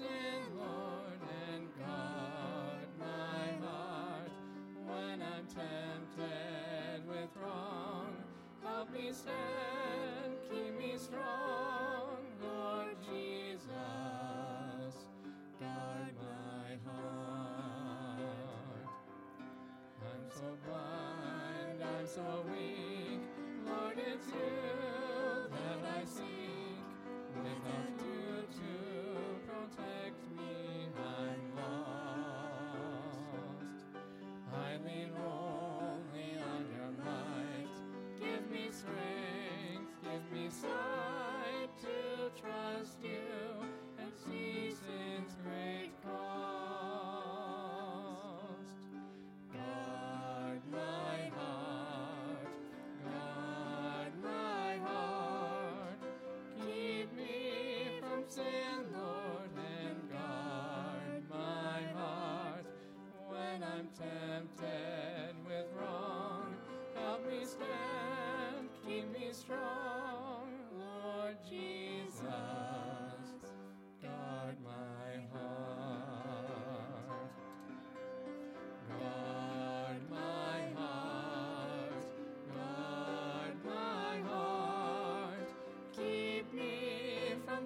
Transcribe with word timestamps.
Lord 0.00 1.20
and 1.52 1.68
my 2.98 3.66
heart 3.66 4.30
when 4.86 5.20
I'm 5.20 5.46
tempted 5.46 7.06
with 7.06 7.28
wrong. 7.36 8.14
Help 8.64 8.90
me 8.90 9.12
stand. 9.12 9.71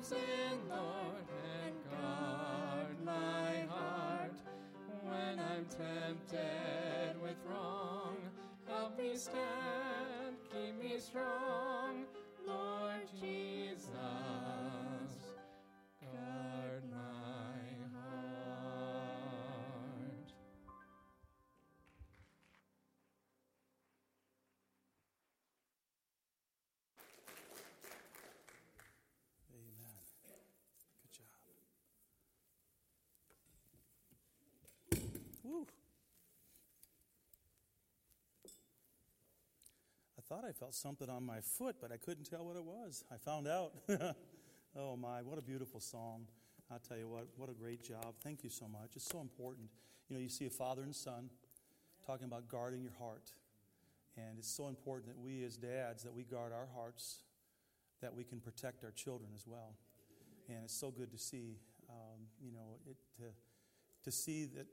From 0.08 0.68
Lord, 0.68 1.26
and 1.64 1.74
guard 1.90 3.04
my 3.04 3.66
heart. 3.68 4.32
When 5.02 5.40
I'm 5.40 5.64
tempted 5.64 7.20
with 7.20 7.36
wrong, 7.48 8.16
help 8.68 8.96
me 8.98 9.16
stand, 9.16 10.36
keep 10.52 10.80
me 10.80 10.98
strong, 10.98 11.45
thought 40.36 40.44
I 40.46 40.52
felt 40.52 40.74
something 40.74 41.08
on 41.08 41.24
my 41.24 41.40
foot, 41.40 41.76
but 41.80 41.90
I 41.90 41.96
couldn't 41.96 42.24
tell 42.24 42.44
what 42.44 42.56
it 42.56 42.64
was. 42.64 43.04
I 43.10 43.16
found 43.16 43.48
out. 43.48 43.72
oh 44.76 44.94
my, 44.94 45.22
what 45.22 45.38
a 45.38 45.42
beautiful 45.42 45.80
song. 45.80 46.26
I'll 46.70 46.78
tell 46.78 46.98
you 46.98 47.08
what, 47.08 47.28
what 47.36 47.48
a 47.48 47.54
great 47.54 47.82
job. 47.82 48.16
Thank 48.22 48.44
you 48.44 48.50
so 48.50 48.68
much. 48.68 48.96
It's 48.96 49.08
so 49.08 49.20
important. 49.20 49.70
You 50.08 50.16
know, 50.16 50.20
you 50.20 50.28
see 50.28 50.44
a 50.44 50.50
father 50.50 50.82
and 50.82 50.94
son 50.94 51.30
talking 52.06 52.26
about 52.26 52.48
guarding 52.48 52.82
your 52.82 52.92
heart. 52.98 53.32
And 54.18 54.38
it's 54.38 54.50
so 54.50 54.68
important 54.68 55.06
that 55.06 55.18
we 55.18 55.42
as 55.42 55.56
dads 55.56 56.02
that 56.02 56.12
we 56.12 56.24
guard 56.24 56.52
our 56.52 56.68
hearts 56.74 57.20
that 58.02 58.14
we 58.14 58.22
can 58.22 58.38
protect 58.38 58.84
our 58.84 58.90
children 58.90 59.30
as 59.34 59.46
well. 59.46 59.74
And 60.48 60.58
it's 60.64 60.78
so 60.78 60.90
good 60.90 61.12
to 61.12 61.18
see, 61.18 61.56
um, 61.88 62.26
you 62.44 62.52
know, 62.52 62.76
it, 62.86 62.96
to, 63.20 63.24
to 64.04 64.12
see 64.14 64.44
that 64.54 64.66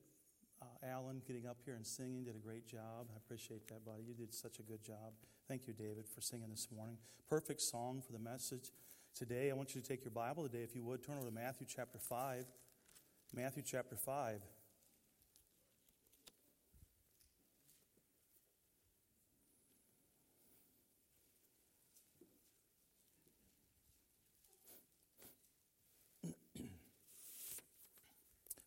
uh, 0.64 0.88
Alan 0.88 1.22
getting 1.28 1.46
up 1.46 1.58
here 1.66 1.76
and 1.76 1.86
singing 1.86 2.24
did 2.24 2.36
a 2.36 2.40
great 2.40 2.68
job. 2.68 3.08
I 3.14 3.18
appreciate 3.18 3.68
that, 3.68 3.86
buddy. 3.86 4.04
You 4.08 4.14
did 4.14 4.34
such 4.34 4.60
a 4.60 4.64
good 4.64 4.84
job. 4.84 5.14
Thank 5.48 5.68
you, 5.68 5.74
David, 5.74 6.06
for 6.14 6.22
singing 6.22 6.50
this 6.50 6.68
morning. 6.76 6.98
Perfect 7.30 7.62
song 7.62 8.02
for 8.06 8.14
the 8.14 8.20
message 8.20 8.72
today. 9.16 9.52
I 9.52 9.54
want 9.54 9.76
you 9.76 9.82
to 9.82 9.88
take 9.88 10.04
your 10.04 10.12
Bible 10.12 10.44
today, 10.44 10.64
if 10.64 10.76
you 10.76 10.84
would, 10.84 11.04
turn 11.04 11.18
over 11.18 11.28
to 11.28 11.34
Matthew 11.34 11.68
chapter 11.70 12.00
5. 12.10 12.46
Matthew 13.36 13.64
chapter 13.66 13.96
5. 14.06 14.42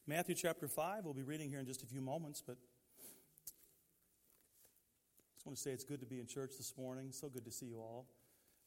Matthew 0.09 0.37
chapter 0.37 0.69
5, 0.69 1.05
we'll 1.05 1.15
be 1.15 1.25
reading 1.25 1.51
here 1.51 1.59
in 1.59 1.67
just 1.67 1.83
a 1.83 1.87
few 1.87 2.01
moments, 2.01 2.41
but 2.41 2.55
I 2.55 3.03
just 5.35 5.45
want 5.45 5.57
to 5.57 5.61
say 5.61 5.73
it's 5.73 5.83
good 5.83 5.99
to 5.99 6.07
be 6.07 6.21
in 6.21 6.29
church 6.29 6.53
this 6.57 6.75
morning. 6.79 7.11
So 7.11 7.29
good 7.29 7.45
to 7.45 7.51
see 7.51 7.67
you 7.67 7.79
all. 7.79 8.07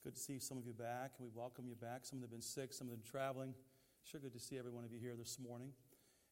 Good 0.04 0.16
to 0.16 0.20
see 0.20 0.38
some 0.40 0.58
of 0.58 0.66
you 0.66 0.74
back, 0.74 1.14
and 1.18 1.26
we 1.26 1.32
welcome 1.34 1.66
you 1.66 1.76
back. 1.76 2.02
Some 2.04 2.18
of 2.18 2.24
them 2.24 2.30
have 2.30 2.32
been 2.32 2.42
sick, 2.42 2.74
some 2.74 2.88
of 2.88 2.92
them 2.92 3.04
traveling. 3.10 3.54
Sure 4.04 4.20
good 4.20 4.34
to 4.34 4.40
see 4.40 4.58
every 4.58 4.72
one 4.72 4.84
of 4.84 4.92
you 4.92 5.00
here 5.00 5.16
this 5.18 5.38
morning. 5.40 5.72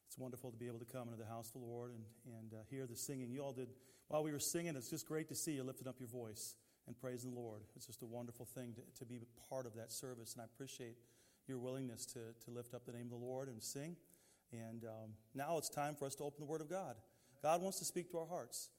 It's 0.08 0.18
wonderful 0.18 0.50
to 0.50 0.58
be 0.58 0.66
able 0.66 0.78
to 0.78 0.84
come 0.84 1.08
into 1.08 1.16
the 1.16 1.24
house 1.24 1.46
of 1.54 1.62
the 1.62 1.66
Lord 1.66 1.92
and, 1.92 2.04
and 2.26 2.52
uh, 2.52 2.62
hear 2.68 2.86
the 2.86 2.94
singing. 2.94 3.30
You 3.30 3.40
all 3.40 3.52
did, 3.52 3.68
while 4.08 4.22
we 4.22 4.30
were 4.30 4.38
singing, 4.38 4.76
it's 4.76 4.90
just 4.90 5.08
great 5.08 5.30
to 5.30 5.34
see 5.34 5.52
you 5.52 5.64
lifting 5.64 5.88
up 5.88 5.96
your 5.98 6.10
voice 6.10 6.54
and 6.86 6.94
praising 6.94 7.32
the 7.32 7.40
Lord. 7.40 7.62
It's 7.76 7.86
just 7.86 8.02
a 8.02 8.06
wonderful 8.06 8.44
thing 8.44 8.74
to, 8.74 8.82
to 8.98 9.06
be 9.06 9.20
part 9.48 9.64
of 9.64 9.74
that 9.76 9.90
service, 9.90 10.34
and 10.34 10.42
I 10.42 10.44
appreciate 10.44 10.98
your 11.46 11.56
willingness 11.56 12.04
to, 12.12 12.18
to 12.44 12.50
lift 12.50 12.74
up 12.74 12.84
the 12.84 12.92
name 12.92 13.06
of 13.06 13.18
the 13.18 13.24
Lord 13.24 13.48
and 13.48 13.62
sing. 13.62 13.96
And 14.52 14.84
um, 14.84 15.10
now 15.34 15.58
it's 15.58 15.68
time 15.68 15.94
for 15.94 16.06
us 16.06 16.14
to 16.16 16.24
open 16.24 16.40
the 16.40 16.46
Word 16.46 16.60
of 16.60 16.70
God. 16.70 16.96
God 17.42 17.62
wants 17.62 17.78
to 17.78 17.84
speak 17.84 18.10
to 18.10 18.18
our 18.18 18.26
hearts. 18.26 18.70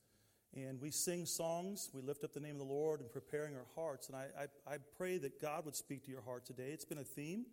And 0.56 0.82
we 0.82 0.90
sing 0.90 1.28
songs, 1.28 1.90
we 1.94 2.02
lift 2.02 2.24
up 2.24 2.34
the 2.34 2.40
name 2.40 2.54
of 2.54 2.60
the 2.60 2.74
Lord 2.74 3.02
and 3.02 3.12
preparing 3.12 3.56
our 3.56 3.68
hearts. 3.76 4.08
And 4.08 4.18
I, 4.18 4.28
I, 4.38 4.74
I 4.74 4.78
pray 4.98 5.20
that 5.20 5.40
God 5.40 5.66
would 5.66 5.76
speak 5.76 6.06
to 6.06 6.12
your 6.12 6.22
heart 6.22 6.46
today. 6.46 6.72
It's 6.72 6.86
been 6.86 6.98
a 6.98 7.04
theme 7.04 7.46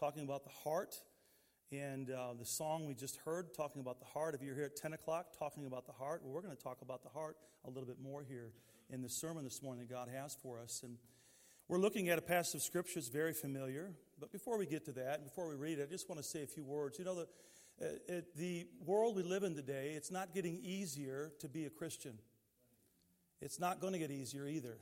talking 0.00 0.24
about 0.24 0.44
the 0.44 0.50
heart. 0.64 0.96
And 1.70 2.10
uh, 2.10 2.32
the 2.38 2.46
song 2.46 2.86
we 2.86 2.94
just 2.94 3.16
heard, 3.26 3.52
talking 3.54 3.82
about 3.82 3.98
the 3.98 4.06
heart. 4.06 4.34
If 4.34 4.42
you're 4.42 4.54
here 4.54 4.64
at 4.64 4.76
10 4.76 4.94
o'clock, 4.94 5.38
talking 5.38 5.66
about 5.66 5.84
the 5.84 5.92
heart, 5.92 6.22
well, 6.24 6.32
we're 6.32 6.40
going 6.40 6.56
to 6.56 6.62
talk 6.62 6.80
about 6.80 7.02
the 7.02 7.10
heart 7.10 7.36
a 7.66 7.68
little 7.68 7.86
bit 7.86 8.00
more 8.00 8.24
here 8.26 8.52
in 8.88 9.02
the 9.02 9.10
sermon 9.10 9.44
this 9.44 9.62
morning 9.62 9.86
that 9.86 9.92
God 9.92 10.08
has 10.08 10.34
for 10.42 10.58
us. 10.58 10.80
And 10.82 10.96
we're 11.68 11.78
looking 11.78 12.08
at 12.08 12.18
a 12.18 12.22
passage 12.22 12.54
of 12.54 12.62
scripture 12.62 12.94
that's 12.94 13.08
very 13.08 13.34
familiar. 13.34 13.92
But 14.18 14.32
before 14.32 14.56
we 14.56 14.64
get 14.64 14.86
to 14.86 14.92
that, 14.92 15.22
before 15.22 15.46
we 15.50 15.54
read 15.54 15.78
it, 15.78 15.86
I 15.86 15.92
just 15.92 16.08
want 16.08 16.22
to 16.22 16.26
say 16.26 16.42
a 16.42 16.46
few 16.46 16.64
words. 16.64 16.98
You 16.98 17.04
know, 17.04 17.14
the, 17.14 17.28
uh, 17.80 18.20
the 18.36 18.66
world 18.84 19.16
we 19.16 19.22
live 19.22 19.44
in 19.44 19.54
today, 19.54 19.92
it's 19.94 20.10
not 20.10 20.34
getting 20.34 20.58
easier 20.62 21.32
to 21.40 21.48
be 21.48 21.64
a 21.64 21.70
Christian. 21.70 22.18
It's 23.40 23.60
not 23.60 23.80
going 23.80 23.92
to 23.92 23.98
get 23.98 24.10
easier 24.10 24.46
either. 24.48 24.78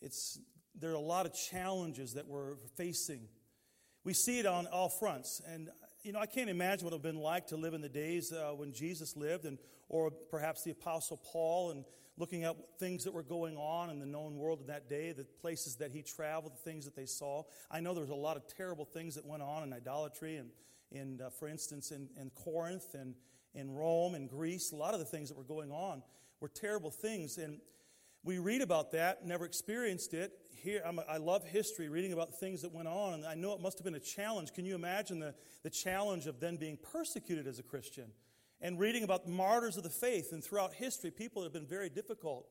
It's, 0.00 0.38
there 0.78 0.90
are 0.90 0.94
a 0.94 1.00
lot 1.00 1.26
of 1.26 1.34
challenges 1.34 2.14
that 2.14 2.28
we're 2.28 2.56
facing. 2.76 3.22
We 4.04 4.14
see 4.14 4.38
it 4.38 4.46
on 4.46 4.66
all 4.66 4.88
fronts. 4.88 5.42
And, 5.48 5.70
you 6.02 6.12
know, 6.12 6.20
I 6.20 6.26
can't 6.26 6.50
imagine 6.50 6.84
what 6.84 6.92
it 6.92 7.02
would 7.02 7.06
have 7.06 7.14
been 7.14 7.22
like 7.22 7.48
to 7.48 7.56
live 7.56 7.74
in 7.74 7.80
the 7.80 7.88
days 7.88 8.32
uh, 8.32 8.52
when 8.54 8.72
Jesus 8.72 9.16
lived, 9.16 9.44
and, 9.44 9.58
or 9.88 10.10
perhaps 10.10 10.62
the 10.62 10.70
Apostle 10.70 11.20
Paul, 11.24 11.72
and 11.72 11.84
looking 12.16 12.44
at 12.44 12.54
things 12.78 13.02
that 13.04 13.12
were 13.12 13.24
going 13.24 13.56
on 13.56 13.90
in 13.90 13.98
the 13.98 14.06
known 14.06 14.36
world 14.36 14.60
in 14.60 14.68
that 14.68 14.88
day, 14.88 15.10
the 15.10 15.24
places 15.24 15.76
that 15.76 15.90
he 15.90 16.02
traveled, 16.02 16.52
the 16.52 16.70
things 16.70 16.84
that 16.84 16.94
they 16.94 17.06
saw. 17.06 17.42
I 17.68 17.80
know 17.80 17.94
there 17.94 18.02
was 18.02 18.10
a 18.10 18.14
lot 18.14 18.36
of 18.36 18.46
terrible 18.46 18.84
things 18.84 19.16
that 19.16 19.26
went 19.26 19.42
on 19.42 19.64
in 19.64 19.72
idolatry, 19.72 20.36
and, 20.36 20.50
and 20.94 21.20
uh, 21.20 21.30
for 21.30 21.48
instance, 21.48 21.90
in, 21.90 22.08
in 22.20 22.30
Corinth 22.30 22.94
and 22.94 23.14
in 23.54 23.70
Rome 23.70 24.14
and 24.14 24.28
Greece, 24.28 24.72
a 24.72 24.76
lot 24.76 24.94
of 24.94 25.00
the 25.00 25.06
things 25.06 25.28
that 25.28 25.38
were 25.38 25.44
going 25.44 25.70
on 25.70 26.02
were 26.40 26.48
terrible 26.48 26.90
things. 26.90 27.38
And 27.38 27.60
we 28.24 28.38
read 28.38 28.62
about 28.62 28.92
that, 28.92 29.24
never 29.24 29.44
experienced 29.44 30.14
it. 30.14 30.32
Here, 30.54 30.82
I'm, 30.84 30.98
i 31.08 31.18
love 31.18 31.44
history, 31.44 31.88
reading 31.88 32.12
about 32.12 32.30
the 32.30 32.36
things 32.36 32.62
that 32.62 32.72
went 32.72 32.88
on, 32.88 33.14
and 33.14 33.26
I 33.26 33.34
know 33.34 33.52
it 33.52 33.60
must 33.60 33.78
have 33.78 33.84
been 33.84 33.96
a 33.96 34.00
challenge. 34.00 34.52
Can 34.54 34.64
you 34.64 34.74
imagine 34.74 35.18
the, 35.18 35.34
the 35.62 35.70
challenge 35.70 36.26
of 36.26 36.40
then 36.40 36.56
being 36.56 36.78
persecuted 36.78 37.46
as 37.46 37.58
a 37.58 37.62
Christian? 37.62 38.06
And 38.62 38.78
reading 38.78 39.04
about 39.04 39.28
martyrs 39.28 39.76
of 39.76 39.82
the 39.82 39.90
faith, 39.90 40.32
and 40.32 40.42
throughout 40.42 40.72
history, 40.72 41.10
people 41.10 41.42
have 41.42 41.52
been 41.52 41.66
very 41.66 41.90
difficult. 41.90 42.46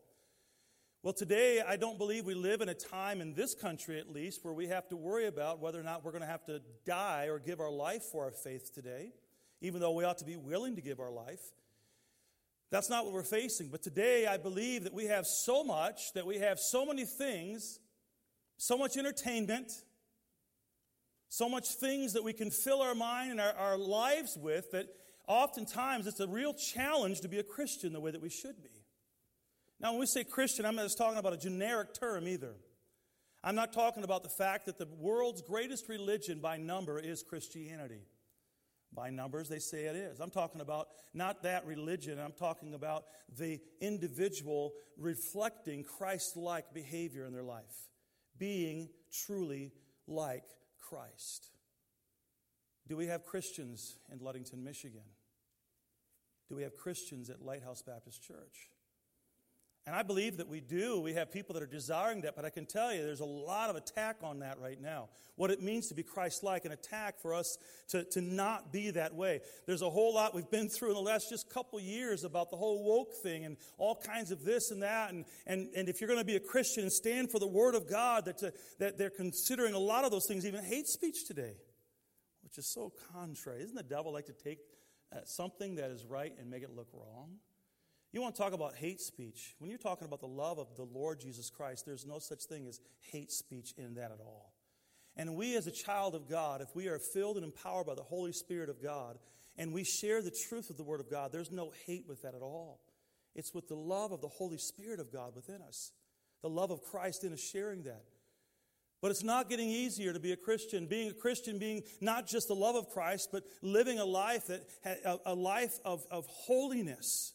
Well, 1.03 1.11
today, 1.11 1.61
I 1.61 1.75
don't 1.75 1.97
believe 1.97 2.25
we 2.25 2.33
live 2.33 2.61
in 2.61 2.69
a 2.69 2.73
time, 2.73 3.19
in 3.19 3.33
this 3.33 3.53
country 3.53 3.99
at 3.99 4.09
least, 4.09 4.45
where 4.45 4.53
we 4.53 4.67
have 4.67 4.87
to 4.87 4.95
worry 4.95 5.27
about 5.27 5.59
whether 5.59 5.77
or 5.77 5.83
not 5.83 6.05
we're 6.05 6.13
going 6.13 6.21
to 6.21 6.29
have 6.29 6.45
to 6.45 6.61
die 6.85 7.25
or 7.25 7.39
give 7.39 7.59
our 7.59 7.69
life 7.69 8.03
for 8.03 8.23
our 8.23 8.31
faith 8.31 8.73
today, 8.73 9.11
even 9.59 9.81
though 9.81 9.91
we 9.91 10.05
ought 10.05 10.19
to 10.19 10.25
be 10.25 10.37
willing 10.37 10.77
to 10.77 10.81
give 10.81 11.01
our 11.01 11.11
life. 11.11 11.41
That's 12.71 12.89
not 12.89 13.03
what 13.03 13.13
we're 13.13 13.23
facing. 13.23 13.67
But 13.67 13.83
today, 13.83 14.27
I 14.27 14.37
believe 14.37 14.85
that 14.85 14.93
we 14.93 15.07
have 15.07 15.27
so 15.27 15.61
much, 15.61 16.13
that 16.13 16.25
we 16.25 16.37
have 16.37 16.57
so 16.57 16.85
many 16.85 17.03
things, 17.03 17.81
so 18.55 18.77
much 18.77 18.95
entertainment, 18.95 19.73
so 21.27 21.49
much 21.49 21.67
things 21.67 22.13
that 22.13 22.23
we 22.23 22.31
can 22.31 22.49
fill 22.49 22.81
our 22.81 22.95
mind 22.95 23.31
and 23.31 23.41
our, 23.41 23.51
our 23.55 23.77
lives 23.77 24.37
with 24.41 24.71
that 24.71 24.87
oftentimes 25.27 26.07
it's 26.07 26.21
a 26.21 26.27
real 26.29 26.53
challenge 26.53 27.19
to 27.19 27.27
be 27.27 27.39
a 27.39 27.43
Christian 27.43 27.91
the 27.91 27.99
way 27.99 28.11
that 28.11 28.21
we 28.21 28.29
should 28.29 28.63
be. 28.63 28.82
Now, 29.83 29.91
when 29.91 29.99
we 29.99 30.05
say 30.05 30.23
Christian, 30.23 30.65
I'm 30.65 30.77
not 30.77 30.83
just 30.83 30.97
talking 30.97 31.19
about 31.19 31.33
a 31.33 31.37
generic 31.37 31.93
term 31.93 32.25
either. 32.25 32.55
I'm 33.43 33.55
not 33.55 33.73
talking 33.73 34.05
about 34.05 34.23
the 34.23 34.29
fact 34.29 34.65
that 34.67 34.77
the 34.77 34.87
world's 34.97 35.41
greatest 35.41 35.89
religion 35.89 36.39
by 36.39 36.55
number 36.55 36.97
is 36.97 37.21
Christianity. 37.21 38.07
By 38.95 39.09
numbers, 39.09 39.49
they 39.49 39.59
say 39.59 39.83
it 39.83 39.97
is. 39.97 40.21
I'm 40.21 40.29
talking 40.29 40.61
about 40.61 40.87
not 41.13 41.43
that 41.43 41.65
religion, 41.65 42.17
I'm 42.17 42.31
talking 42.31 42.73
about 42.73 43.03
the 43.37 43.59
individual 43.81 44.71
reflecting 44.97 45.83
Christ 45.83 46.37
like 46.37 46.73
behavior 46.73 47.25
in 47.25 47.33
their 47.33 47.43
life, 47.43 47.89
being 48.37 48.87
truly 49.11 49.73
like 50.07 50.45
Christ. 50.79 51.49
Do 52.87 52.95
we 52.95 53.07
have 53.07 53.25
Christians 53.25 53.97
in 54.09 54.19
Ludington, 54.19 54.63
Michigan? 54.63 55.03
Do 56.47 56.55
we 56.55 56.63
have 56.63 56.77
Christians 56.77 57.29
at 57.29 57.41
Lighthouse 57.41 57.81
Baptist 57.81 58.23
Church? 58.23 58.69
And 59.85 59.93
I 59.93 60.01
believe 60.01 60.37
that 60.37 60.47
we 60.47 60.61
do. 60.61 61.01
We 61.01 61.13
have 61.15 61.29
people 61.29 61.53
that 61.55 61.63
are 61.63 61.67
desiring 61.67 62.21
that, 62.21 62.37
but 62.37 62.45
I 62.45 62.49
can 62.49 62.65
tell 62.65 62.93
you 62.93 63.03
there's 63.03 63.19
a 63.19 63.25
lot 63.25 63.69
of 63.69 63.75
attack 63.75 64.17
on 64.23 64.39
that 64.39 64.57
right 64.57 64.79
now. 64.79 65.09
What 65.35 65.51
it 65.51 65.61
means 65.61 65.87
to 65.87 65.93
be 65.93 66.03
Christ 66.03 66.41
like, 66.41 66.63
an 66.63 66.71
attack 66.71 67.19
for 67.19 67.33
us 67.33 67.57
to, 67.89 68.05
to 68.11 68.21
not 68.21 68.71
be 68.71 68.91
that 68.91 69.13
way. 69.13 69.41
There's 69.65 69.81
a 69.81 69.89
whole 69.89 70.13
lot 70.13 70.33
we've 70.33 70.49
been 70.49 70.69
through 70.69 70.89
in 70.89 70.93
the 70.93 71.01
last 71.01 71.29
just 71.29 71.49
couple 71.49 71.81
years 71.81 72.23
about 72.23 72.49
the 72.49 72.55
whole 72.55 72.81
woke 72.81 73.13
thing 73.13 73.43
and 73.43 73.57
all 73.77 73.95
kinds 73.95 74.31
of 74.31 74.45
this 74.45 74.71
and 74.71 74.83
that. 74.83 75.11
And, 75.11 75.25
and, 75.45 75.67
and 75.75 75.89
if 75.89 75.99
you're 75.99 76.07
going 76.07 76.19
to 76.19 76.25
be 76.25 76.37
a 76.37 76.39
Christian 76.39 76.83
and 76.83 76.91
stand 76.91 77.29
for 77.29 77.39
the 77.39 77.47
Word 77.47 77.75
of 77.75 77.89
God, 77.89 78.23
that, 78.23 78.37
to, 78.37 78.53
that 78.79 78.97
they're 78.97 79.09
considering 79.09 79.73
a 79.73 79.79
lot 79.79 80.05
of 80.05 80.11
those 80.11 80.27
things, 80.27 80.45
even 80.45 80.63
hate 80.63 80.87
speech 80.87 81.27
today, 81.27 81.57
which 82.41 82.57
is 82.57 82.67
so 82.67 82.93
contrary. 83.11 83.63
Isn't 83.63 83.75
the 83.75 83.83
devil 83.83 84.13
like 84.13 84.27
to 84.27 84.33
take 84.33 84.59
uh, 85.11 85.17
something 85.25 85.75
that 85.75 85.91
is 85.91 86.05
right 86.05 86.33
and 86.39 86.49
make 86.49 86.63
it 86.63 86.73
look 86.73 86.87
wrong? 86.93 87.31
You 88.13 88.21
want 88.21 88.35
to 88.35 88.41
talk 88.41 88.53
about 88.53 88.75
hate 88.75 89.01
speech. 89.01 89.55
When 89.57 89.71
you're 89.71 89.79
talking 89.79 90.05
about 90.05 90.21
the 90.21 90.27
love 90.27 90.59
of 90.59 90.67
the 90.77 90.83
Lord 90.83 91.19
Jesus 91.19 91.49
Christ, 91.49 91.83
there's 91.85 92.05
no 92.05 92.19
such 92.19 92.43
thing 92.43 92.67
as 92.67 92.79
hate 93.01 93.31
speech 93.31 93.73
in 93.75 93.95
that 93.95 94.11
at 94.11 94.19
all. 94.19 94.53
And 95.17 95.35
we, 95.35 95.57
as 95.57 95.65
a 95.65 95.71
child 95.71 96.13
of 96.13 96.29
God, 96.29 96.61
if 96.61 96.75
we 96.75 96.87
are 96.87 96.99
filled 96.99 97.37
and 97.37 97.45
empowered 97.45 97.87
by 97.87 97.95
the 97.95 98.03
Holy 98.03 98.31
Spirit 98.31 98.69
of 98.69 98.81
God, 98.81 99.17
and 99.57 99.73
we 99.73 99.83
share 99.83 100.21
the 100.21 100.31
truth 100.47 100.69
of 100.69 100.77
the 100.77 100.83
Word 100.83 100.99
of 100.99 101.09
God, 101.09 101.31
there's 101.31 101.51
no 101.51 101.71
hate 101.87 102.05
with 102.07 102.21
that 102.21 102.35
at 102.35 102.41
all. 102.41 102.81
It's 103.35 103.53
with 103.53 103.67
the 103.67 103.75
love 103.75 104.11
of 104.11 104.21
the 104.21 104.27
Holy 104.27 104.59
Spirit 104.59 104.99
of 104.99 105.11
God 105.11 105.35
within 105.35 105.61
us, 105.63 105.91
the 106.43 106.49
love 106.49 106.69
of 106.69 106.83
Christ 106.83 107.23
in 107.23 107.33
us 107.33 107.41
sharing 107.41 107.81
that. 107.83 108.05
But 109.01 109.09
it's 109.09 109.23
not 109.23 109.49
getting 109.49 109.69
easier 109.69 110.13
to 110.13 110.19
be 110.19 110.31
a 110.31 110.37
Christian. 110.37 110.85
Being 110.85 111.09
a 111.09 111.13
Christian, 111.13 111.57
being 111.57 111.81
not 111.99 112.27
just 112.27 112.47
the 112.47 112.55
love 112.55 112.75
of 112.75 112.89
Christ, 112.89 113.29
but 113.31 113.43
living 113.61 113.99
a 113.99 114.05
life 114.05 114.47
that 114.47 114.61
a 115.25 115.33
life 115.33 115.77
of, 115.83 116.05
of 116.09 116.25
holiness 116.27 117.33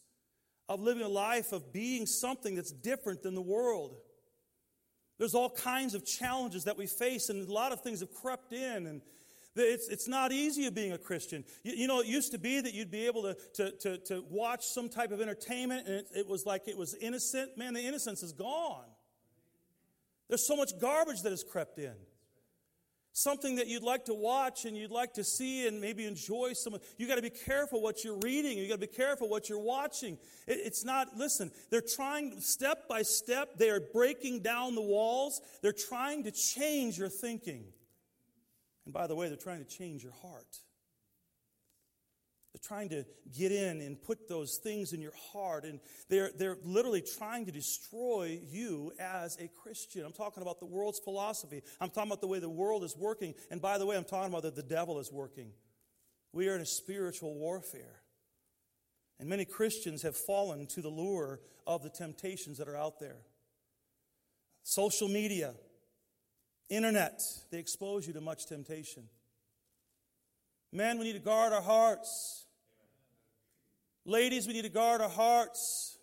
of 0.69 0.81
living 0.81 1.03
a 1.03 1.09
life 1.09 1.53
of 1.53 1.73
being 1.73 2.07
something 2.07 2.55
that's 2.55 2.73
different 2.73 3.23
than 3.23 3.35
the 3.35 3.43
world. 3.43 3.97
There's 5.19 5.35
all 5.35 5.51
kinds 5.51 5.95
of 5.95 6.05
challenges 6.05 6.65
that 6.65 6.77
we 6.77 6.87
face, 6.87 7.29
and 7.29 7.49
a 7.49 7.53
lot 7.53 7.73
of 7.73 7.81
things 7.81 8.01
have 8.01 8.13
crept 8.13 8.53
in, 8.53 8.87
and 8.87 9.03
it's, 9.57 9.89
it's 9.89 10.07
not 10.07 10.31
easy 10.31 10.67
of 10.67 10.75
being 10.75 10.93
a 10.93 10.99
Christian. 10.99 11.45
You, 11.65 11.73
you, 11.75 11.87
know, 11.89 12.01
it 12.01 12.07
used 12.07 12.33
to 12.33 12.39
be 12.39 12.61
that 12.61 12.75
you'd 12.75 12.91
be 12.91 13.07
able 13.07 13.23
to, 13.23 13.37
to, 13.55 13.71
to, 13.79 13.99
to 13.99 14.25
watch 14.29 14.65
some 14.65 14.89
type 14.89 15.11
of 15.11 15.21
entertainment, 15.21 15.87
and 15.87 15.97
it, 15.97 16.07
it 16.15 16.27
was 16.27 16.47
like 16.47 16.69
it 16.69 16.77
was 16.77 16.95
innocent. 16.95 17.57
Man, 17.57 17.75
the 17.75 17.81
innocence 17.81 18.23
is 18.23 18.33
gone. 18.33 18.87
There's 20.29 20.47
so 20.47 20.55
much 20.55 20.79
garbage 20.79 21.23
that 21.23 21.31
has 21.31 21.43
crept 21.43 21.79
in 21.79 21.95
something 23.13 23.57
that 23.57 23.67
you'd 23.67 23.83
like 23.83 24.05
to 24.05 24.15
watch 24.15 24.65
and 24.65 24.77
you'd 24.77 24.91
like 24.91 25.15
to 25.15 25.25
see 25.25 25.67
and 25.67 25.81
maybe 25.81 26.07
enjoy 26.07 26.53
some 26.53 26.77
you 26.97 27.09
got 27.09 27.17
to 27.17 27.23
be 27.23 27.31
careful 27.31 27.83
what 27.83 28.05
you're 28.05 28.19
reading 28.23 28.59
you 28.59 28.69
got 28.69 28.81
to 28.81 28.87
be 28.87 28.87
careful 28.87 29.29
what 29.29 29.49
you're 29.49 29.59
watching. 29.59 30.19
It, 30.47 30.61
it's 30.65 30.85
not 30.85 31.17
listen 31.17 31.51
they're 31.71 31.81
trying 31.81 32.41
step 32.41 32.89
by 32.89 33.03
step 33.03 33.59
they 33.59 33.71
are 33.71 33.81
breaking 33.81 34.41
down 34.41 34.75
the 34.75 34.83
walls 34.83 35.41
they're 35.63 35.73
trying 35.73 36.25
to 36.25 36.31
change 36.31 36.99
your 36.99 37.09
thinking. 37.09 37.65
And 38.85 38.95
by 38.95 39.07
the 39.07 39.17
way 39.17 39.29
they're 39.29 39.37
trying 39.37 39.65
to 39.65 39.71
change 39.71 40.03
your 40.03 40.15
heart 40.23 40.59
trying 42.63 42.89
to 42.89 43.05
get 43.37 43.53
in 43.53 43.81
and 43.81 44.01
put 44.01 44.29
those 44.29 44.59
things 44.63 44.93
in 44.93 45.01
your 45.01 45.13
heart, 45.33 45.65
and 45.65 45.81
they're, 46.09 46.31
they're 46.37 46.57
literally 46.65 47.03
trying 47.03 47.47
to 47.47 47.53
destroy 47.53 48.41
you 48.51 48.93
as 48.99 49.37
a 49.39 49.49
Christian. 49.63 50.05
I'm 50.05 50.13
talking 50.13 50.43
about 50.43 50.59
the 50.59 50.67
world's 50.67 50.99
philosophy. 50.99 51.63
I'm 51.81 51.91
talking 51.91 52.11
about 52.11 52.21
the 52.21 52.27
way 52.27 52.39
the 52.39 52.49
world 52.49 52.85
is 52.85 52.97
working. 52.97 53.35
And 53.51 53.61
by 53.61 53.79
the 53.79 53.87
way, 53.87 53.97
I'm 53.97 54.05
talking 54.05 54.33
about 54.33 54.43
that 54.43 54.57
the 54.57 54.63
devil 54.63 54.99
is 54.99 55.13
working. 55.13 55.53
We 56.33 56.49
are 56.49 56.57
in 56.57 56.63
a 56.63 56.67
spiritual 56.67 57.35
warfare. 57.35 58.03
And 59.21 59.29
many 59.29 59.45
Christians 59.45 60.03
have 60.03 60.17
fallen 60.17 60.67
to 60.69 60.81
the 60.81 60.89
lure 60.89 61.41
of 61.67 61.83
the 61.83 61.91
temptations 61.91 62.59
that 62.59 62.69
are 62.69 62.77
out 62.77 63.01
there. 63.01 63.17
Social 64.63 65.09
media, 65.09 65.55
internet, 66.69 67.21
they 67.51 67.59
expose 67.59 68.07
you 68.07 68.13
to 68.13 68.21
much 68.21 68.47
temptation. 68.47 69.05
Men, 70.73 70.99
we 70.99 71.05
need 71.05 71.15
to 71.15 71.19
guard 71.19 71.53
our 71.53 71.63
hearts. 71.63 72.47
Ladies, 74.05 74.47
we 74.47 74.53
need 74.53 74.63
to 74.63 74.69
guard 74.69 75.01
our 75.01 75.09
hearts. 75.09 75.99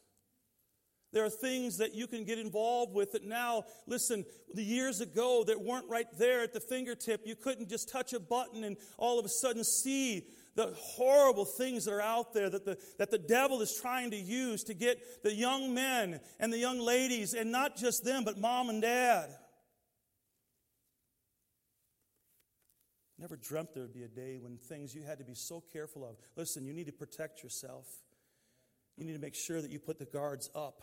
There 1.12 1.24
are 1.24 1.30
things 1.30 1.78
that 1.78 1.96
you 1.96 2.08
can 2.08 2.26
get 2.26 2.40
involved 2.40 2.94
with 2.94 3.14
that 3.14 3.24
now, 3.24 3.64
listen, 3.88 4.26
the 4.54 4.64
years 4.64 5.00
ago 5.00 5.46
that 5.48 5.62
weren't 5.62 5.90
right 5.90 6.08
there 6.18 6.42
at 6.42 6.52
the 6.52 6.60
fingertip. 6.60 7.22
You 7.26 7.36
couldn't 7.36 7.70
just 7.70 7.90
touch 7.90 8.12
a 8.12 8.20
button 8.20 8.64
and 8.64 8.76
all 8.98 9.18
of 9.18 9.26
a 9.26 9.30
sudden 9.30 9.64
see 9.64 10.28
the 10.56 10.74
horrible 10.76 11.46
things 11.46 11.86
that 11.86 11.94
are 11.94 12.02
out 12.02 12.34
there 12.34 12.50
that 12.50 12.66
the, 12.66 12.78
that 12.98 13.12
the 13.12 13.18
devil 13.18 13.62
is 13.62 13.80
trying 13.80 14.12
to 14.12 14.18
use 14.18 14.64
to 14.66 14.74
get 14.74 15.24
the 15.24 15.34
young 15.34 15.74
men 15.74 16.20
and 16.40 16.52
the 16.52 16.58
young 16.58 16.80
ladies, 16.80 17.34
and 17.34 17.52
not 17.52 17.78
just 17.78 18.04
them, 18.04 18.24
but 18.24 18.38
mom 18.38 18.70
and 18.70 18.82
dad. 18.82 19.30
Never 23.18 23.38
dreamt 23.38 23.74
there 23.74 23.84
would 23.84 23.94
be 23.94 24.04
a 24.04 24.10
day 24.10 24.38
when 24.38 24.58
things 24.58 24.94
you 24.94 25.04
had 25.04 25.20
to 25.20 25.24
be 25.24 25.36
so 25.36 25.64
careful 25.72 26.04
of. 26.04 26.18
Listen, 26.36 26.66
you 26.66 26.74
need 26.74 26.88
to 26.88 26.92
protect 26.92 27.44
yourself. 27.44 27.88
You 28.98 29.06
need 29.06 29.14
to 29.14 29.20
make 29.20 29.36
sure 29.36 29.62
that 29.62 29.72
you 29.72 29.80
put 29.80 30.00
the 30.00 30.06
guards 30.06 30.50
up. 30.54 30.82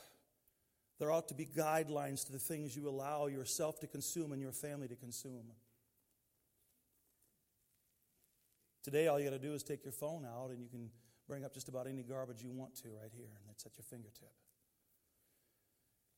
There 0.98 1.10
ought 1.10 1.28
to 1.28 1.34
be 1.34 1.46
guidelines 1.46 2.24
to 2.26 2.32
the 2.32 2.38
things 2.38 2.76
you 2.76 2.88
allow 2.88 3.26
yourself 3.26 3.80
to 3.80 3.86
consume 3.86 4.32
and 4.32 4.40
your 4.40 4.52
family 4.52 4.88
to 4.88 4.96
consume. 4.96 5.52
Today, 8.82 9.08
all 9.08 9.18
you 9.18 9.24
got 9.28 9.36
to 9.36 9.38
do 9.38 9.52
is 9.52 9.62
take 9.62 9.84
your 9.84 9.92
phone 9.92 10.24
out 10.24 10.50
and 10.50 10.60
you 10.60 10.68
can 10.68 10.90
bring 11.28 11.44
up 11.44 11.54
just 11.54 11.68
about 11.68 11.86
any 11.86 12.02
garbage 12.02 12.42
you 12.42 12.50
want 12.50 12.74
to 12.76 12.88
right 12.88 13.10
here, 13.14 13.30
and 13.40 13.50
it's 13.50 13.64
at 13.64 13.76
your 13.76 13.84
fingertip. 13.84 14.32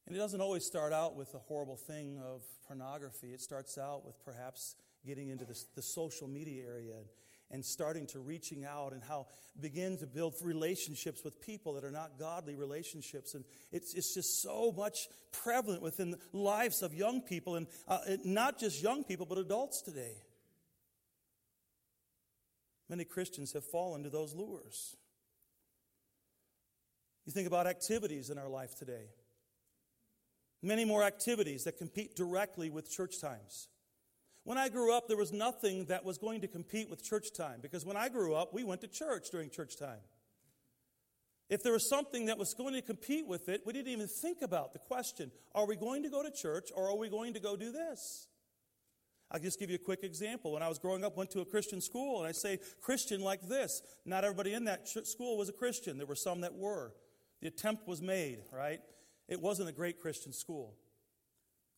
And 0.06 0.16
it 0.16 0.18
doesn't 0.18 0.40
always 0.40 0.64
start 0.64 0.92
out 0.92 1.14
with 1.14 1.34
a 1.34 1.38
horrible 1.38 1.76
thing 1.76 2.18
of 2.18 2.42
pornography. 2.66 3.32
It 3.32 3.40
starts 3.40 3.78
out 3.78 4.04
with 4.04 4.22
perhaps 4.24 4.76
getting 5.06 5.28
into 5.28 5.44
this, 5.44 5.66
the 5.74 5.82
social 5.82 6.28
media 6.28 6.64
area 6.64 6.94
and, 6.96 7.06
and 7.50 7.64
starting 7.64 8.06
to 8.08 8.18
reaching 8.18 8.64
out 8.64 8.92
and 8.92 9.02
how 9.02 9.26
begin 9.60 9.96
to 9.98 10.06
build 10.06 10.34
relationships 10.42 11.22
with 11.24 11.40
people 11.40 11.74
that 11.74 11.84
are 11.84 11.90
not 11.90 12.18
godly 12.18 12.54
relationships. 12.54 13.34
And 13.34 13.44
it's, 13.70 13.94
it's 13.94 14.14
just 14.14 14.42
so 14.42 14.72
much 14.76 15.08
prevalent 15.32 15.82
within 15.82 16.12
the 16.12 16.18
lives 16.32 16.82
of 16.82 16.94
young 16.94 17.20
people 17.20 17.56
and 17.56 17.66
uh, 17.86 17.98
not 18.24 18.58
just 18.58 18.82
young 18.82 19.04
people 19.04 19.26
but 19.26 19.38
adults 19.38 19.82
today. 19.82 20.16
Many 22.88 23.04
christians 23.04 23.52
have 23.52 23.64
fallen 23.64 24.02
to 24.02 24.10
those 24.10 24.34
lures. 24.34 24.96
You 27.26 27.32
think 27.32 27.46
about 27.46 27.66
activities 27.66 28.28
in 28.30 28.36
our 28.36 28.48
life 28.48 28.76
today. 28.76 29.06
Many 30.62 30.84
more 30.84 31.02
activities 31.02 31.64
that 31.64 31.78
compete 31.78 32.16
directly 32.16 32.70
with 32.70 32.90
church 32.90 33.20
times 33.20 33.68
when 34.44 34.58
I 34.58 34.68
grew 34.68 34.94
up, 34.94 35.08
there 35.08 35.16
was 35.16 35.32
nothing 35.32 35.86
that 35.86 36.04
was 36.04 36.18
going 36.18 36.42
to 36.42 36.48
compete 36.48 36.90
with 36.90 37.02
church 37.02 37.32
time 37.32 37.60
because 37.62 37.84
when 37.84 37.96
I 37.96 38.08
grew 38.08 38.34
up, 38.34 38.52
we 38.52 38.62
went 38.62 38.82
to 38.82 38.88
church 38.88 39.30
during 39.30 39.50
church 39.50 39.76
time. 39.76 40.00
If 41.48 41.62
there 41.62 41.72
was 41.72 41.88
something 41.88 42.26
that 42.26 42.38
was 42.38 42.54
going 42.54 42.74
to 42.74 42.82
compete 42.82 43.26
with 43.26 43.48
it, 43.48 43.62
we 43.66 43.72
didn't 43.72 43.92
even 43.92 44.06
think 44.06 44.42
about 44.42 44.72
the 44.72 44.78
question 44.78 45.30
are 45.54 45.66
we 45.66 45.76
going 45.76 46.02
to 46.02 46.10
go 46.10 46.22
to 46.22 46.30
church 46.30 46.70
or 46.74 46.90
are 46.90 46.96
we 46.96 47.08
going 47.08 47.34
to 47.34 47.40
go 47.40 47.56
do 47.56 47.72
this? 47.72 48.28
I'll 49.30 49.40
just 49.40 49.58
give 49.58 49.70
you 49.70 49.76
a 49.76 49.78
quick 49.78 50.04
example. 50.04 50.52
When 50.52 50.62
I 50.62 50.68
was 50.68 50.78
growing 50.78 51.04
up, 51.04 51.16
went 51.16 51.30
to 51.30 51.40
a 51.40 51.44
Christian 51.44 51.80
school, 51.80 52.18
and 52.18 52.28
I 52.28 52.32
say 52.32 52.60
Christian 52.80 53.20
like 53.20 53.48
this. 53.48 53.82
Not 54.04 54.22
everybody 54.22 54.52
in 54.52 54.64
that 54.66 54.86
school 54.88 55.36
was 55.36 55.48
a 55.48 55.52
Christian. 55.52 55.96
There 55.98 56.06
were 56.06 56.14
some 56.14 56.42
that 56.42 56.54
were. 56.54 56.92
The 57.40 57.48
attempt 57.48 57.88
was 57.88 58.00
made, 58.00 58.42
right? 58.52 58.80
It 59.26 59.40
wasn't 59.40 59.70
a 59.70 59.72
great 59.72 59.98
Christian 59.98 60.32
school. 60.32 60.76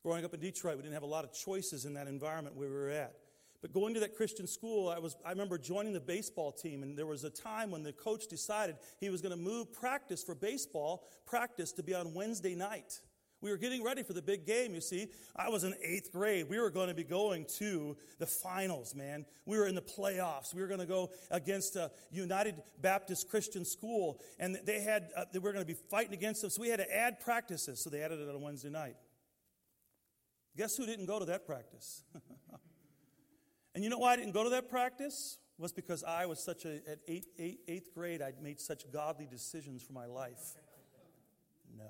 Growing 0.06 0.24
up 0.24 0.32
in 0.34 0.38
Detroit, 0.38 0.76
we 0.76 0.82
didn't 0.82 0.94
have 0.94 1.02
a 1.02 1.06
lot 1.06 1.24
of 1.24 1.32
choices 1.32 1.84
in 1.84 1.94
that 1.94 2.06
environment 2.06 2.54
where 2.54 2.68
we 2.68 2.74
were 2.76 2.90
at. 2.90 3.16
But 3.60 3.72
going 3.72 3.92
to 3.94 3.98
that 3.98 4.14
Christian 4.14 4.46
school, 4.46 4.88
I, 4.88 5.00
was, 5.00 5.16
I 5.26 5.30
remember 5.30 5.58
joining 5.58 5.92
the 5.92 5.98
baseball 5.98 6.52
team, 6.52 6.84
and 6.84 6.96
there 6.96 7.06
was 7.06 7.24
a 7.24 7.30
time 7.30 7.72
when 7.72 7.82
the 7.82 7.92
coach 7.92 8.28
decided 8.28 8.76
he 9.00 9.10
was 9.10 9.20
going 9.20 9.36
to 9.36 9.36
move 9.36 9.72
practice 9.72 10.22
for 10.22 10.36
baseball 10.36 11.08
practice 11.26 11.72
to 11.72 11.82
be 11.82 11.92
on 11.92 12.14
Wednesday 12.14 12.54
night. 12.54 13.00
We 13.40 13.50
were 13.50 13.56
getting 13.56 13.82
ready 13.82 14.04
for 14.04 14.12
the 14.12 14.22
big 14.22 14.46
game, 14.46 14.76
you 14.76 14.80
see. 14.80 15.08
I 15.34 15.48
was 15.48 15.64
in 15.64 15.74
eighth 15.82 16.12
grade. 16.12 16.46
We 16.48 16.60
were 16.60 16.70
going 16.70 16.86
to 16.86 16.94
be 16.94 17.02
going 17.02 17.44
to 17.58 17.96
the 18.20 18.26
finals, 18.26 18.94
man. 18.94 19.26
We 19.44 19.58
were 19.58 19.66
in 19.66 19.74
the 19.74 19.82
playoffs. 19.82 20.54
We 20.54 20.60
were 20.60 20.68
going 20.68 20.78
to 20.78 20.86
go 20.86 21.10
against 21.32 21.74
a 21.74 21.90
United 22.12 22.62
Baptist 22.80 23.28
Christian 23.28 23.64
School, 23.64 24.20
and 24.38 24.56
they 24.66 24.82
had, 24.82 25.08
uh, 25.16 25.24
they 25.32 25.40
were 25.40 25.50
going 25.50 25.64
to 25.64 25.72
be 25.72 25.78
fighting 25.90 26.14
against 26.14 26.44
us. 26.44 26.54
so 26.54 26.62
we 26.62 26.68
had 26.68 26.78
to 26.78 26.96
add 26.96 27.18
practices, 27.18 27.82
so 27.82 27.90
they 27.90 28.02
added 28.02 28.20
it 28.20 28.28
on 28.32 28.40
Wednesday 28.40 28.70
night. 28.70 28.94
Guess 30.56 30.76
who 30.76 30.86
didn't 30.86 31.06
go 31.06 31.18
to 31.18 31.26
that 31.26 31.46
practice? 31.46 32.02
and 33.74 33.84
you 33.84 33.90
know 33.90 33.98
why 33.98 34.14
I 34.14 34.16
didn't 34.16 34.32
go 34.32 34.44
to 34.44 34.50
that 34.50 34.70
practice? 34.70 35.38
was 35.58 35.72
because 35.72 36.04
I 36.04 36.26
was 36.26 36.38
such 36.38 36.64
a, 36.64 36.76
at 36.88 36.98
eighth, 37.08 37.28
eighth, 37.38 37.60
eighth 37.66 37.94
grade, 37.94 38.20
I'd 38.20 38.42
made 38.42 38.60
such 38.60 38.90
godly 38.92 39.26
decisions 39.26 39.82
for 39.82 39.92
my 39.92 40.06
life. 40.06 40.54
No. 41.76 41.84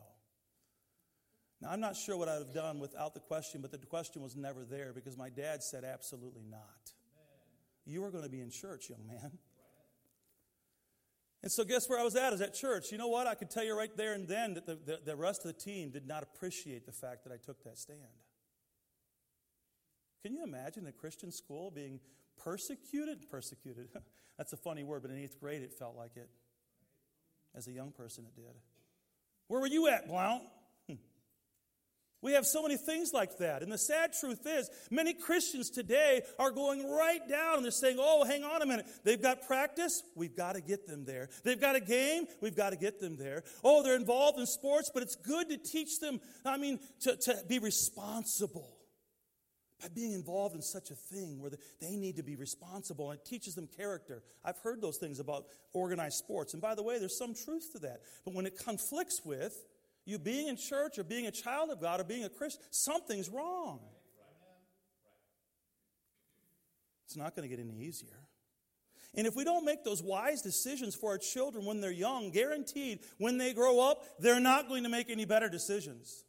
Now, 1.61 1.71
I'm 1.71 1.81
not 1.81 1.97
sure 1.97 2.17
what 2.17 2.29
I'd 2.29 2.39
have 2.39 2.55
done 2.55 2.79
without 2.79 3.15
the 3.15 3.21
question, 3.21 3.61
but 3.63 3.73
the 3.73 3.79
question 3.79 4.23
was 4.23 4.37
never 4.37 4.65
there 4.65 4.93
because 4.95 5.17
my 5.17 5.31
dad 5.31 5.63
said 5.63 5.85
absolutely 5.85 6.45
not. 6.49 6.93
You 7.85 8.05
are 8.05 8.11
going 8.11 8.25
to 8.25 8.31
be 8.31 8.41
in 8.41 8.51
church, 8.51 8.91
young 8.91 9.07
man. 9.07 9.39
And 11.43 11.53
so, 11.53 11.65
guess 11.65 11.89
where 11.89 12.01
I 12.01 12.03
was 12.03 12.17
at? 12.17 12.33
Is 12.33 12.41
at 12.41 12.55
church. 12.55 12.91
You 12.91 12.99
know 12.99 13.07
what? 13.07 13.29
I 13.29 13.35
could 13.35 13.51
tell 13.51 13.63
you 13.63 13.77
right 13.77 13.95
there 13.97 14.15
and 14.15 14.27
then 14.27 14.55
that 14.55 14.67
the, 14.67 14.75
the, 14.75 15.01
the 15.05 15.17
rest 15.17 15.45
of 15.45 15.55
the 15.55 15.61
team 15.61 15.91
did 15.91 16.07
not 16.07 16.25
appreciate 16.25 16.87
the 16.87 16.93
fact 16.93 17.25
that 17.25 17.33
I 17.33 17.37
took 17.37 17.63
that 17.65 17.79
stand. 17.79 18.01
Can 20.27 20.35
you 20.35 20.43
imagine 20.43 20.89
a 20.89 20.93
Christian 20.93 21.31
school 21.31 21.71
being 21.71 22.01
persecuted? 22.43 23.31
Persecuted. 23.31 23.87
That's 24.37 24.53
a 24.53 24.57
funny 24.57 24.83
word, 24.83 25.03
but 25.03 25.13
in 25.13 25.19
eighth 25.19 25.39
grade 25.39 25.63
it 25.63 25.73
felt 25.73 25.97
like 25.97 26.17
it. 26.17 26.29
As 27.55 27.69
a 27.69 27.71
young 27.71 27.93
person, 27.93 28.25
it 28.27 28.35
did. 28.35 28.57
Where 29.47 29.61
were 29.61 29.69
you 29.69 29.87
at, 29.87 30.09
Blount? 30.09 30.43
Hmm. 30.89 30.97
We 32.23 32.33
have 32.33 32.45
so 32.45 32.61
many 32.61 32.77
things 32.77 33.13
like 33.15 33.39
that. 33.39 33.63
And 33.63 33.71
the 33.71 33.79
sad 33.79 34.15
truth 34.19 34.45
is, 34.45 34.69
many 34.91 35.15
Christians 35.15 35.71
today 35.71 36.23
are 36.41 36.51
going 36.51 36.91
right 36.91 37.21
down 37.29 37.59
and 37.59 37.65
they're 37.65 37.71
saying, 37.71 37.99
oh, 38.01 38.25
hang 38.25 38.43
on 38.43 38.63
a 38.63 38.67
minute. 38.67 38.87
They've 39.05 39.23
got 39.23 39.47
practice. 39.47 40.03
We've 40.17 40.37
got 40.37 40.57
to 40.57 40.61
get 40.61 40.89
them 40.89 41.05
there. 41.05 41.29
They've 41.45 41.61
got 41.61 41.77
a 41.77 41.81
game. 41.81 42.27
We've 42.41 42.57
got 42.57 42.71
to 42.71 42.77
get 42.77 42.99
them 42.99 43.17
there. 43.17 43.45
Oh, 43.63 43.85
they're 43.85 43.95
involved 43.95 44.41
in 44.41 44.47
sports, 44.47 44.91
but 44.93 45.05
it's 45.05 45.15
good 45.15 45.51
to 45.51 45.57
teach 45.57 46.01
them, 46.01 46.21
I 46.45 46.57
mean, 46.57 46.81
to, 47.03 47.15
to 47.17 47.45
be 47.47 47.61
responsible 47.61 48.76
by 49.81 49.89
being 49.89 50.13
involved 50.13 50.55
in 50.55 50.63
such 50.63 50.91
a 50.91 50.95
thing 50.95 51.41
where 51.41 51.51
they 51.81 51.97
need 51.97 52.17
to 52.17 52.23
be 52.23 52.37
responsible 52.37 53.11
and 53.11 53.21
it 53.21 53.27
teaches 53.27 53.55
them 53.55 53.69
character. 53.77 54.23
I've 54.45 54.59
heard 54.59 54.81
those 54.81 54.97
things 54.97 55.21
about 55.21 55.47
organized 55.73 56.17
sports. 56.17 56.55
And 56.55 56.63
by 56.63 56.75
the 56.75 56.83
way, 56.83 56.99
there's 56.99 57.19
some 57.19 57.35
truth 57.35 57.73
to 57.73 57.79
that. 57.81 58.01
But 58.25 58.35
when 58.35 58.47
it 58.47 58.59
conflicts 58.59 59.21
with 59.25 59.55
you 60.07 60.19
being 60.19 60.49
in 60.49 60.57
church 60.57 60.99
or 60.99 61.05
being 61.05 61.27
a 61.27 61.31
child 61.31 61.71
of 61.71 61.81
God 61.81 62.01
or 62.01 62.05
being 62.05 62.25
a 62.25 62.29
Christian, 62.29 62.63
something's 62.71 63.29
wrong. 63.29 63.81
It's 67.07 67.17
not 67.17 67.37
going 67.37 67.49
to 67.49 67.55
get 67.55 67.63
any 67.63 67.85
easier. 67.85 68.19
And 69.15 69.27
if 69.27 69.35
we 69.35 69.45
don't 69.45 69.65
make 69.65 69.85
those 69.85 70.03
wise 70.03 70.43
decisions 70.43 70.95
for 70.95 71.11
our 71.11 71.19
children 71.19 71.65
when 71.65 71.81
they're 71.81 71.91
young, 71.91 72.31
guaranteed 72.31 73.01
when 73.19 73.39
they 73.39 73.55
grow 73.55 73.81
up, 73.81 74.03
they're 74.19 74.41
not 74.41 74.69
going 74.69 74.83
to 74.83 74.89
make 74.89 75.09
any 75.09 75.25
better 75.25 75.49
decisions. 75.49 76.26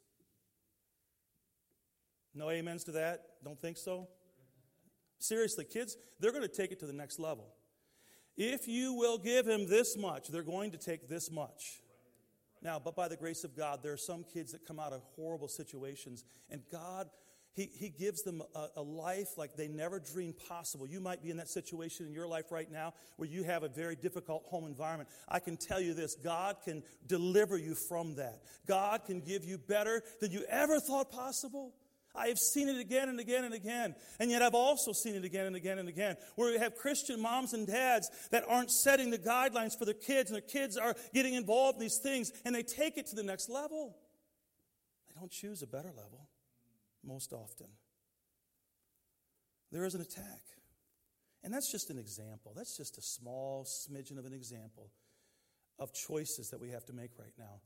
No 2.38 2.50
amens 2.50 2.84
to 2.84 2.92
that? 2.92 3.24
Don't 3.44 3.60
think 3.60 3.76
so? 3.76 4.08
Seriously, 5.18 5.64
kids, 5.64 5.96
they're 6.20 6.30
going 6.30 6.42
to 6.42 6.48
take 6.48 6.70
it 6.70 6.78
to 6.80 6.86
the 6.86 6.92
next 6.92 7.18
level. 7.18 7.52
If 8.36 8.68
you 8.68 8.92
will 8.94 9.18
give 9.18 9.46
him 9.46 9.68
this 9.68 9.96
much, 9.96 10.28
they're 10.28 10.42
going 10.44 10.70
to 10.70 10.78
take 10.78 11.08
this 11.08 11.30
much. 11.30 11.80
Now, 12.62 12.78
but 12.78 12.94
by 12.94 13.08
the 13.08 13.16
grace 13.16 13.42
of 13.42 13.56
God, 13.56 13.80
there 13.82 13.92
are 13.92 13.96
some 13.96 14.24
kids 14.24 14.52
that 14.52 14.64
come 14.64 14.78
out 14.78 14.92
of 14.92 15.02
horrible 15.16 15.48
situations, 15.48 16.24
and 16.48 16.62
God, 16.70 17.08
He, 17.52 17.68
he 17.72 17.88
gives 17.88 18.22
them 18.22 18.42
a, 18.54 18.66
a 18.76 18.82
life 18.82 19.36
like 19.36 19.56
they 19.56 19.66
never 19.66 19.98
dreamed 19.98 20.38
possible. 20.48 20.86
You 20.86 21.00
might 21.00 21.22
be 21.22 21.30
in 21.30 21.36
that 21.38 21.48
situation 21.48 22.06
in 22.06 22.12
your 22.12 22.28
life 22.28 22.52
right 22.52 22.70
now 22.70 22.94
where 23.16 23.28
you 23.28 23.42
have 23.42 23.64
a 23.64 23.68
very 23.68 23.96
difficult 23.96 24.44
home 24.44 24.66
environment. 24.66 25.08
I 25.28 25.40
can 25.40 25.56
tell 25.56 25.80
you 25.80 25.94
this 25.94 26.14
God 26.14 26.56
can 26.64 26.84
deliver 27.06 27.56
you 27.58 27.74
from 27.74 28.14
that. 28.16 28.42
God 28.66 29.04
can 29.04 29.20
give 29.20 29.44
you 29.44 29.58
better 29.58 30.02
than 30.20 30.30
you 30.30 30.44
ever 30.48 30.78
thought 30.78 31.10
possible. 31.10 31.74
I 32.14 32.28
have 32.28 32.38
seen 32.38 32.68
it 32.68 32.78
again 32.78 33.08
and 33.08 33.20
again 33.20 33.44
and 33.44 33.54
again. 33.54 33.94
And 34.18 34.30
yet 34.30 34.42
I've 34.42 34.54
also 34.54 34.92
seen 34.92 35.14
it 35.14 35.24
again 35.24 35.46
and 35.46 35.56
again 35.56 35.78
and 35.78 35.88
again 35.88 36.16
where 36.36 36.50
we 36.50 36.58
have 36.58 36.74
Christian 36.74 37.20
moms 37.20 37.52
and 37.52 37.66
dads 37.66 38.10
that 38.30 38.44
aren't 38.48 38.70
setting 38.70 39.10
the 39.10 39.18
guidelines 39.18 39.78
for 39.78 39.84
their 39.84 39.94
kids 39.94 40.30
and 40.30 40.34
their 40.34 40.48
kids 40.48 40.76
are 40.76 40.94
getting 41.14 41.34
involved 41.34 41.76
in 41.76 41.80
these 41.80 41.98
things 41.98 42.32
and 42.44 42.54
they 42.54 42.62
take 42.62 42.98
it 42.98 43.06
to 43.08 43.16
the 43.16 43.22
next 43.22 43.48
level. 43.48 43.96
They 45.08 45.20
don't 45.20 45.30
choose 45.30 45.62
a 45.62 45.66
better 45.66 45.88
level 45.88 46.28
most 47.04 47.32
often. 47.32 47.68
There 49.70 49.84
is 49.84 49.94
an 49.94 50.00
attack. 50.00 50.42
And 51.44 51.54
that's 51.54 51.70
just 51.70 51.90
an 51.90 51.98
example. 51.98 52.52
That's 52.56 52.76
just 52.76 52.98
a 52.98 53.02
small 53.02 53.64
smidgen 53.64 54.18
of 54.18 54.26
an 54.26 54.32
example 54.32 54.90
of 55.78 55.92
choices 55.92 56.50
that 56.50 56.60
we 56.60 56.70
have 56.70 56.84
to 56.86 56.92
make 56.92 57.12
right 57.18 57.32
now. 57.38 57.60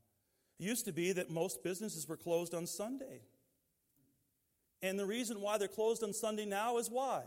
It 0.59 0.63
used 0.63 0.85
to 0.85 0.93
be 0.93 1.11
that 1.13 1.31
most 1.31 1.63
businesses 1.63 2.07
were 2.07 2.17
closed 2.17 2.53
on 2.53 2.67
Sunday. 2.67 3.21
And 4.83 4.99
the 4.99 5.05
reason 5.05 5.39
why 5.39 5.57
they're 5.57 5.69
closed 5.69 6.03
on 6.03 6.13
Sunday 6.13 6.45
now 6.45 6.77
is 6.77 6.89
why? 6.89 7.23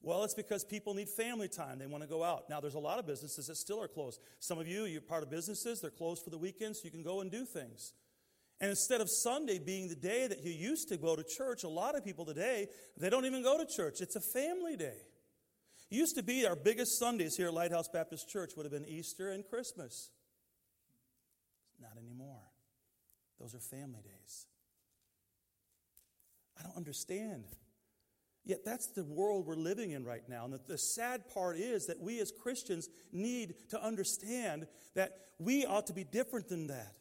Well, 0.00 0.24
it's 0.24 0.34
because 0.34 0.64
people 0.64 0.94
need 0.94 1.08
family 1.10 1.46
time. 1.48 1.78
They 1.78 1.86
want 1.86 2.02
to 2.02 2.08
go 2.08 2.24
out. 2.24 2.48
Now, 2.48 2.60
there's 2.60 2.74
a 2.74 2.80
lot 2.80 2.98
of 2.98 3.06
businesses 3.06 3.46
that 3.48 3.56
still 3.56 3.82
are 3.82 3.88
closed. 3.88 4.18
Some 4.40 4.58
of 4.58 4.66
you, 4.66 4.86
you're 4.86 5.02
part 5.02 5.22
of 5.22 5.30
businesses, 5.30 5.80
they're 5.80 5.90
closed 5.90 6.24
for 6.24 6.30
the 6.30 6.38
weekend, 6.38 6.76
so 6.76 6.82
you 6.84 6.90
can 6.90 7.02
go 7.02 7.20
and 7.20 7.30
do 7.30 7.44
things. 7.44 7.92
And 8.60 8.70
instead 8.70 9.02
of 9.02 9.10
Sunday 9.10 9.58
being 9.58 9.88
the 9.88 9.96
day 9.96 10.26
that 10.26 10.42
you 10.42 10.52
used 10.52 10.88
to 10.88 10.96
go 10.96 11.16
to 11.16 11.22
church, 11.22 11.64
a 11.64 11.68
lot 11.68 11.94
of 11.96 12.04
people 12.04 12.24
today, 12.24 12.68
they 12.96 13.10
don't 13.10 13.26
even 13.26 13.42
go 13.42 13.58
to 13.58 13.66
church. 13.66 14.00
It's 14.00 14.16
a 14.16 14.20
family 14.20 14.76
day. 14.76 14.96
It 15.90 15.94
used 15.94 16.16
to 16.16 16.22
be 16.22 16.46
our 16.46 16.56
biggest 16.56 16.98
Sundays 16.98 17.36
here 17.36 17.48
at 17.48 17.54
Lighthouse 17.54 17.88
Baptist 17.88 18.30
Church 18.30 18.52
would 18.56 18.64
have 18.64 18.72
been 18.72 18.86
Easter 18.86 19.30
and 19.30 19.44
Christmas. 19.46 20.10
Not 21.78 21.98
anymore. 21.98 22.40
Those 23.38 23.54
are 23.54 23.60
family 23.60 24.00
days. 24.02 24.46
I 26.58 26.62
don't 26.62 26.76
understand. 26.76 27.44
Yet 28.44 28.64
that's 28.64 28.86
the 28.86 29.04
world 29.04 29.44
we're 29.46 29.56
living 29.56 29.90
in 29.90 30.04
right 30.04 30.26
now. 30.28 30.44
And 30.44 30.54
the, 30.54 30.60
the, 30.68 30.78
sad 30.78 31.28
part 31.34 31.56
is 31.56 31.86
that 31.86 32.00
we 32.00 32.20
as 32.20 32.30
Christians 32.30 32.88
need 33.12 33.54
to 33.70 33.84
understand 33.84 34.68
that 34.94 35.16
we 35.38 35.66
ought 35.66 35.88
to 35.88 35.92
be 35.92 36.04
different 36.04 36.48
than 36.48 36.68
that. 36.68 36.94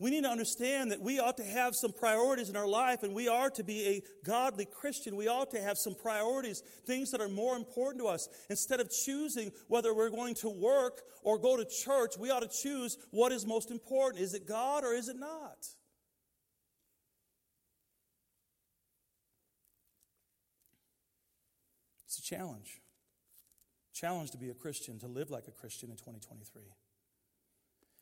We 0.00 0.10
need 0.10 0.22
to 0.24 0.30
understand 0.30 0.92
that 0.92 1.00
we 1.00 1.18
ought 1.18 1.38
to 1.38 1.44
have 1.44 1.74
some 1.74 1.92
priorities 1.92 2.48
in 2.48 2.56
our 2.56 2.68
life 2.68 3.02
and 3.02 3.14
we 3.14 3.26
are 3.26 3.50
to 3.50 3.64
be 3.64 3.86
a 3.86 4.02
godly 4.24 4.64
Christian. 4.64 5.16
We 5.16 5.26
ought 5.26 5.50
to 5.50 5.60
have 5.60 5.76
some 5.76 5.96
priorities, 5.96 6.62
things 6.86 7.10
that 7.10 7.20
are 7.20 7.28
more 7.28 7.56
important 7.56 8.04
to 8.04 8.08
us. 8.08 8.28
Instead 8.48 8.78
of 8.78 8.90
choosing 8.90 9.50
whether 9.66 9.92
we're 9.92 10.10
going 10.10 10.34
to 10.36 10.50
work 10.50 11.02
or 11.24 11.36
go 11.36 11.56
to 11.56 11.64
church, 11.64 12.16
we 12.16 12.30
ought 12.30 12.48
to 12.48 12.62
choose 12.62 12.96
what 13.10 13.32
is 13.32 13.44
most 13.44 13.72
important. 13.72 14.22
Is 14.22 14.34
it 14.34 14.46
God 14.46 14.84
or 14.84 14.92
is 14.92 15.08
it 15.08 15.16
not? 15.18 15.66
It's 22.06 22.17
a 22.17 22.17
challenge. 22.28 22.80
Challenge 23.94 24.30
to 24.30 24.38
be 24.38 24.50
a 24.50 24.54
Christian, 24.54 24.98
to 25.00 25.08
live 25.08 25.30
like 25.30 25.48
a 25.48 25.50
Christian 25.50 25.90
in 25.90 25.96
2023. 25.96 26.62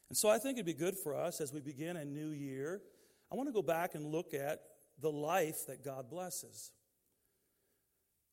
And 0.09 0.17
so 0.17 0.29
I 0.29 0.39
think 0.39 0.57
it'd 0.57 0.67
be 0.67 0.75
good 0.75 0.97
for 0.97 1.15
us 1.15 1.41
as 1.41 1.53
we 1.53 1.61
begin 1.61 1.97
a 1.97 2.05
new 2.05 2.31
year. 2.31 2.83
I 3.31 3.35
want 3.35 3.49
to 3.49 3.53
go 3.53 3.63
back 3.63 3.95
and 3.95 4.05
look 4.05 4.35
at 4.35 4.61
the 5.01 5.11
life 5.11 5.67
that 5.67 5.85
God 5.85 6.11
blesses. 6.11 6.73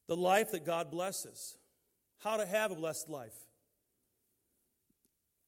The 0.07 0.15
life 0.15 0.51
that 0.51 0.65
God 0.65 0.91
blesses. 0.91 1.57
How 2.19 2.37
to 2.37 2.45
have 2.45 2.71
a 2.71 2.75
blessed 2.75 3.09
life. 3.09 3.35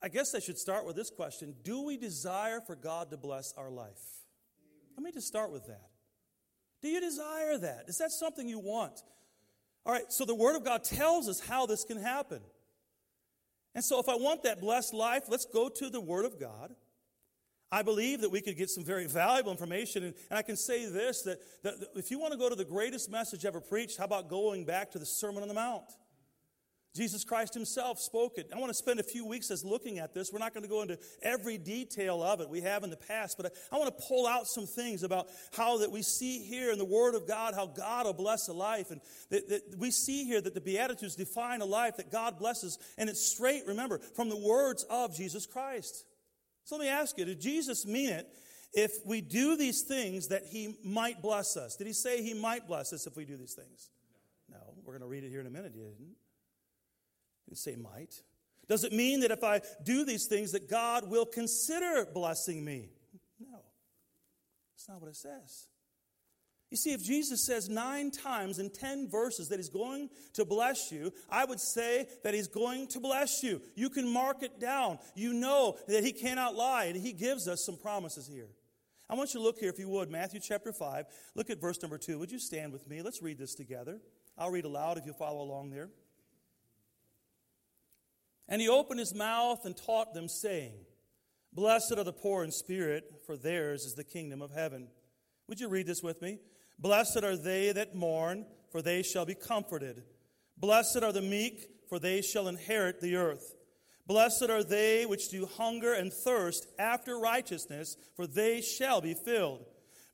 I 0.01 0.09
guess 0.09 0.35
I 0.35 0.39
should 0.39 0.57
start 0.57 0.85
with 0.85 0.95
this 0.95 1.09
question 1.09 1.55
Do 1.63 1.81
we 1.81 1.97
desire 1.97 2.61
for 2.61 2.75
God 2.75 3.11
to 3.11 3.17
bless 3.17 3.53
our 3.57 3.69
life? 3.69 4.01
Let 4.95 5.03
me 5.03 5.11
just 5.11 5.27
start 5.27 5.51
with 5.51 5.67
that. 5.67 5.89
Do 6.81 6.87
you 6.89 7.01
desire 7.01 7.57
that? 7.57 7.85
Is 7.87 7.97
that 7.97 8.11
something 8.11 8.47
you 8.47 8.59
want? 8.59 9.01
All 9.85 9.93
right, 9.93 10.11
so 10.11 10.25
the 10.25 10.35
Word 10.35 10.55
of 10.55 10.63
God 10.63 10.83
tells 10.83 11.29
us 11.29 11.39
how 11.39 11.65
this 11.65 11.83
can 11.83 12.01
happen. 12.01 12.41
And 13.75 13.83
so, 13.83 13.99
if 13.99 14.09
I 14.09 14.15
want 14.15 14.43
that 14.43 14.61
blessed 14.61 14.93
life, 14.93 15.23
let's 15.27 15.45
go 15.45 15.69
to 15.69 15.89
the 15.89 16.01
Word 16.01 16.25
of 16.25 16.39
God. 16.39 16.73
I 17.71 17.81
believe 17.81 18.21
that 18.21 18.29
we 18.29 18.41
could 18.41 18.57
get 18.57 18.69
some 18.69 18.85
very 18.85 19.05
valuable 19.05 19.51
information. 19.51 20.03
And, 20.05 20.13
and 20.29 20.39
I 20.39 20.43
can 20.43 20.55
say 20.55 20.85
this 20.85 21.23
that, 21.23 21.39
that 21.63 21.73
if 21.95 22.09
you 22.09 22.19
want 22.19 22.31
to 22.31 22.39
go 22.39 22.47
to 22.47 22.55
the 22.55 22.65
greatest 22.65 23.11
message 23.11 23.43
ever 23.43 23.59
preached, 23.59 23.97
how 23.97 24.05
about 24.05 24.29
going 24.29 24.65
back 24.65 24.91
to 24.91 24.99
the 24.99 25.05
Sermon 25.05 25.41
on 25.41 25.49
the 25.49 25.55
Mount? 25.55 25.83
Jesus 26.95 27.25
Christ 27.25 27.53
himself 27.53 27.99
spoke 27.99 28.37
it. 28.37 28.49
I 28.55 28.57
want 28.57 28.69
to 28.69 28.73
spend 28.73 29.01
a 29.01 29.03
few 29.03 29.25
weeks 29.25 29.51
as 29.51 29.65
looking 29.65 29.99
at 29.99 30.13
this. 30.13 30.31
We're 30.31 30.39
not 30.39 30.53
going 30.53 30.63
to 30.63 30.69
go 30.69 30.81
into 30.81 30.97
every 31.21 31.57
detail 31.57 32.23
of 32.23 32.39
it 32.39 32.49
we 32.49 32.61
have 32.61 32.85
in 32.85 32.89
the 32.89 32.95
past, 32.95 33.35
but 33.35 33.53
I, 33.69 33.77
want 33.77 33.95
to 33.97 34.03
pull 34.07 34.25
out 34.25 34.47
some 34.47 34.65
things 34.65 35.03
about 35.03 35.27
how 35.51 35.79
that 35.79 35.91
we 35.91 36.01
see 36.01 36.39
here 36.39 36.71
in 36.71 36.77
the 36.77 36.85
Word 36.85 37.13
of 37.13 37.27
God, 37.27 37.53
how 37.53 37.65
God 37.65 38.05
will 38.05 38.13
bless 38.13 38.47
a 38.47 38.53
life. 38.53 38.91
And 38.91 39.01
that, 39.29 39.49
that 39.49 39.77
we 39.77 39.91
see 39.91 40.23
here 40.23 40.39
that 40.39 40.53
the 40.53 40.61
Beatitudes 40.61 41.15
define 41.15 41.59
a 41.59 41.65
life 41.65 41.97
that 41.97 42.13
God 42.13 42.39
blesses, 42.39 42.79
and 42.97 43.09
it's 43.09 43.21
straight, 43.21 43.67
remember, 43.67 43.99
from 43.99 44.29
the 44.29 44.37
words 44.37 44.85
of 44.89 45.13
Jesus 45.13 45.45
Christ. 45.45 46.05
So 46.63 46.77
let 46.77 46.85
me 46.85 46.89
ask 46.89 47.17
you, 47.17 47.25
did 47.25 47.41
Jesus 47.41 47.85
mean 47.85 48.09
it 48.09 48.25
if 48.73 49.05
we 49.05 49.19
do 49.19 49.57
these 49.57 49.81
things 49.81 50.29
that 50.29 50.43
he 50.45 50.77
might 50.81 51.21
bless 51.21 51.57
us? 51.57 51.75
Did 51.75 51.87
he 51.87 51.93
say 51.93 52.23
he 52.23 52.33
might 52.33 52.67
bless 52.67 52.93
us 52.93 53.05
if 53.05 53.17
we 53.17 53.25
do 53.25 53.35
these 53.35 53.53
things? 53.53 53.89
No. 54.49 54.57
We're 54.85 54.93
going 54.93 55.01
to 55.01 55.07
read 55.07 55.25
it 55.25 55.29
here 55.29 55.41
in 55.41 55.47
a 55.47 55.51
minute. 55.51 55.73
He 55.75 55.81
didn't. 55.81 56.15
You 57.49 57.55
say 57.55 57.75
might. 57.75 58.21
Does 58.67 58.83
it 58.83 58.91
mean 58.91 59.19
that 59.19 59.31
if 59.31 59.43
I 59.43 59.61
do 59.83 60.05
these 60.05 60.25
things 60.25 60.51
that 60.53 60.69
God 60.69 61.09
will 61.09 61.25
consider 61.25 62.07
blessing 62.11 62.65
me? 62.65 62.89
No. 63.39 63.59
That's 64.73 64.89
not 64.89 65.01
what 65.01 65.09
it 65.09 65.15
says. 65.15 65.67
You 66.71 66.77
see, 66.77 66.93
if 66.93 67.03
Jesus 67.03 67.45
says 67.45 67.69
nine 67.69 68.09
times 68.09 68.57
in 68.57 68.71
ten 68.71 69.07
verses 69.07 69.49
that 69.49 69.59
he's 69.59 69.69
going 69.69 70.09
to 70.33 70.45
bless 70.45 70.91
you, 70.91 71.13
I 71.29 71.45
would 71.45 71.59
say 71.59 72.07
that 72.23 72.33
he's 72.33 72.47
going 72.47 72.87
to 72.87 72.99
bless 72.99 73.43
you. 73.43 73.61
You 73.75 73.89
can 73.89 74.11
mark 74.11 74.41
it 74.41 74.59
down. 74.59 74.97
You 75.13 75.31
know 75.33 75.77
that 75.87 76.03
he 76.03 76.11
cannot 76.11 76.55
lie, 76.55 76.85
and 76.85 76.97
he 76.97 77.13
gives 77.13 77.47
us 77.47 77.63
some 77.63 77.77
promises 77.77 78.27
here. 78.27 78.49
I 79.07 79.13
want 79.13 79.33
you 79.35 79.39
to 79.39 79.43
look 79.43 79.59
here, 79.59 79.69
if 79.69 79.77
you 79.77 79.87
would, 79.89 80.09
Matthew 80.09 80.39
chapter 80.39 80.73
5. 80.73 81.05
Look 81.35 81.51
at 81.51 81.61
verse 81.61 81.79
number 81.83 81.99
2. 81.99 82.17
Would 82.17 82.31
you 82.31 82.39
stand 82.39 82.73
with 82.73 82.89
me? 82.89 83.03
Let's 83.03 83.21
read 83.21 83.37
this 83.37 83.53
together. 83.53 83.99
I'll 84.35 84.49
read 84.49 84.65
aloud 84.65 84.97
if 84.97 85.05
you 85.05 85.13
follow 85.13 85.43
along 85.43 85.69
there. 85.69 85.89
And 88.47 88.61
he 88.61 88.69
opened 88.69 88.99
his 88.99 89.15
mouth 89.15 89.65
and 89.65 89.75
taught 89.75 90.13
them, 90.13 90.27
saying, 90.27 90.73
Blessed 91.53 91.93
are 91.97 92.03
the 92.03 92.13
poor 92.13 92.43
in 92.43 92.51
spirit, 92.51 93.21
for 93.25 93.37
theirs 93.37 93.85
is 93.85 93.93
the 93.95 94.03
kingdom 94.03 94.41
of 94.41 94.51
heaven. 94.51 94.87
Would 95.47 95.59
you 95.59 95.69
read 95.69 95.87
this 95.87 96.03
with 96.03 96.21
me? 96.21 96.39
Blessed 96.77 97.23
are 97.23 97.37
they 97.37 97.71
that 97.71 97.95
mourn, 97.95 98.45
for 98.71 98.81
they 98.81 99.03
shall 99.03 99.25
be 99.25 99.35
comforted. 99.35 100.03
Blessed 100.57 101.01
are 101.01 101.13
the 101.13 101.21
meek, 101.21 101.69
for 101.87 101.99
they 101.99 102.21
shall 102.21 102.47
inherit 102.47 102.99
the 102.99 103.15
earth. 103.15 103.55
Blessed 104.07 104.49
are 104.49 104.63
they 104.63 105.05
which 105.05 105.29
do 105.29 105.45
hunger 105.45 105.93
and 105.93 106.13
thirst 106.13 106.67
after 106.77 107.17
righteousness, 107.17 107.95
for 108.15 108.27
they 108.27 108.61
shall 108.61 109.01
be 109.01 109.13
filled. 109.13 109.65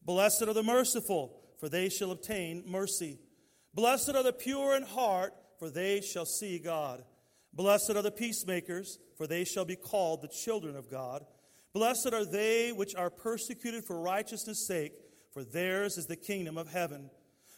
Blessed 0.04 0.44
are 0.44 0.54
the 0.54 0.63
merciful, 0.63 1.41
for 1.60 1.70
they 1.70 1.89
shall 1.89 2.12
obtain 2.12 2.63
mercy. 2.65 3.20
Blessed 3.74 4.15
are 4.15 4.24
the 4.24 4.34
pure 4.34 4.76
in 4.76 4.84
heart, 4.84 5.34
for 5.60 5.70
they 5.70 6.02
shall 6.02 6.26
see 6.26 6.60
God. 6.60 7.04
Blessed 7.54 7.92
are 7.92 8.02
the 8.02 8.12
peacemakers, 8.12 8.98
for 9.18 9.28
they 9.28 9.44
shall 9.44 9.66
be 9.66 9.76
called 9.76 10.22
the 10.22 10.28
children 10.28 10.76
of 10.76 10.90
God. 10.90 11.26
Blessed 11.74 12.14
are 12.14 12.26
they 12.26 12.72
which 12.72 12.96
are 12.96 13.10
persecuted 13.10 13.84
for 13.84 14.00
righteousness' 14.00 14.66
sake, 14.66 14.94
for 15.32 15.44
theirs 15.44 15.98
is 15.98 16.08
the 16.08 16.16
kingdom 16.16 16.58
of 16.58 16.72
heaven. 16.72 17.10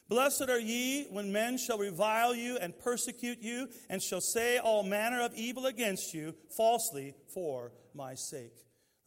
Blessed 0.09 0.49
are 0.49 0.59
ye 0.59 1.05
when 1.09 1.31
men 1.31 1.57
shall 1.57 1.77
revile 1.77 2.35
you 2.35 2.57
and 2.57 2.77
persecute 2.77 3.39
you, 3.39 3.69
and 3.89 4.01
shall 4.01 4.21
say 4.21 4.57
all 4.57 4.83
manner 4.83 5.21
of 5.21 5.33
evil 5.35 5.65
against 5.65 6.13
you 6.13 6.35
falsely 6.55 7.13
for 7.33 7.71
my 7.93 8.13
sake. 8.13 8.53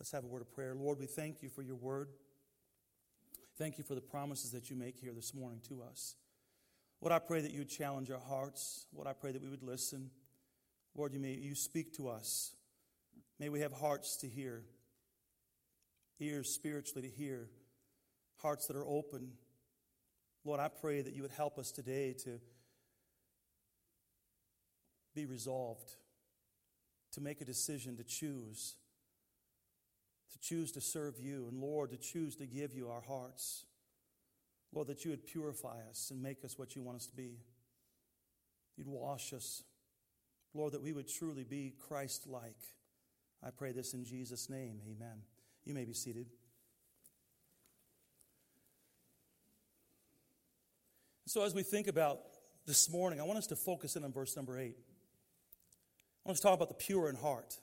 Let's 0.01 0.12
have 0.12 0.25
a 0.25 0.29
word 0.29 0.42
of 0.42 0.53
prayer. 0.53 0.75
Lord, 0.75 0.99
we 0.99 1.07
thank 1.07 1.42
you 1.42 1.49
for 1.49 1.62
your 1.62 1.77
word. 1.77 2.09
Thank 3.59 3.79
you 3.79 3.85
for 3.85 3.94
the 3.94 4.01
promises 4.01 4.51
that 4.53 4.68
you 4.68 4.77
make 4.77 4.99
here 4.99 5.12
this 5.14 5.35
morning 5.35 5.61
to 5.68 5.83
us. 5.83 6.16
What 7.01 7.12
I 7.12 7.18
pray 7.18 7.40
that 7.40 7.53
you 7.53 7.61
would 7.61 7.70
challenge 7.70 8.11
our 8.11 8.20
hearts. 8.20 8.87
What 8.92 9.07
I 9.07 9.12
pray 9.12 9.33
that 9.33 9.42
we 9.42 9.49
would 9.49 9.62
listen. 9.62 10.11
Lord, 10.96 11.12
you 11.12 11.20
may 11.20 11.32
you 11.32 11.54
speak 11.54 11.94
to 11.96 12.09
us. 12.09 12.52
May 13.38 13.50
we 13.50 13.61
have 13.61 13.72
hearts 13.72 14.16
to 14.18 14.28
hear, 14.28 14.62
ears 16.20 16.48
spiritually 16.48 17.06
to 17.06 17.14
hear, 17.14 17.50
hearts 18.40 18.66
that 18.66 18.76
are 18.76 18.87
open. 18.87 19.32
Lord, 20.44 20.59
I 20.59 20.68
pray 20.68 21.02
that 21.02 21.14
you 21.14 21.20
would 21.20 21.32
help 21.32 21.59
us 21.59 21.70
today 21.70 22.14
to 22.24 22.40
be 25.14 25.26
resolved, 25.26 25.92
to 27.12 27.20
make 27.20 27.42
a 27.42 27.44
decision 27.44 27.98
to 27.98 28.04
choose, 28.04 28.76
to 30.32 30.38
choose 30.38 30.72
to 30.72 30.80
serve 30.80 31.20
you, 31.20 31.46
and 31.50 31.61
Lord, 31.61 31.90
to 31.90 31.98
choose 31.98 32.37
to 32.37 32.46
give 32.46 32.72
you 32.72 32.88
our 32.88 33.02
hearts. 33.02 33.66
Lord, 34.72 34.88
that 34.88 35.04
you 35.04 35.11
would 35.11 35.26
purify 35.26 35.76
us 35.90 36.11
and 36.11 36.22
make 36.22 36.42
us 36.42 36.59
what 36.59 36.74
you 36.74 36.82
want 36.82 36.96
us 36.96 37.06
to 37.06 37.16
be. 37.16 37.37
You'd 38.76 38.88
wash 38.88 39.35
us. 39.35 39.62
Lord, 40.54 40.72
that 40.72 40.82
we 40.82 40.92
would 40.92 41.09
truly 41.09 41.44
be 41.44 41.74
Christ 41.88 42.26
like. 42.26 42.56
I 43.42 43.50
pray 43.50 43.72
this 43.72 43.94
in 43.94 44.04
Jesus' 44.04 44.48
name. 44.48 44.80
Amen. 44.87 45.22
You 45.64 45.74
may 45.74 45.85
be 45.85 45.92
seated. 45.92 46.26
So, 51.26 51.42
as 51.42 51.54
we 51.54 51.62
think 51.62 51.88
about 51.88 52.20
this 52.66 52.90
morning, 52.90 53.20
I 53.20 53.24
want 53.24 53.38
us 53.38 53.48
to 53.48 53.56
focus 53.56 53.96
in 53.96 54.04
on 54.04 54.12
verse 54.12 54.37
number 54.37 54.59
eight. 54.59 54.76
I 56.24 56.28
want 56.28 56.37
us 56.37 56.40
to 56.40 56.46
talk 56.46 56.54
about 56.54 56.68
the 56.68 56.74
pure 56.74 57.09
in 57.09 57.16
heart. 57.16 57.59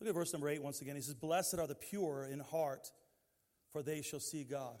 Look 0.00 0.08
at 0.08 0.14
verse 0.14 0.32
number 0.32 0.48
eight 0.48 0.62
once 0.62 0.80
again. 0.80 0.96
He 0.96 1.02
says, 1.02 1.14
Blessed 1.14 1.58
are 1.58 1.66
the 1.66 1.74
pure 1.74 2.24
in 2.24 2.40
heart, 2.40 2.90
for 3.72 3.82
they 3.82 4.02
shall 4.02 4.20
see 4.20 4.44
God. 4.44 4.76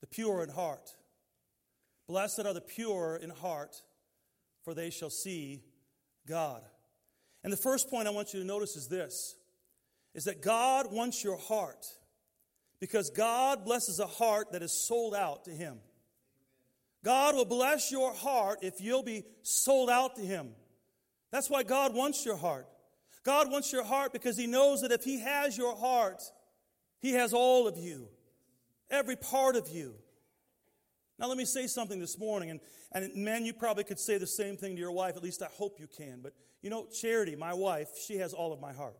The 0.00 0.06
pure 0.06 0.42
in 0.42 0.50
heart. 0.50 0.94
Blessed 2.06 2.40
are 2.40 2.54
the 2.54 2.60
pure 2.60 3.18
in 3.22 3.30
heart, 3.30 3.82
for 4.62 4.74
they 4.74 4.90
shall 4.90 5.10
see 5.10 5.62
God. 6.28 6.62
And 7.42 7.52
the 7.52 7.56
first 7.56 7.88
point 7.88 8.06
I 8.06 8.10
want 8.10 8.34
you 8.34 8.40
to 8.40 8.46
notice 8.46 8.76
is 8.76 8.88
this 8.88 9.36
is 10.14 10.24
that 10.24 10.42
God 10.42 10.92
wants 10.92 11.22
your 11.22 11.36
heart 11.36 11.86
because 12.80 13.10
God 13.10 13.64
blesses 13.64 14.00
a 14.00 14.06
heart 14.06 14.52
that 14.52 14.62
is 14.62 14.86
sold 14.86 15.14
out 15.14 15.44
to 15.44 15.50
Him. 15.50 15.78
God 17.04 17.34
will 17.34 17.44
bless 17.44 17.92
your 17.92 18.12
heart 18.12 18.58
if 18.62 18.80
you'll 18.80 19.02
be 19.02 19.24
sold 19.42 19.90
out 19.90 20.16
to 20.16 20.22
Him. 20.22 20.50
That's 21.30 21.50
why 21.50 21.62
God 21.62 21.94
wants 21.94 22.24
your 22.24 22.36
heart. 22.36 22.66
God 23.24 23.50
wants 23.50 23.72
your 23.72 23.84
heart 23.84 24.12
because 24.12 24.36
He 24.36 24.46
knows 24.46 24.80
that 24.80 24.92
if 24.92 25.04
He 25.04 25.20
has 25.20 25.56
your 25.56 25.76
heart, 25.76 26.22
He 27.00 27.12
has 27.12 27.32
all 27.32 27.68
of 27.68 27.76
you, 27.76 28.08
every 28.90 29.16
part 29.16 29.54
of 29.54 29.68
you. 29.68 29.94
Now, 31.18 31.26
let 31.26 31.36
me 31.36 31.44
say 31.44 31.66
something 31.66 31.98
this 31.98 32.18
morning, 32.18 32.50
and, 32.50 32.60
and 32.92 33.14
men, 33.16 33.44
you 33.44 33.52
probably 33.52 33.84
could 33.84 33.98
say 33.98 34.18
the 34.18 34.26
same 34.26 34.56
thing 34.56 34.76
to 34.76 34.80
your 34.80 34.92
wife, 34.92 35.16
at 35.16 35.22
least 35.22 35.42
I 35.42 35.48
hope 35.56 35.80
you 35.80 35.88
can. 35.88 36.20
But 36.22 36.32
you 36.62 36.70
know, 36.70 36.86
Charity, 37.00 37.34
my 37.36 37.54
wife, 37.54 37.88
she 38.06 38.16
has 38.18 38.32
all 38.32 38.52
of 38.52 38.60
my 38.60 38.72
heart. 38.72 38.96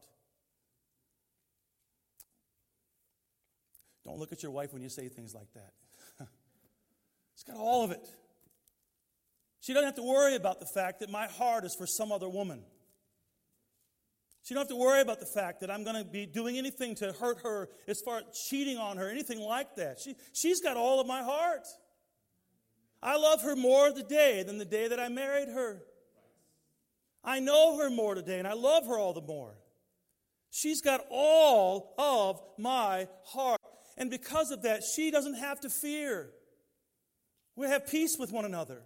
Don't 4.05 4.19
look 4.19 4.33
at 4.33 4.43
your 4.43 4.53
wife 4.53 4.73
when 4.73 4.83
you 4.83 4.89
say 4.89 5.09
things 5.09 5.35
like 5.35 5.53
that. 5.55 5.73
She's 7.35 7.45
got 7.45 7.57
all 7.57 7.85
of 7.85 7.91
it. 7.91 8.01
She 9.61 9.75
doesn't 9.75 9.87
have 9.87 9.97
to 9.97 10.03
worry 10.03 10.35
about 10.35 10.61
the 10.61 10.67
fact 10.75 11.01
that 11.01 11.11
my 11.11 11.27
heart 11.27 11.65
is 11.65 11.75
for 11.77 11.87
some 11.87 12.11
other 12.11 12.29
woman. 12.29 12.63
She 14.45 14.55
don't 14.55 14.63
have 14.63 14.69
to 14.69 14.77
worry 14.77 15.03
about 15.03 15.21
the 15.21 15.27
fact 15.27 15.61
that 15.61 15.71
I'm 15.71 15.85
going 15.85 16.03
to 16.03 16.11
be 16.11 16.25
doing 16.25 16.57
anything 16.57 16.95
to 16.97 17.13
hurt 17.13 17.41
her 17.43 17.69
as 17.87 18.01
far 18.01 18.19
as 18.19 18.25
cheating 18.49 18.79
on 18.79 18.97
her, 18.97 19.11
anything 19.11 19.41
like 19.41 19.77
that. 19.77 19.99
She, 20.01 20.15
she's 20.33 20.61
got 20.63 20.79
all 20.79 21.01
of 21.01 21.07
my 21.07 21.23
heart. 21.23 21.67
I 23.03 23.17
love 23.17 23.43
her 23.43 23.55
more 23.55 23.91
today 23.91 24.43
than 24.43 24.59
the 24.59 24.65
day 24.65 24.89
that 24.89 24.99
I 24.99 25.09
married 25.09 25.49
her. 25.49 25.83
I 27.23 27.41
know 27.41 27.79
her 27.79 27.91
more 27.91 28.15
today, 28.15 28.39
and 28.39 28.49
I 28.49 28.55
love 28.55 28.87
her 28.87 28.99
all 28.99 29.13
the 29.13 29.21
more. 29.21 29.55
She's 30.51 30.81
got 30.81 31.05
all 31.11 31.95
of 31.99 32.41
my 32.59 33.07
heart. 33.25 33.61
And 33.97 34.11
because 34.11 34.51
of 34.51 34.63
that, 34.63 34.83
she 34.83 35.11
doesn't 35.11 35.35
have 35.35 35.61
to 35.61 35.71
fear. 35.71 36.31
We 37.55 37.67
have 37.67 37.87
peace 37.87 38.17
with 38.19 38.33
one 38.33 38.45
another. 38.45 38.83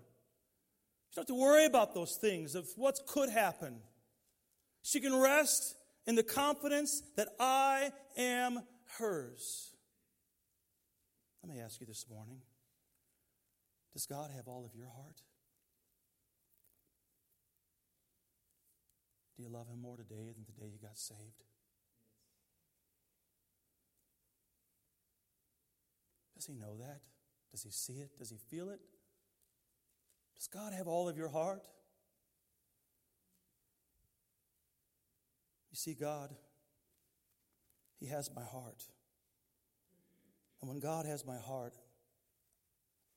She 1.11 1.17
doesn't 1.17 1.29
have 1.29 1.37
to 1.37 1.41
worry 1.41 1.67
about 1.67 1.95
those 1.95 2.17
things 2.17 2.55
of 2.55 2.67
what 2.77 2.99
could 3.07 3.29
happen. 3.29 3.81
She 4.83 5.01
can 5.01 5.15
rest 5.15 5.77
in 6.07 6.15
the 6.15 6.23
confidence 6.23 7.03
that 7.17 7.29
I 7.39 7.93
am 8.17 8.63
hers. 8.99 9.75
Let 11.43 11.55
me 11.55 11.61
ask 11.61 11.81
you 11.81 11.87
this 11.87 12.07
morning 12.11 12.39
does 13.93 14.07
God 14.07 14.31
have 14.35 14.49
all 14.49 14.65
of 14.65 14.75
your 14.75 14.89
heart? 14.89 15.21
Do 19.37 19.43
you 19.43 19.49
love 19.49 19.69
Him 19.69 19.81
more 19.81 19.97
today 19.97 20.33
than 20.35 20.45
the 20.47 20.61
day 20.61 20.71
you 20.73 20.79
got 20.81 20.97
saved? 20.97 21.45
Does 26.35 26.47
He 26.47 26.55
know 26.55 26.77
that? 26.79 27.01
Does 27.51 27.63
He 27.63 27.71
see 27.71 27.95
it? 27.95 28.19
Does 28.19 28.31
He 28.31 28.39
feel 28.39 28.71
it? 28.71 28.81
Does 30.37 30.49
God 30.49 30.73
have 30.73 30.89
all 30.89 31.09
of 31.09 31.17
your 31.17 31.29
heart? 31.29 31.67
You 35.71 35.77
see, 35.77 35.95
God, 35.95 36.35
He 38.01 38.07
has 38.07 38.31
my 38.35 38.45
heart. 38.45 38.85
And 40.61 40.69
when 40.69 40.81
God 40.81 41.07
has 41.07 41.27
my 41.27 41.39
heart, 41.39 41.75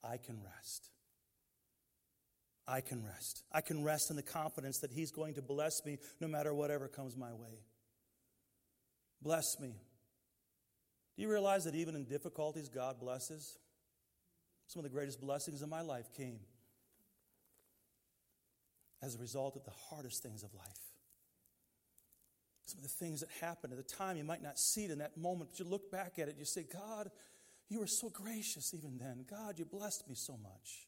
I 0.06 0.18
can 0.18 0.38
rest. 0.44 0.90
I 2.68 2.82
can 2.82 3.04
rest. 3.04 3.44
I 3.52 3.62
can 3.62 3.84
rest 3.84 4.10
in 4.10 4.16
the 4.16 4.24
confidence 4.24 4.80
that 4.80 4.92
He's 4.92 5.12
going 5.12 5.36
to 5.36 5.42
bless 5.42 5.86
me 5.86 5.98
no 6.20 6.28
matter 6.28 6.54
whatever 6.54 6.88
comes 6.88 7.16
my 7.16 7.34
way. 7.34 7.64
Bless 9.22 9.60
me. 9.60 9.76
Do 11.16 11.24
you 11.24 11.30
realize 11.30 11.64
that 11.64 11.76
even 11.76 11.96
in 11.96 12.04
difficulties, 12.06 12.70
God 12.70 13.00
blesses? 13.00 13.58
Some 14.68 14.80
of 14.80 14.84
the 14.84 14.90
greatest 14.90 15.22
blessings 15.22 15.62
in 15.62 15.70
my 15.70 15.82
life 15.82 16.12
came 16.16 16.40
as 19.02 19.16
a 19.16 19.20
result 19.20 19.56
of 19.56 19.64
the 19.64 19.72
hardest 19.90 20.24
things 20.24 20.44
of 20.44 20.54
life. 20.54 20.80
Some 22.66 22.80
of 22.80 22.84
the 22.84 23.06
things 23.06 23.20
that 23.20 23.30
happened 23.40 23.74
at 23.74 23.78
the 23.78 23.96
time, 23.96 24.18
you 24.18 24.24
might 24.24 24.42
not 24.42 24.58
see 24.58 24.86
it 24.86 24.92
in 24.92 24.98
that 24.98 25.16
moment, 25.16 25.52
but 25.52 25.60
you 25.60 25.66
look 25.66 25.92
back 25.92 26.18
at 26.18 26.28
it, 26.28 26.36
you 26.40 26.46
say, 26.46 26.64
God, 26.64 27.12
you 27.70 27.80
were 27.80 27.88
so 27.88 28.10
gracious 28.10 28.74
even 28.74 28.98
then. 28.98 29.26
God, 29.30 29.58
you 29.58 29.66
blessed 29.66 30.08
me 30.08 30.16
so 30.16 30.38
much. 30.38 30.88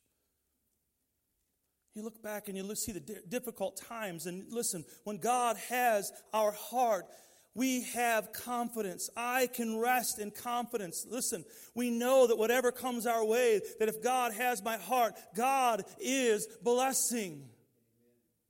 You 1.95 2.03
look 2.03 2.21
back 2.21 2.47
and 2.47 2.55
you 2.55 2.75
see 2.75 2.91
the 2.91 2.99
difficult 3.27 3.81
times, 3.87 4.27
and 4.27 4.45
listen, 4.51 4.85
when 5.03 5.17
God 5.17 5.57
has 5.69 6.11
our 6.31 6.51
heart, 6.51 7.07
we 7.55 7.81
have 7.95 8.31
confidence. 8.33 9.09
I 9.17 9.47
can 9.47 9.79
rest 9.79 10.19
in 10.19 10.29
confidence. 10.29 11.07
Listen, 11.09 11.43
we 11.73 11.89
know 11.89 12.27
that 12.27 12.37
whatever 12.37 12.71
comes 12.71 13.07
our 13.07 13.25
way, 13.25 13.61
that 13.79 13.89
if 13.89 14.03
God 14.03 14.31
has 14.33 14.63
my 14.63 14.77
heart, 14.77 15.15
God 15.35 15.83
is 15.99 16.47
blessing. 16.61 17.49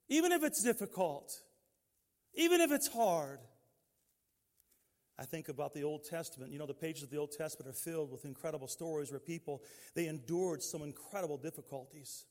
Even 0.10 0.34
if 0.34 0.44
it's 0.44 0.62
difficult, 0.62 1.34
even 2.34 2.60
if 2.60 2.70
it's 2.70 2.88
hard. 2.88 3.40
I 5.19 5.25
think 5.25 5.49
about 5.49 5.73
the 5.73 5.84
Old 5.84 6.03
Testament. 6.03 6.51
You 6.51 6.60
know, 6.60 6.67
the 6.67 6.73
pages 6.73 7.03
of 7.03 7.10
the 7.10 7.17
Old 7.17 7.32
Testament 7.32 7.69
are 7.69 7.80
filled 7.80 8.12
with 8.12 8.25
incredible 8.25 8.67
stories 8.67 9.12
where 9.12 9.19
people 9.19 9.63
they 9.95 10.08
endured 10.08 10.62
some 10.62 10.84
incredible 10.84 11.38
difficulties. 11.38 12.25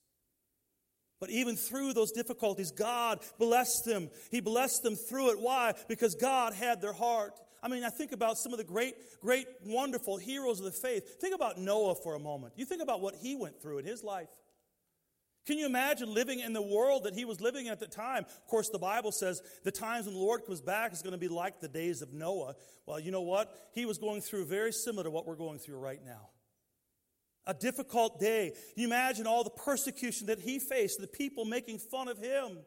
But 1.18 1.31
even 1.31 1.57
through 1.57 1.94
those 1.94 2.12
difficulties, 2.12 2.70
God 2.70 3.20
blessed 3.38 3.87
them. 3.87 4.11
He 4.31 4.40
blessed 4.40 4.83
them 4.83 4.96
through 4.96 5.31
it. 5.31 5.40
Why? 5.40 5.72
Because 5.88 6.14
God 6.14 6.53
had 6.53 6.81
their 6.81 6.92
heart. 6.92 7.40
I 7.62 7.68
mean, 7.68 7.85
I 7.85 7.90
think 7.90 8.12
about 8.12 8.37
some 8.37 8.53
of 8.53 8.59
the 8.59 8.64
great, 8.64 8.94
great, 9.20 9.46
wonderful 9.64 10.18
heroes 10.18 10.61
of 10.61 10.66
the 10.66 10.72
faith. 10.72 11.18
Think 11.20 11.35
about 11.35 11.59
Noah 11.59 11.94
for 11.94 12.14
a 12.14 12.18
moment. 12.18 12.53
You 12.57 12.66
think 12.66 12.83
about 12.83 13.01
what 13.01 13.14
he 13.16 13.35
went 13.35 13.61
through 13.61 13.79
in 13.79 13.87
his 13.87 14.05
life. 14.05 14.29
Can 15.47 15.59
you 15.59 15.67
imagine 15.67 16.13
living 16.13 16.41
in 16.41 16.53
the 16.53 16.63
world 16.63 17.05
that 17.05 17.15
he 17.15 17.25
was 17.25 17.41
living 17.41 17.67
in 17.67 17.73
at 17.73 17.81
the 17.81 17.87
time? 17.87 18.25
Of 18.25 18.47
course, 18.47 18.69
the 18.69 18.79
Bible 18.79 19.13
says 19.13 19.41
the 19.63 19.71
times 19.71 20.07
when 20.07 20.15
the 20.15 20.21
Lord 20.21 20.45
comes 20.45 20.61
back 20.61 20.93
is 20.93 21.03
going 21.03 21.13
to 21.13 21.19
be 21.19 21.29
like 21.29 21.61
the 21.61 21.69
days 21.69 22.03
of 22.03 22.13
Noah. 22.13 22.55
Well, 22.85 22.99
you 22.99 23.13
know 23.13 23.23
what? 23.23 23.55
He 23.73 23.87
was 23.87 23.99
going 23.99 24.23
through 24.23 24.47
very 24.47 24.73
similar 24.73 25.05
to 25.05 25.11
what 25.11 25.27
we're 25.27 25.37
going 25.37 25.59
through 25.59 25.79
right 25.79 26.01
now 26.05 26.31
a 27.47 27.55
difficult 27.55 28.19
day. 28.19 28.53
You 28.75 28.87
imagine 28.87 29.27
all 29.27 29.45
the 29.45 29.51
persecution 29.51 30.27
that 30.27 30.41
he 30.41 30.59
faced, 30.59 31.01
the 31.01 31.07
people 31.07 31.45
making 31.45 31.79
fun 31.79 32.09
of 32.09 32.19
him. 32.19 32.59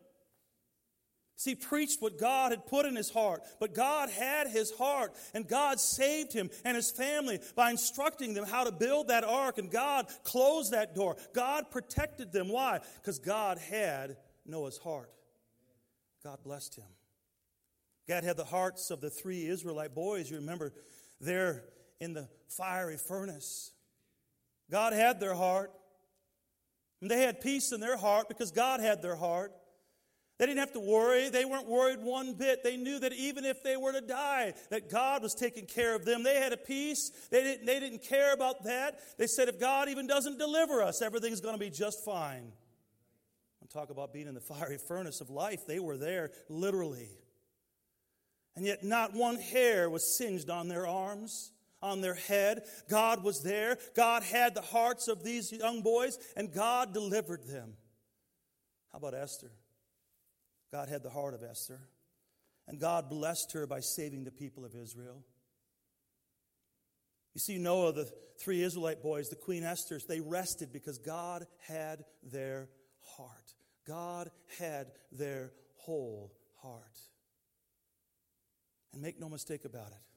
See, 1.39 1.55
preached 1.55 2.01
what 2.01 2.19
God 2.19 2.51
had 2.51 2.67
put 2.67 2.85
in 2.85 2.97
his 2.97 3.09
heart, 3.09 3.43
but 3.61 3.73
God 3.73 4.09
had 4.09 4.47
his 4.47 4.71
heart, 4.71 5.15
and 5.33 5.47
God 5.47 5.79
saved 5.79 6.33
him 6.33 6.49
and 6.65 6.75
his 6.75 6.91
family 6.91 7.39
by 7.55 7.71
instructing 7.71 8.33
them 8.33 8.43
how 8.43 8.65
to 8.65 8.73
build 8.73 9.07
that 9.07 9.23
ark, 9.23 9.57
and 9.57 9.71
God 9.71 10.07
closed 10.25 10.73
that 10.73 10.95
door. 10.95 11.15
God 11.33 11.71
protected 11.71 12.33
them. 12.33 12.49
Why? 12.49 12.81
Because 12.95 13.19
God 13.19 13.57
had 13.57 14.17
Noah's 14.45 14.77
heart. 14.79 15.09
God 16.25 16.39
blessed 16.43 16.75
him. 16.75 16.89
God 18.05 18.25
had 18.25 18.35
the 18.35 18.43
hearts 18.43 18.91
of 18.91 18.99
the 18.99 19.09
three 19.09 19.47
Israelite 19.47 19.95
boys. 19.95 20.29
You 20.29 20.39
remember, 20.39 20.73
they're 21.21 21.63
in 22.01 22.11
the 22.11 22.27
fiery 22.49 22.97
furnace. 22.97 23.71
God 24.69 24.91
had 24.91 25.21
their 25.21 25.35
heart. 25.35 25.71
And 26.99 27.09
they 27.09 27.21
had 27.21 27.39
peace 27.39 27.71
in 27.71 27.79
their 27.79 27.95
heart 27.95 28.27
because 28.27 28.51
God 28.51 28.81
had 28.81 29.01
their 29.01 29.15
heart. 29.15 29.53
They 30.39 30.45
didn't 30.45 30.59
have 30.59 30.71
to 30.71 30.79
worry. 30.79 31.29
They 31.29 31.43
weren't 31.43 31.67
worried 31.67 31.99
one 32.01 32.33
bit. 32.33 32.63
They 32.63 32.77
knew 32.77 32.97
that 32.99 33.11
even 33.11 33.43
if 33.43 33.61
they 33.61 33.75
were 33.75 33.91
to 33.91 33.99
die, 33.99 34.53
that 34.69 34.89
God 34.89 35.21
was 35.21 35.35
taking 35.37 35.65
care 35.65 35.93
of 35.95 36.05
them. 36.05 36.23
They 36.23 36.39
had 36.39 36.53
a 36.53 36.57
peace. 36.57 37.11
They 37.29 37.43
didn't, 37.43 37.65
they 37.65 37.79
didn't 37.79 38.03
care 38.03 38.33
about 38.33 38.63
that. 38.63 38.99
They 39.17 39.27
said, 39.27 39.49
if 39.49 39.59
God 39.59 39.89
even 39.89 40.07
doesn't 40.07 40.39
deliver 40.39 40.81
us, 40.81 41.01
everything's 41.01 41.41
going 41.41 41.55
to 41.55 41.59
be 41.59 41.69
just 41.69 41.97
fine. 42.05 42.53
And 43.59 43.69
talk 43.69 43.89
about 43.89 44.13
being 44.13 44.27
in 44.27 44.33
the 44.33 44.39
fiery 44.39 44.77
furnace 44.87 45.19
of 45.19 45.29
life. 45.29 45.59
They 45.67 45.79
were 45.79 45.97
there 45.97 46.31
literally. 46.47 47.09
And 48.55 48.65
yet, 48.65 48.81
not 48.81 49.13
one 49.13 49.35
hair 49.35 49.89
was 49.89 50.17
singed 50.17 50.49
on 50.49 50.69
their 50.69 50.87
arms 50.87 51.51
on 51.81 52.01
their 52.01 52.15
head. 52.15 52.63
God 52.89 53.23
was 53.23 53.41
there. 53.41 53.77
God 53.95 54.23
had 54.23 54.53
the 54.53 54.61
hearts 54.61 55.07
of 55.07 55.23
these 55.23 55.51
young 55.51 55.81
boys, 55.81 56.17
and 56.35 56.53
God 56.53 56.93
delivered 56.93 57.47
them. 57.47 57.73
How 58.91 58.97
about 58.97 59.13
Esther? 59.13 59.51
God 60.71 60.89
had 60.89 61.03
the 61.03 61.09
heart 61.09 61.33
of 61.33 61.43
Esther, 61.43 61.79
and 62.67 62.79
God 62.79 63.09
blessed 63.09 63.51
her 63.53 63.65
by 63.65 63.79
saving 63.79 64.23
the 64.23 64.31
people 64.31 64.65
of 64.65 64.75
Israel. 64.75 65.23
You 67.33 67.41
see, 67.41 67.57
Noah, 67.57 67.93
the 67.93 68.11
three 68.39 68.63
Israelite 68.63 69.01
boys, 69.01 69.29
the 69.29 69.35
Queen 69.35 69.63
Esther's, 69.63 70.05
they 70.05 70.19
rested 70.19 70.73
because 70.73 70.97
God 70.97 71.45
had 71.67 72.03
their 72.23 72.69
heart. 73.17 73.53
God 73.87 74.29
had 74.59 74.87
their 75.11 75.51
whole 75.75 76.33
heart. 76.61 76.99
And 78.93 79.01
make 79.01 79.19
no 79.19 79.29
mistake 79.29 79.65
about 79.65 79.87
it. 79.87 80.08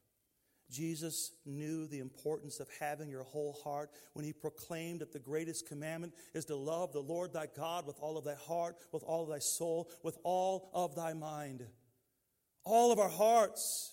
Jesus 0.72 1.32
knew 1.44 1.86
the 1.86 1.98
importance 1.98 2.58
of 2.58 2.68
having 2.80 3.10
your 3.10 3.24
whole 3.24 3.52
heart 3.62 3.90
when 4.14 4.24
he 4.24 4.32
proclaimed 4.32 5.00
that 5.00 5.12
the 5.12 5.18
greatest 5.18 5.68
commandment 5.68 6.14
is 6.34 6.46
to 6.46 6.56
love 6.56 6.92
the 6.92 7.00
Lord 7.00 7.32
thy 7.32 7.46
God 7.54 7.86
with 7.86 7.98
all 8.00 8.16
of 8.16 8.24
thy 8.24 8.34
heart, 8.34 8.76
with 8.90 9.02
all 9.02 9.24
of 9.24 9.28
thy 9.28 9.38
soul, 9.38 9.90
with 10.02 10.16
all 10.24 10.70
of 10.72 10.96
thy 10.96 11.12
mind. 11.12 11.66
All 12.64 12.90
of 12.90 12.98
our 12.98 13.10
hearts. 13.10 13.92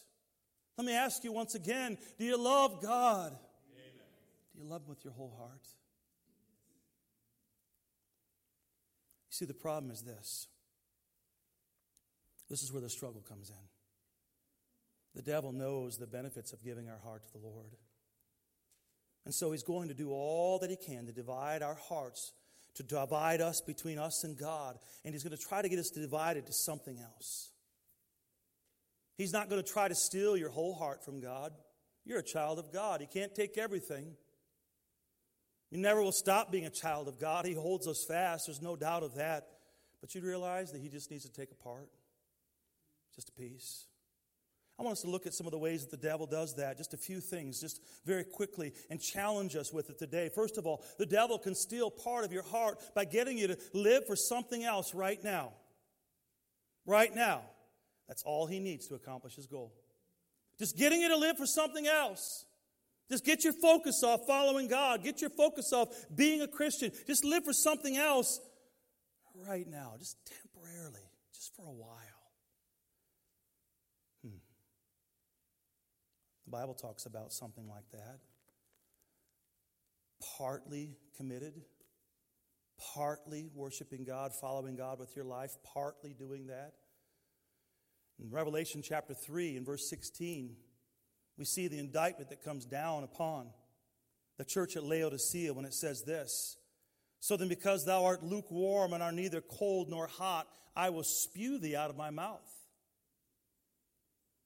Let 0.78 0.88
me 0.88 0.94
ask 0.94 1.24
you 1.26 1.34
once 1.34 1.54
again 1.54 1.98
do 2.18 2.24
you 2.24 2.42
love 2.42 2.82
God? 2.82 3.34
Amen. 3.34 3.92
Do 4.56 4.64
you 4.64 4.70
love 4.70 4.84
him 4.84 4.90
with 4.90 5.04
your 5.04 5.14
whole 5.14 5.36
heart? 5.38 5.68
You 9.28 9.34
see, 9.34 9.46
the 9.46 9.54
problem 9.54 9.92
is 9.92 10.02
this. 10.02 10.48
This 12.50 12.64
is 12.64 12.72
where 12.72 12.82
the 12.82 12.90
struggle 12.90 13.22
comes 13.22 13.50
in. 13.50 13.69
The 15.16 15.22
devil 15.22 15.52
knows 15.52 15.98
the 15.98 16.08
benefits 16.08 16.54
of 16.54 16.64
giving 16.64 16.90
our 16.90 17.00
heart 17.00 17.24
to 17.24 17.32
the 17.34 17.40
Lord. 17.40 17.76
And 19.26 19.34
so 19.34 19.52
he's 19.52 19.64
going 19.64 19.90
to 19.90 19.94
do 19.94 20.12
all 20.12 20.60
that 20.60 20.70
he 20.70 20.78
can 20.78 21.06
to 21.06 21.12
divide 21.12 21.62
our 21.62 21.76
hearts, 21.76 22.34
to 22.76 22.84
divide 22.84 23.42
us 23.42 23.62
between 23.66 24.00
us 24.00 24.24
and 24.24 24.38
God. 24.38 24.78
And 25.04 25.14
he's 25.14 25.24
going 25.24 25.36
to 25.36 25.44
try 25.44 25.62
to 25.62 25.70
get 25.70 25.80
us 25.80 25.90
divided 25.90 26.46
to 26.46 26.54
something 26.54 27.00
else. 27.00 27.52
He's 29.18 29.34
not 29.34 29.50
going 29.50 29.62
to 29.62 29.70
try 29.70 29.88
to 29.88 29.96
steal 29.96 30.38
your 30.38 30.50
whole 30.50 30.74
heart 30.74 31.04
from 31.04 31.20
God. 31.20 31.52
You're 32.06 32.20
a 32.20 32.24
child 32.24 32.58
of 32.58 32.72
God. 32.72 33.02
He 33.02 33.08
can't 33.08 33.36
take 33.36 33.58
everything. 33.58 34.16
You 35.72 35.78
never 35.78 36.02
will 36.02 36.14
stop 36.14 36.52
being 36.52 36.66
a 36.66 36.72
child 36.72 37.08
of 37.08 37.20
God. 37.20 37.46
He 37.46 37.54
holds 37.54 37.88
us 37.88 38.06
fast. 38.08 38.44
There's 38.48 38.62
no 38.62 38.76
doubt 38.76 39.04
of 39.04 39.16
that. 39.16 39.46
But 40.02 40.16
you'd 40.16 40.24
realize 40.24 40.72
that 40.72 40.82
He 40.82 40.90
just 40.90 41.12
needs 41.12 41.26
to 41.26 41.32
take 41.32 41.52
a 41.52 41.64
part, 41.64 41.90
just 43.14 43.30
a 43.30 43.34
piece. 43.34 43.89
I 44.80 44.82
want 44.82 44.94
us 44.94 45.02
to 45.02 45.10
look 45.10 45.28
at 45.28 45.34
some 45.34 45.46
of 45.46 45.52
the 45.52 45.58
ways 45.58 45.86
that 45.86 45.92
the 45.92 46.08
devil 46.08 46.26
does 46.26 46.56
that, 46.56 46.78
just 46.78 46.94
a 46.94 46.98
few 46.98 47.20
things, 47.20 47.60
just 47.60 47.82
very 48.06 48.24
quickly, 48.24 48.72
and 48.90 49.02
challenge 49.02 49.58
us 49.58 49.74
with 49.74 49.90
it 49.90 50.00
today. 50.00 50.30
First 50.34 50.58
of 50.58 50.66
all, 50.66 50.86
the 50.98 51.06
devil 51.06 51.38
can 51.38 51.54
steal 51.54 51.92
part 51.92 52.24
of 52.24 52.32
your 52.32 52.44
heart 52.44 52.80
by 52.96 53.04
getting 53.04 53.38
you 53.38 53.48
to 53.48 53.58
live 53.74 54.08
for 54.08 54.16
something 54.16 54.64
else 54.64 54.96
right 54.96 55.22
now. 55.22 55.52
Right 56.86 57.14
now. 57.14 57.42
That's 58.08 58.24
all 58.24 58.48
he 58.48 58.60
needs 58.60 58.88
to 58.88 58.96
accomplish 58.96 59.36
his 59.36 59.48
goal. 59.48 59.74
Just 60.58 60.78
getting 60.78 61.02
you 61.02 61.10
to 61.10 61.18
live 61.18 61.38
for 61.38 61.46
something 61.46 61.86
else. 61.86 62.46
Just 63.12 63.26
get 63.26 63.44
your 63.44 63.54
focus 63.54 64.02
off 64.04 64.22
following 64.28 64.70
God. 64.70 65.04
Get 65.04 65.20
your 65.20 65.30
focus 65.32 65.74
off 65.74 65.90
being 66.16 66.42
a 66.42 66.48
Christian. 66.48 66.92
Just 67.06 67.26
live 67.26 67.44
for 67.44 67.54
something 67.54 67.98
else 67.98 68.40
right 69.48 69.68
now, 69.68 69.96
just 70.00 70.18
temporarily, 70.26 71.04
just 71.34 71.54
for 71.56 71.66
a 71.66 71.72
while. 71.72 72.19
The 76.50 76.58
Bible 76.58 76.74
talks 76.74 77.06
about 77.06 77.32
something 77.32 77.68
like 77.68 77.92
that. 77.92 78.18
Partly 80.38 80.98
committed, 81.16 81.62
partly 82.96 83.52
worshiping 83.54 84.04
God, 84.04 84.32
following 84.42 84.76
God 84.76 85.00
with 85.00 85.16
your 85.16 85.26
life, 85.26 85.52
partly 85.76 86.16
doing 86.18 86.48
that. 86.48 86.74
In 88.20 88.32
Revelation 88.32 88.82
chapter 88.84 89.14
3 89.14 89.58
and 89.58 89.66
verse 89.66 89.88
16, 89.92 90.56
we 91.38 91.46
see 91.46 91.68
the 91.68 91.78
indictment 91.78 92.32
that 92.32 92.44
comes 92.44 92.66
down 92.66 93.04
upon 93.04 93.52
the 94.40 94.46
church 94.46 94.76
at 94.76 94.84
Laodicea 94.84 95.54
when 95.54 95.66
it 95.66 95.74
says 95.76 96.02
this 96.02 96.58
So 97.20 97.38
then, 97.38 97.48
because 97.48 97.86
thou 97.86 98.06
art 98.06 98.24
lukewarm 98.24 98.94
and 98.94 99.04
are 99.04 99.12
neither 99.12 99.42
cold 99.42 99.88
nor 99.88 100.08
hot, 100.08 100.48
I 100.76 100.90
will 100.90 101.04
spew 101.04 101.60
thee 101.60 101.76
out 101.76 101.92
of 101.92 101.96
my 101.96 102.10
mouth. 102.10 102.50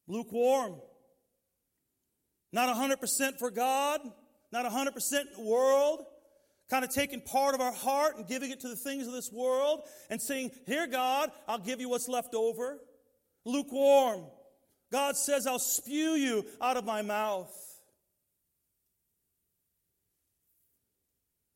Lukewarm. 0.05 0.81
Not 2.53 2.73
100% 2.73 3.39
for 3.39 3.49
God, 3.49 3.99
not 4.51 4.71
100% 4.71 5.21
in 5.21 5.27
the 5.35 5.41
world. 5.41 6.05
kind 6.69 6.85
of 6.85 6.91
taking 6.91 7.19
part 7.19 7.53
of 7.53 7.61
our 7.61 7.73
heart 7.73 8.17
and 8.17 8.27
giving 8.27 8.49
it 8.49 8.61
to 8.61 8.69
the 8.69 8.75
things 8.75 9.05
of 9.05 9.13
this 9.13 9.31
world 9.31 9.81
and 10.09 10.21
saying, 10.21 10.51
Here, 10.65 10.87
God, 10.87 11.31
I'll 11.47 11.59
give 11.59 11.81
you 11.81 11.89
what's 11.89 12.07
left 12.07 12.33
over. 12.33 12.79
Lukewarm. 13.43 14.25
God 14.91 15.17
says, 15.17 15.45
I'll 15.47 15.59
spew 15.59 16.11
you 16.11 16.45
out 16.61 16.77
of 16.77 16.85
my 16.85 17.01
mouth. 17.01 17.51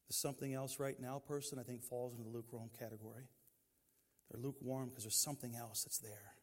There's 0.08 0.20
something 0.20 0.54
else 0.54 0.80
right 0.80 1.00
now 1.00 1.22
person, 1.28 1.60
I 1.60 1.64
think, 1.64 1.84
falls 1.84 2.14
into 2.14 2.24
the 2.24 2.36
lukewarm 2.36 2.70
category. 2.80 3.30
They're 4.32 4.42
lukewarm 4.42 4.90
because 4.90 5.04
there's 5.04 5.24
something 5.24 5.56
else 5.56 5.84
that's 5.84 6.00
there. 6.00 6.34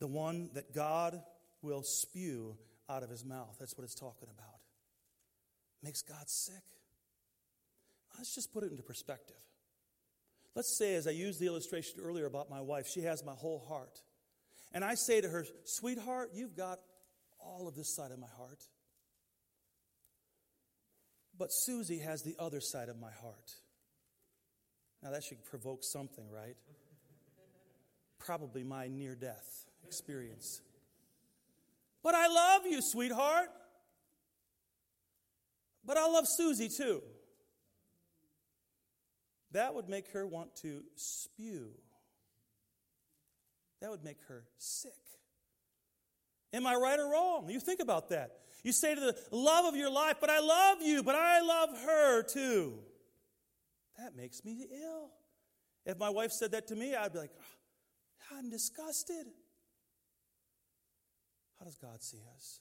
The 0.00 0.06
one 0.06 0.50
that 0.54 0.72
God 0.72 1.20
will 1.62 1.82
spew 1.82 2.56
out 2.88 3.02
of 3.02 3.10
his 3.10 3.24
mouth. 3.24 3.56
That's 3.58 3.76
what 3.76 3.84
it's 3.84 3.94
talking 3.94 4.28
about. 4.32 4.60
Makes 5.82 6.02
God 6.02 6.28
sick. 6.28 6.62
Let's 8.16 8.34
just 8.34 8.52
put 8.52 8.62
it 8.64 8.70
into 8.70 8.82
perspective. 8.82 9.36
Let's 10.54 10.76
say, 10.78 10.94
as 10.94 11.06
I 11.06 11.10
used 11.10 11.40
the 11.40 11.46
illustration 11.46 12.00
earlier 12.00 12.26
about 12.26 12.48
my 12.48 12.60
wife, 12.60 12.86
she 12.86 13.02
has 13.02 13.24
my 13.24 13.32
whole 13.32 13.64
heart. 13.68 14.00
And 14.72 14.84
I 14.84 14.94
say 14.94 15.20
to 15.20 15.28
her, 15.28 15.44
Sweetheart, 15.64 16.30
you've 16.32 16.56
got 16.56 16.78
all 17.40 17.66
of 17.66 17.74
this 17.74 17.94
side 17.94 18.12
of 18.12 18.18
my 18.18 18.28
heart. 18.36 18.62
But 21.36 21.48
Susie 21.50 21.98
has 21.98 22.22
the 22.22 22.36
other 22.38 22.60
side 22.60 22.88
of 22.88 22.98
my 22.98 23.10
heart. 23.10 23.52
Now, 25.02 25.10
that 25.10 25.24
should 25.24 25.44
provoke 25.44 25.80
something, 25.82 26.24
right? 26.30 26.56
Probably 28.18 28.62
my 28.62 28.86
near 28.86 29.14
death 29.16 29.66
experience. 29.84 30.62
But 32.04 32.14
I 32.14 32.28
love 32.28 32.66
you, 32.66 32.82
sweetheart. 32.82 33.48
But 35.84 35.96
I 35.96 36.06
love 36.06 36.28
Susie 36.28 36.68
too. 36.68 37.02
That 39.52 39.74
would 39.74 39.88
make 39.88 40.08
her 40.12 40.26
want 40.26 40.54
to 40.56 40.82
spew. 40.96 41.70
That 43.80 43.90
would 43.90 44.04
make 44.04 44.18
her 44.28 44.44
sick. 44.58 44.92
Am 46.52 46.66
I 46.66 46.74
right 46.74 47.00
or 47.00 47.10
wrong? 47.10 47.48
You 47.48 47.58
think 47.58 47.80
about 47.80 48.10
that. 48.10 48.32
You 48.62 48.72
say 48.72 48.94
to 48.94 49.00
the 49.00 49.16
love 49.30 49.64
of 49.64 49.76
your 49.76 49.90
life, 49.90 50.16
but 50.20 50.30
I 50.30 50.40
love 50.40 50.82
you, 50.82 51.02
but 51.02 51.14
I 51.14 51.40
love 51.40 51.70
her 51.84 52.22
too. 52.22 52.74
That 53.98 54.14
makes 54.14 54.44
me 54.44 54.66
ill. 54.82 55.10
If 55.86 55.98
my 55.98 56.10
wife 56.10 56.32
said 56.32 56.52
that 56.52 56.68
to 56.68 56.76
me, 56.76 56.94
I'd 56.94 57.12
be 57.12 57.18
like, 57.18 57.32
oh, 57.38 58.36
I'm 58.36 58.50
disgusted. 58.50 59.26
How 61.64 61.70
does 61.70 61.78
God 61.78 62.02
see 62.02 62.20
us? 62.36 62.60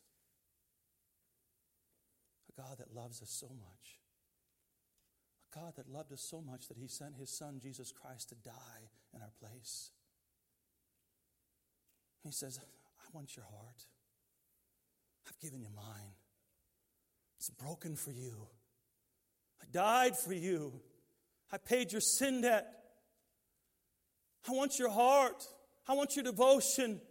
A 2.57 2.61
God 2.61 2.77
that 2.77 2.95
loves 2.95 3.21
us 3.21 3.29
so 3.29 3.47
much. 3.47 3.99
A 5.51 5.59
God 5.59 5.73
that 5.75 5.89
loved 5.91 6.13
us 6.13 6.21
so 6.21 6.39
much 6.41 6.69
that 6.69 6.77
he 6.77 6.87
sent 6.87 7.17
his 7.19 7.29
son, 7.29 7.59
Jesus 7.61 7.91
Christ, 7.91 8.29
to 8.29 8.35
die 8.35 8.91
in 9.13 9.21
our 9.21 9.33
place. 9.41 9.91
He 12.23 12.31
says, 12.31 12.57
I 12.63 13.05
want 13.11 13.35
your 13.35 13.43
heart. 13.43 13.83
I've 15.27 15.39
given 15.41 15.59
you 15.59 15.67
mine. 15.75 16.15
It's 17.39 17.49
broken 17.49 17.97
for 17.97 18.11
you. 18.11 18.47
I 19.61 19.65
died 19.69 20.17
for 20.17 20.31
you. 20.31 20.79
I 21.51 21.57
paid 21.57 21.91
your 21.91 21.99
sin 21.99 22.39
debt. 22.39 22.67
I 24.47 24.53
want 24.53 24.79
your 24.79 24.91
heart. 24.91 25.43
I 25.89 25.93
want 25.93 26.15
your 26.15 26.23
devotion. 26.23 27.01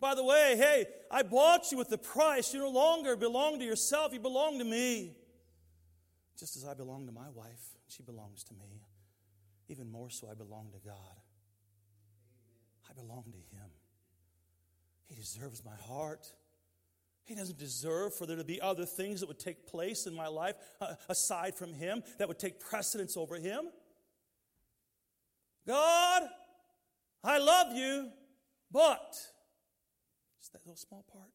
By 0.00 0.14
the 0.14 0.24
way, 0.24 0.54
hey, 0.56 0.86
I 1.10 1.22
bought 1.22 1.72
you 1.72 1.78
with 1.78 1.88
the 1.88 1.98
price. 1.98 2.54
You 2.54 2.60
no 2.60 2.70
longer 2.70 3.16
belong 3.16 3.58
to 3.58 3.64
yourself, 3.64 4.12
you 4.12 4.20
belong 4.20 4.58
to 4.58 4.64
me. 4.64 5.16
Just 6.38 6.56
as 6.56 6.64
I 6.64 6.74
belong 6.74 7.06
to 7.06 7.12
my 7.12 7.28
wife, 7.34 7.76
she 7.88 8.02
belongs 8.02 8.44
to 8.44 8.54
me. 8.54 8.82
Even 9.68 9.90
more 9.90 10.08
so, 10.08 10.28
I 10.30 10.34
belong 10.34 10.70
to 10.72 10.78
God. 10.88 10.94
I 12.88 12.92
belong 12.92 13.24
to 13.24 13.56
Him. 13.56 13.70
He 15.08 15.14
deserves 15.16 15.64
my 15.64 15.74
heart. 15.74 16.32
He 17.24 17.34
doesn't 17.34 17.58
deserve 17.58 18.14
for 18.14 18.24
there 18.24 18.36
to 18.36 18.44
be 18.44 18.60
other 18.60 18.86
things 18.86 19.20
that 19.20 19.26
would 19.26 19.38
take 19.38 19.66
place 19.66 20.06
in 20.06 20.14
my 20.14 20.28
life 20.28 20.54
uh, 20.80 20.94
aside 21.08 21.54
from 21.54 21.74
Him 21.74 22.02
that 22.18 22.28
would 22.28 22.38
take 22.38 22.60
precedence 22.60 23.16
over 23.16 23.36
Him. 23.36 23.68
God, 25.66 26.22
I 27.22 27.38
love 27.38 27.76
you, 27.76 28.08
but 28.70 29.14
just 30.48 30.52
that 30.52 30.66
little 30.66 30.76
small 30.76 31.04
part. 31.12 31.30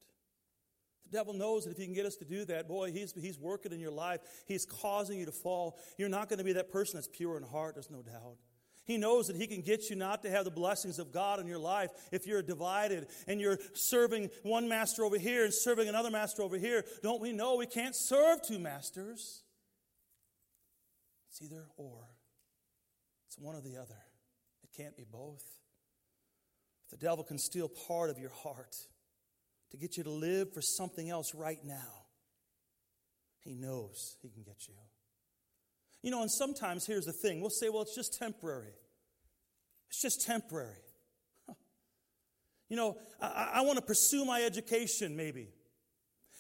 The 1.06 1.18
devil 1.18 1.34
knows 1.34 1.66
that 1.66 1.72
if 1.72 1.78
he 1.78 1.86
can 1.86 1.94
get 1.94 2.06
us 2.06 2.16
to 2.16 2.26
do 2.26 2.46
that, 2.46 2.68
boy, 2.68 2.92
he's, 2.92 3.14
he's 3.14 3.38
working 3.38 3.72
in 3.72 3.80
your 3.80 3.92
life. 3.92 4.22
He's 4.48 4.66
causing 4.66 5.20
you 5.20 5.26
to 5.26 5.32
fall. 5.32 5.78
You're 5.98 6.10
not 6.10 6.30
going 6.30 6.40
to 6.40 6.44
be 6.44 6.54
that 6.54 6.72
person 6.72 6.98
that's 6.98 7.08
pure 7.08 7.38
in 7.38 7.44
heart, 7.44 7.76
there's 7.76 7.92
no 7.92 8.02
doubt. 8.02 8.38
He 8.86 8.98
knows 8.98 9.28
that 9.28 9.38
he 9.38 9.48
can 9.48 9.62
get 9.62 9.90
you 9.90 9.96
not 9.96 10.24
to 10.24 10.30
have 10.30 10.44
the 10.44 10.52
blessings 10.52 11.00
of 11.00 11.14
God 11.14 11.40
in 11.40 11.48
your 11.48 11.60
life 11.60 11.90
if 12.12 12.28
you're 12.28 12.42
divided 12.42 13.08
and 13.28 13.40
you're 13.40 13.58
serving 13.74 14.30
one 14.42 14.68
master 14.68 15.06
over 15.06 15.18
here 15.18 15.46
and 15.46 15.54
serving 15.54 15.88
another 15.88 16.12
master 16.12 16.42
over 16.42 16.58
here. 16.58 16.84
Don't 17.02 17.22
we 17.22 17.32
know 17.32 17.56
we 17.56 17.66
can't 17.66 17.96
serve 17.96 18.40
two 18.46 18.60
masters? 18.60 19.44
It's 21.30 21.42
either 21.42 21.64
or, 21.78 22.10
it's 23.28 23.38
one 23.38 23.56
or 23.56 23.62
the 23.62 23.78
other. 23.78 23.96
It 24.64 24.76
can't 24.76 24.98
be 24.98 25.06
both. 25.10 25.46
If 26.86 27.00
the 27.00 27.06
devil 27.06 27.24
can 27.24 27.38
steal 27.38 27.70
part 27.70 28.10
of 28.10 28.20
your 28.20 28.32
heart, 28.32 28.76
to 29.74 29.78
get 29.78 29.98
you 29.98 30.04
to 30.04 30.12
live 30.12 30.54
for 30.54 30.62
something 30.62 31.10
else 31.10 31.34
right 31.34 31.60
now. 31.66 32.06
He 33.44 33.56
knows 33.56 34.16
He 34.22 34.30
can 34.30 34.44
get 34.44 34.68
you. 34.68 34.76
You 36.04 36.12
know, 36.12 36.22
and 36.22 36.30
sometimes 36.30 36.86
here's 36.86 37.06
the 37.06 37.12
thing 37.12 37.42
we'll 37.42 37.50
say, 37.50 37.70
well, 37.70 37.82
it's 37.82 37.96
just 37.96 38.18
temporary. 38.18 38.76
It's 39.90 40.02
just 40.02 40.26
temporary. 40.26 40.78
You 42.70 42.78
know, 42.78 42.98
I, 43.22 43.52
I 43.56 43.62
want 43.62 43.78
to 43.78 43.84
pursue 43.84 44.26
my 44.26 44.44
education, 44.44 45.16
maybe. 45.16 45.50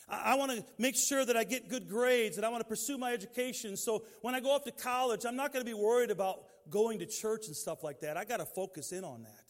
I, 0.07 0.33
I 0.33 0.35
want 0.35 0.51
to 0.51 0.63
make 0.77 0.95
sure 0.95 1.25
that 1.25 1.35
I 1.35 1.43
get 1.43 1.69
good 1.69 1.87
grades 1.87 2.37
and 2.37 2.45
I 2.45 2.49
want 2.49 2.61
to 2.61 2.67
pursue 2.67 2.97
my 2.97 3.13
education. 3.13 3.77
So 3.77 4.03
when 4.21 4.35
I 4.35 4.39
go 4.39 4.51
off 4.51 4.63
to 4.65 4.71
college, 4.71 5.25
I'm 5.25 5.35
not 5.35 5.53
going 5.53 5.65
to 5.65 5.69
be 5.69 5.75
worried 5.75 6.11
about 6.11 6.43
going 6.69 6.99
to 6.99 7.05
church 7.05 7.47
and 7.47 7.55
stuff 7.55 7.83
like 7.83 7.99
that. 8.01 8.15
I 8.15 8.25
got 8.25 8.37
to 8.37 8.45
focus 8.45 8.91
in 8.91 9.03
on 9.03 9.23
that. 9.23 9.43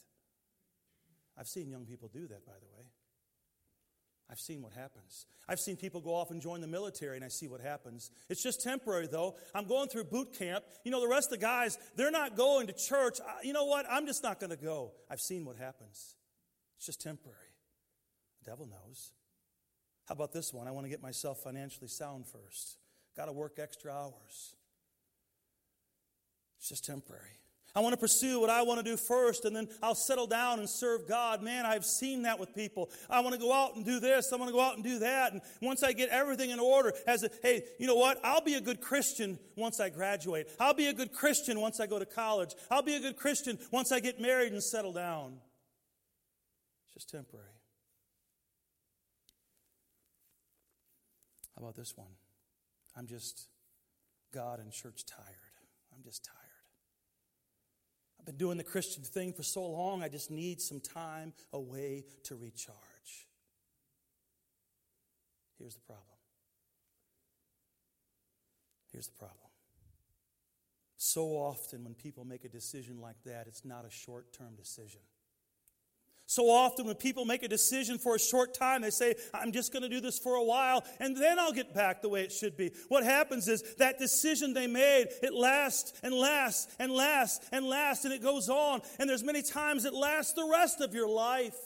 I've 1.38 1.48
seen 1.48 1.70
young 1.70 1.86
people 1.86 2.10
do 2.14 2.28
that, 2.28 2.46
by 2.46 2.54
the 2.60 2.68
way. 2.68 2.73
I've 4.30 4.40
seen 4.40 4.62
what 4.62 4.74
happens. 4.74 5.26
I've 5.48 5.60
seen 5.60 5.76
people 5.76 6.02
go 6.02 6.16
off 6.16 6.32
and 6.32 6.42
join 6.42 6.62
the 6.62 6.68
military, 6.68 7.18
and 7.18 7.26
I 7.26 7.28
see 7.28 7.48
what 7.48 7.62
happens. 7.62 8.10
It's 8.30 8.42
just 8.42 8.64
temporary, 8.64 9.08
though. 9.08 9.36
I'm 9.54 9.68
going 9.68 9.90
through 9.90 10.06
boot 10.06 10.34
camp. 10.38 10.64
You 10.84 10.92
know, 10.92 11.02
the 11.02 11.08
rest 11.08 11.32
of 11.32 11.40
the 11.40 11.46
guys, 11.46 11.78
they're 11.96 12.12
not 12.12 12.36
going 12.36 12.68
to 12.68 12.74
church. 12.74 13.20
You 13.44 13.54
know 13.54 13.66
what? 13.66 13.86
I'm 13.90 14.06
just 14.06 14.24
not 14.24 14.40
going 14.40 14.50
to 14.50 14.58
go. 14.58 14.94
I've 15.10 15.20
seen 15.20 15.46
what 15.46 15.58
happens. 15.58 16.16
It's 16.78 16.86
just 16.86 17.02
temporary. 17.02 17.38
The 18.44 18.52
devil 18.52 18.66
knows. 18.66 19.12
How 20.08 20.14
about 20.14 20.34
this 20.34 20.54
one? 20.54 20.68
I 20.68 20.72
want 20.72 20.86
to 20.86 20.90
get 20.90 21.02
myself 21.02 21.44
financially 21.44 21.88
sound 21.88 22.26
first. 22.26 22.78
Got 23.16 23.26
to 23.26 23.34
work 23.34 23.60
extra 23.60 23.92
hours. 23.92 24.56
It's 26.58 26.70
just 26.70 26.86
temporary. 26.86 27.40
I 27.76 27.80
want 27.80 27.94
to 27.94 27.98
pursue 27.98 28.40
what 28.40 28.52
I 28.52 28.62
want 28.62 28.78
to 28.78 28.84
do 28.84 28.96
first, 28.96 29.46
and 29.46 29.56
then 29.56 29.68
I'll 29.82 29.96
settle 29.96 30.28
down 30.28 30.60
and 30.60 30.70
serve 30.70 31.08
God. 31.08 31.42
Man, 31.42 31.66
I've 31.66 31.86
seen 31.86 32.22
that 32.22 32.40
with 32.40 32.54
people. 32.54 32.92
I 33.10 33.22
want 33.22 33.34
to 33.34 33.42
go 33.42 33.52
out 33.52 33.76
and 33.76 33.84
do 33.84 34.00
this. 34.00 34.32
I 34.32 34.36
want 34.36 34.50
to 34.50 34.54
go 34.54 34.62
out 34.62 34.76
and 34.76 34.84
do 34.84 35.00
that. 35.00 35.34
And 35.34 35.42
once 35.60 35.82
I 35.82 35.92
get 35.92 36.10
everything 36.10 36.52
in 36.52 36.60
order, 36.60 36.94
as 37.08 37.24
a, 37.24 37.32
hey, 37.42 37.64
you 37.80 37.88
know 37.88 37.96
what? 37.96 38.20
I'll 38.24 38.44
be 38.44 38.54
a 38.54 38.62
good 38.62 38.80
Christian 38.80 39.40
once 39.56 39.80
I 39.80 39.90
graduate. 39.90 40.50
I'll 40.60 40.76
be 40.76 40.86
a 40.86 40.94
good 40.94 41.12
Christian 41.14 41.60
once 41.60 41.80
I 41.80 41.88
go 41.88 41.98
to 41.98 42.06
college. 42.06 42.54
I'll 42.70 42.84
be 42.84 42.94
a 42.94 43.00
good 43.00 43.18
Christian 43.18 43.58
once 43.72 43.92
I 43.92 44.00
get 44.00 44.22
married 44.22 44.54
and 44.54 44.62
settle 44.62 44.94
down. 44.94 45.40
It's 46.86 46.94
just 46.94 47.10
temporary. 47.10 47.48
How 51.56 51.64
about 51.64 51.76
this 51.76 51.94
one? 51.96 52.08
I'm 52.96 53.08
just 53.08 53.48
God 54.32 54.60
and 54.60 54.72
church 54.72 55.06
tired. 55.06 55.26
I'm 55.96 56.04
just 56.04 56.24
tired. 56.24 56.43
I've 58.24 58.28
been 58.28 58.38
doing 58.38 58.58
the 58.58 58.64
Christian 58.64 59.04
thing 59.04 59.34
for 59.34 59.44
so 59.44 59.66
long, 59.66 60.02
I 60.02 60.08
just 60.08 60.32
need 60.32 60.62
some 60.62 60.80
time 60.80 61.34
away 61.52 62.06
to 62.24 62.36
recharge. 62.36 62.78
Here's 65.60 65.74
the 65.76 65.82
problem. 65.82 66.06
Here's 68.94 69.08
the 69.08 69.18
problem. 69.18 69.40
So 70.96 71.32
often, 71.32 71.84
when 71.84 71.96
people 71.96 72.24
make 72.24 72.46
a 72.46 72.50
decision 72.50 73.02
like 73.02 73.22
that, 73.26 73.48
it's 73.48 73.66
not 73.66 73.84
a 73.84 73.92
short 73.92 74.32
term 74.32 74.56
decision. 74.56 75.02
So 76.26 76.50
often, 76.50 76.86
when 76.86 76.96
people 76.96 77.26
make 77.26 77.44
a 77.44 77.48
decision 77.48 77.98
for 77.98 78.16
a 78.16 78.20
short 78.20 78.54
time, 78.54 78.82
they 78.82 78.90
say, 78.90 79.16
I'm 79.34 79.52
just 79.52 79.74
going 79.74 79.84
to 79.84 79.90
do 79.90 80.00
this 80.00 80.18
for 80.18 80.36
a 80.36 80.44
while, 80.44 80.84
and 81.00 81.16
then 81.18 81.38
I'll 81.38 81.52
get 81.52 81.74
back 81.74 82.02
the 82.02 82.10
way 82.10 82.24
it 82.24 82.32
should 82.32 82.56
be. 82.56 82.72
What 82.88 83.04
happens 83.04 83.48
is 83.48 83.76
that 83.76 84.00
decision 84.00 84.54
they 84.54 84.68
made, 84.68 85.08
it 85.22 85.34
lasts 85.34 85.94
and 86.02 86.14
lasts 86.14 86.74
and 86.80 86.92
lasts 86.92 87.46
and 87.52 87.66
lasts, 87.66 88.06
and 88.06 88.14
it 88.14 88.24
goes 88.24 88.50
on. 88.50 88.82
And 89.00 89.10
there's 89.10 89.24
many 89.24 89.42
times 89.42 89.86
it 89.86 89.94
lasts 89.94 90.34
the 90.34 90.48
rest 90.50 90.82
of 90.82 90.94
your 90.94 91.10
life. 91.10 91.58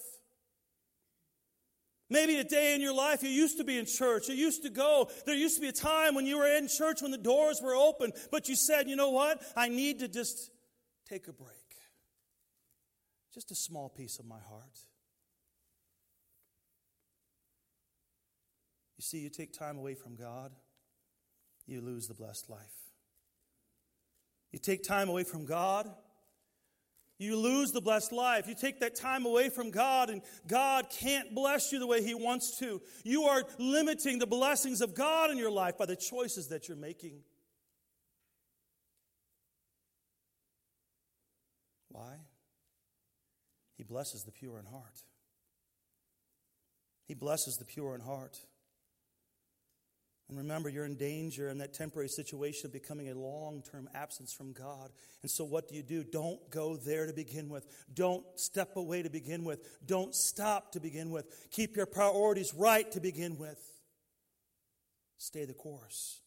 Maybe 2.10 2.38
a 2.38 2.44
day 2.44 2.74
in 2.74 2.82
your 2.82 2.94
life 2.94 3.22
you 3.22 3.30
used 3.30 3.58
to 3.58 3.64
be 3.64 3.78
in 3.78 3.86
church, 3.86 4.30
you 4.30 4.36
used 4.36 4.64
to 4.64 4.70
go. 4.70 5.10
There 5.26 5.36
used 5.36 5.56
to 5.56 5.62
be 5.62 5.68
a 5.68 5.74
time 5.74 6.16
when 6.16 6.26
you 6.26 6.38
were 6.38 6.48
in 6.48 6.68
church 6.68 7.02
when 7.02 7.12
the 7.12 7.18
doors 7.18 7.62
were 7.62 7.76
open, 7.76 8.14
but 8.32 8.48
you 8.48 8.56
said, 8.56 8.88
you 8.88 8.96
know 8.96 9.10
what? 9.10 9.44
I 9.56 9.68
need 9.68 10.00
to 10.00 10.08
just 10.08 10.50
take 11.08 11.28
a 11.28 11.34
break. 11.34 11.67
Just 13.38 13.52
a 13.52 13.56
small 13.56 13.88
piece 13.88 14.18
of 14.18 14.26
my 14.26 14.40
heart. 14.50 14.80
You 18.98 19.04
see, 19.04 19.20
you 19.20 19.30
take 19.30 19.54
time 19.54 19.78
away 19.78 19.94
from 19.94 20.16
God, 20.16 20.54
you 21.68 21.82
lose 21.82 22.08
the 22.08 22.16
blessed 22.16 22.50
life. 22.50 22.74
You 24.52 24.58
take 24.58 24.82
time 24.82 25.08
away 25.08 25.24
from 25.24 25.46
God, 25.46 25.88
you 27.20 27.36
lose 27.36 27.72
the 27.72 27.80
blessed 27.80 28.12
life. 28.12 28.48
You 28.48 28.56
take 28.56 28.80
that 28.80 28.96
time 28.96 29.28
away 29.28 29.50
from 29.50 29.70
God, 29.70 30.10
and 30.10 30.24
God 30.48 30.90
can't 30.90 31.36
bless 31.36 31.72
you 31.72 31.78
the 31.78 31.86
way 31.86 32.04
He 32.04 32.16
wants 32.16 32.58
to. 32.58 32.82
You 33.04 33.26
are 33.26 33.44
limiting 33.60 34.18
the 34.18 34.26
blessings 34.26 34.82
of 34.82 34.96
God 34.96 35.30
in 35.30 35.38
your 35.38 35.52
life 35.52 35.78
by 35.78 35.86
the 35.86 35.96
choices 35.96 36.48
that 36.48 36.68
you're 36.68 36.76
making. 36.76 37.20
Why? 41.90 42.16
He 43.78 43.84
blesses 43.84 44.24
the 44.24 44.32
pure 44.32 44.60
in 44.60 44.66
heart. 44.66 45.04
He 47.06 47.14
blesses 47.14 47.58
the 47.58 47.66
pure 47.66 47.96
in 47.96 48.02
heart. 48.02 48.38
And 50.30 50.38
remember, 50.38 50.68
you're 50.68 50.84
in 50.84 50.96
danger 50.96 51.48
in 51.48 51.60
that 51.60 51.74
temporary 51.74 52.10
situation 52.10 52.66
of 52.66 52.74
becoming 52.74 53.10
a 53.10 53.16
long 53.16 53.62
term 53.62 53.88
absence 53.94 54.34
from 54.34 54.52
God. 54.52 54.92
And 55.22 55.32
so, 55.32 55.46
what 55.46 55.70
do 55.70 55.76
you 55.76 55.84
do? 55.84 56.04
Don't 56.04 56.50
go 56.50 56.76
there 56.76 57.06
to 57.06 57.14
begin 57.14 57.48
with. 57.48 57.66
Don't 57.94 58.26
step 58.36 58.76
away 58.76 59.04
to 59.04 59.10
begin 59.10 59.46
with. 59.46 59.66
Don't 59.86 60.14
stop 60.14 60.74
to 60.74 60.82
begin 60.82 61.12
with. 61.12 61.50
Keep 61.52 61.78
your 61.78 61.86
priorities 61.86 62.54
right 62.54 62.92
to 62.92 63.00
begin 63.00 63.38
with. 63.38 63.60
Stay 65.18 65.46
the 65.46 65.54
course. 65.54 66.20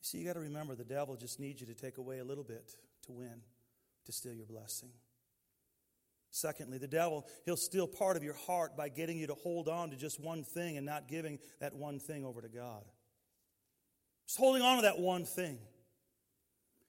You 0.00 0.04
see, 0.06 0.18
you 0.18 0.26
got 0.26 0.34
to 0.34 0.40
remember 0.40 0.74
the 0.74 0.82
devil 0.82 1.14
just 1.14 1.38
needs 1.38 1.60
you 1.60 1.68
to 1.68 1.74
take 1.74 1.98
away 1.98 2.18
a 2.18 2.24
little 2.24 2.42
bit 2.42 2.74
to 3.06 3.12
win, 3.12 3.42
to 4.06 4.12
steal 4.12 4.34
your 4.34 4.46
blessing. 4.46 4.90
Secondly, 6.34 6.78
the 6.78 6.88
devil, 6.88 7.26
he'll 7.44 7.58
steal 7.58 7.86
part 7.86 8.16
of 8.16 8.24
your 8.24 8.34
heart 8.34 8.74
by 8.74 8.88
getting 8.88 9.18
you 9.18 9.26
to 9.26 9.34
hold 9.34 9.68
on 9.68 9.90
to 9.90 9.96
just 9.96 10.18
one 10.18 10.42
thing 10.42 10.78
and 10.78 10.86
not 10.86 11.06
giving 11.06 11.38
that 11.60 11.74
one 11.74 12.00
thing 12.00 12.24
over 12.24 12.40
to 12.40 12.48
God. 12.48 12.82
Just 14.26 14.38
holding 14.38 14.62
on 14.62 14.76
to 14.76 14.82
that 14.82 14.98
one 14.98 15.26
thing. 15.26 15.58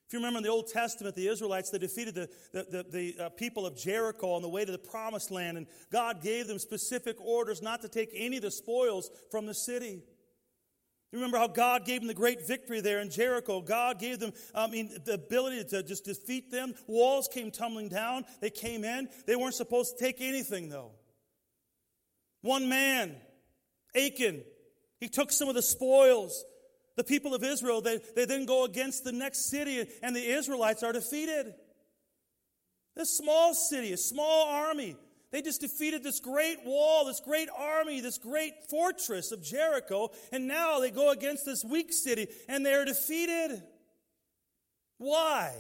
If 0.08 0.14
you 0.14 0.20
remember 0.20 0.38
in 0.38 0.44
the 0.44 0.50
Old 0.50 0.68
Testament, 0.68 1.16
the 1.16 1.28
Israelites, 1.28 1.72
they 1.72 1.78
defeated 1.78 2.16
the, 2.16 2.30
the, 2.54 2.64
the, 2.64 2.86
the 2.90 3.26
uh, 3.26 3.30
people 3.30 3.66
of 3.66 3.76
Jericho 3.76 4.32
on 4.32 4.42
the 4.42 4.48
way 4.48 4.64
to 4.64 4.72
the 4.72 4.78
promised 4.78 5.30
land, 5.30 5.58
and 5.58 5.68
God 5.92 6.22
gave 6.22 6.48
them 6.48 6.58
specific 6.58 7.18
orders 7.20 7.62
not 7.62 7.82
to 7.82 7.90
take 7.90 8.12
any 8.14 8.38
of 8.38 8.44
the 8.44 8.52
spoils 8.52 9.12
from 9.30 9.46
the 9.46 9.54
city. 9.54 10.04
You 11.14 11.20
remember 11.20 11.38
how 11.38 11.46
God 11.48 11.86
gave 11.86 12.02
them 12.02 12.08
the 12.08 12.16
great 12.16 12.48
victory 12.48 12.82
there 12.82 13.00
in 13.00 13.12
Jericho. 13.12 13.62
God 13.62 14.00
gave 14.00 14.18
them, 14.18 14.34
I 14.56 14.66
mean, 14.66 14.90
the 15.06 15.14
ability 15.14 15.64
to 15.66 15.84
just 15.84 16.06
defeat 16.06 16.50
them. 16.50 16.74
Walls 16.88 17.30
came 17.32 17.52
tumbling 17.52 17.90
down. 17.90 18.26
They 18.42 18.50
came 18.50 18.84
in. 18.84 19.08
They 19.28 19.36
weren't 19.36 19.54
supposed 19.54 19.96
to 19.96 20.04
take 20.04 20.22
anything, 20.22 20.70
though. 20.70 20.90
One 22.42 22.68
man, 22.68 23.16
Achan, 23.96 24.44
he 25.00 25.08
took 25.08 25.32
some 25.32 25.50
of 25.50 25.54
the 25.54 25.62
spoils. 25.62 26.46
The 26.96 27.04
people 27.04 27.36
of 27.36 27.44
Israel, 27.44 27.82
they, 27.82 28.00
they 28.16 28.26
then 28.26 28.48
go 28.48 28.66
against 28.66 29.04
the 29.04 29.12
next 29.12 29.52
city, 29.52 29.86
and 30.02 30.16
the 30.16 30.26
Israelites 30.26 30.82
are 30.82 30.94
defeated. 30.94 31.54
This 32.96 33.16
small 33.16 33.54
city, 33.54 33.94
a 33.94 33.98
small 33.98 34.48
army, 34.48 34.96
they 35.34 35.42
just 35.42 35.62
defeated 35.62 36.04
this 36.04 36.20
great 36.20 36.64
wall, 36.64 37.06
this 37.06 37.20
great 37.20 37.50
army, 37.58 38.02
this 38.02 38.20
great 38.20 38.54
fortress 38.70 39.32
of 39.32 39.42
Jericho, 39.42 40.12
and 40.32 40.48
now 40.48 40.80
they 40.80 40.92
go 40.92 41.10
against 41.10 41.44
this 41.44 41.66
weak 41.66 41.92
city 41.92 42.28
and 42.48 42.64
they're 42.64 42.86
defeated. 42.86 43.64
Why? 45.00 45.52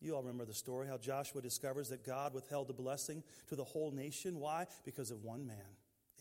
You 0.00 0.14
all 0.14 0.22
remember 0.22 0.44
the 0.44 0.54
story 0.54 0.86
how 0.86 0.98
Joshua 0.98 1.42
discovers 1.42 1.88
that 1.88 2.06
God 2.06 2.32
withheld 2.32 2.68
the 2.68 2.74
blessing 2.74 3.24
to 3.48 3.56
the 3.56 3.64
whole 3.64 3.90
nation. 3.90 4.38
Why? 4.38 4.66
Because 4.84 5.10
of 5.10 5.24
one 5.24 5.44
man, 5.44 5.56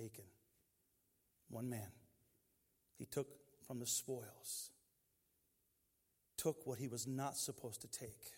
Achan. 0.03 0.25
One 1.51 1.69
man. 1.69 1.91
He 2.97 3.05
took 3.05 3.27
from 3.67 3.79
the 3.79 3.85
spoils, 3.85 4.71
took 6.35 6.65
what 6.65 6.79
he 6.79 6.87
was 6.87 7.05
not 7.05 7.37
supposed 7.37 7.81
to 7.81 7.87
take. 7.87 8.31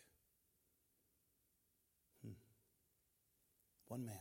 One 3.89 4.05
man. 4.05 4.15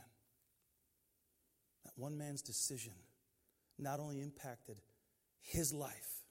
That 1.84 1.92
one 1.96 2.18
man's 2.18 2.42
decision 2.42 2.94
not 3.78 4.00
only 4.00 4.20
impacted 4.20 4.76
his 5.40 5.72
life, 5.72 6.24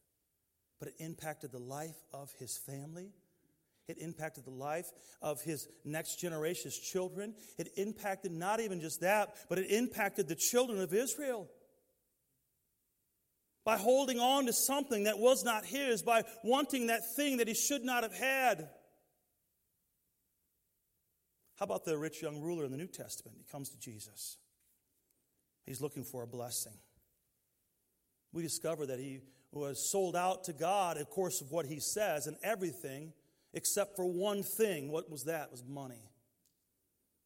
but 0.80 0.90
it 0.90 0.96
impacted 1.00 1.52
the 1.52 1.60
life 1.60 1.96
of 2.14 2.30
his 2.40 2.60
family. 2.66 3.14
It 3.88 3.98
impacted 4.00 4.44
the 4.46 4.52
life 4.52 4.88
of 5.22 5.42
his 5.42 5.68
next 5.86 6.20
generation's 6.20 6.78
children. 6.78 7.36
It 7.58 7.70
impacted 7.78 8.32
not 8.32 8.60
even 8.60 8.82
just 8.82 9.02
that, 9.02 9.36
but 9.50 9.60
it 9.60 9.72
impacted 9.72 10.28
the 10.28 10.36
children 10.36 10.82
of 10.82 10.94
Israel. 10.94 11.48
By 13.64 13.78
holding 13.78 14.20
on 14.20 14.46
to 14.46 14.54
something 14.54 15.06
that 15.06 15.20
was 15.20 15.44
not 15.44 15.66
his, 15.66 16.02
by 16.02 16.24
wanting 16.44 16.88
that 16.88 17.02
thing 17.16 17.38
that 17.38 17.48
he 17.48 17.54
should 17.54 17.84
not 17.84 18.04
have 18.04 18.14
had. 18.14 18.70
How 21.58 21.64
about 21.64 21.86
the 21.86 21.98
rich 21.98 22.22
young 22.22 22.40
ruler 22.42 22.66
in 22.66 22.72
the 22.72 22.78
New 22.78 22.88
Testament? 22.88 23.38
He 23.38 23.52
comes 23.52 23.70
to 23.70 23.80
Jesus. 23.80 24.38
He's 25.66 25.82
looking 25.82 26.04
for 26.04 26.24
a 26.24 26.28
blessing. 26.28 26.78
We 28.32 28.44
discover 28.44 28.86
that 28.86 29.00
he 29.00 29.22
was 29.52 29.90
sold 29.92 30.16
out 30.16 30.44
to 30.46 30.54
God, 30.54 30.98
of 30.98 31.10
course, 31.10 31.42
of 31.42 31.52
what 31.52 31.66
he 31.66 31.80
says, 31.80 32.28
and 32.28 32.38
everything 32.44 33.14
except 33.54 33.96
for 33.96 34.06
one 34.06 34.44
thing. 34.44 34.92
What 34.92 35.10
was 35.10 35.24
that? 35.24 35.46
It 35.46 35.52
was 35.52 35.64
money. 35.64 36.12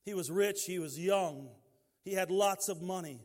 He 0.05 0.13
was 0.13 0.31
rich, 0.31 0.63
he 0.65 0.79
was 0.79 0.97
young, 0.97 1.49
he 2.03 2.13
had 2.13 2.31
lots 2.31 2.69
of 2.69 2.81
money. 2.81 3.19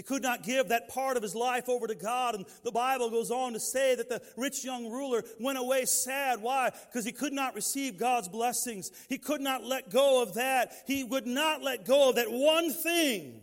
He 0.00 0.04
could 0.04 0.22
not 0.22 0.42
give 0.42 0.68
that 0.68 0.88
part 0.88 1.18
of 1.18 1.22
his 1.22 1.34
life 1.34 1.68
over 1.68 1.86
to 1.86 1.94
God. 1.94 2.34
And 2.34 2.46
the 2.64 2.72
Bible 2.72 3.10
goes 3.10 3.30
on 3.30 3.52
to 3.52 3.60
say 3.60 3.94
that 3.94 4.08
the 4.08 4.22
rich 4.34 4.64
young 4.64 4.90
ruler 4.90 5.22
went 5.38 5.58
away 5.58 5.84
sad. 5.84 6.40
Why? 6.40 6.70
Because 6.70 7.04
he 7.04 7.12
could 7.12 7.34
not 7.34 7.54
receive 7.54 7.98
God's 7.98 8.26
blessings. 8.26 8.90
He 9.10 9.18
could 9.18 9.42
not 9.42 9.62
let 9.62 9.90
go 9.90 10.22
of 10.22 10.32
that. 10.36 10.72
He 10.86 11.04
would 11.04 11.26
not 11.26 11.62
let 11.62 11.84
go 11.84 12.08
of 12.08 12.14
that 12.14 12.30
one 12.30 12.72
thing. 12.72 13.42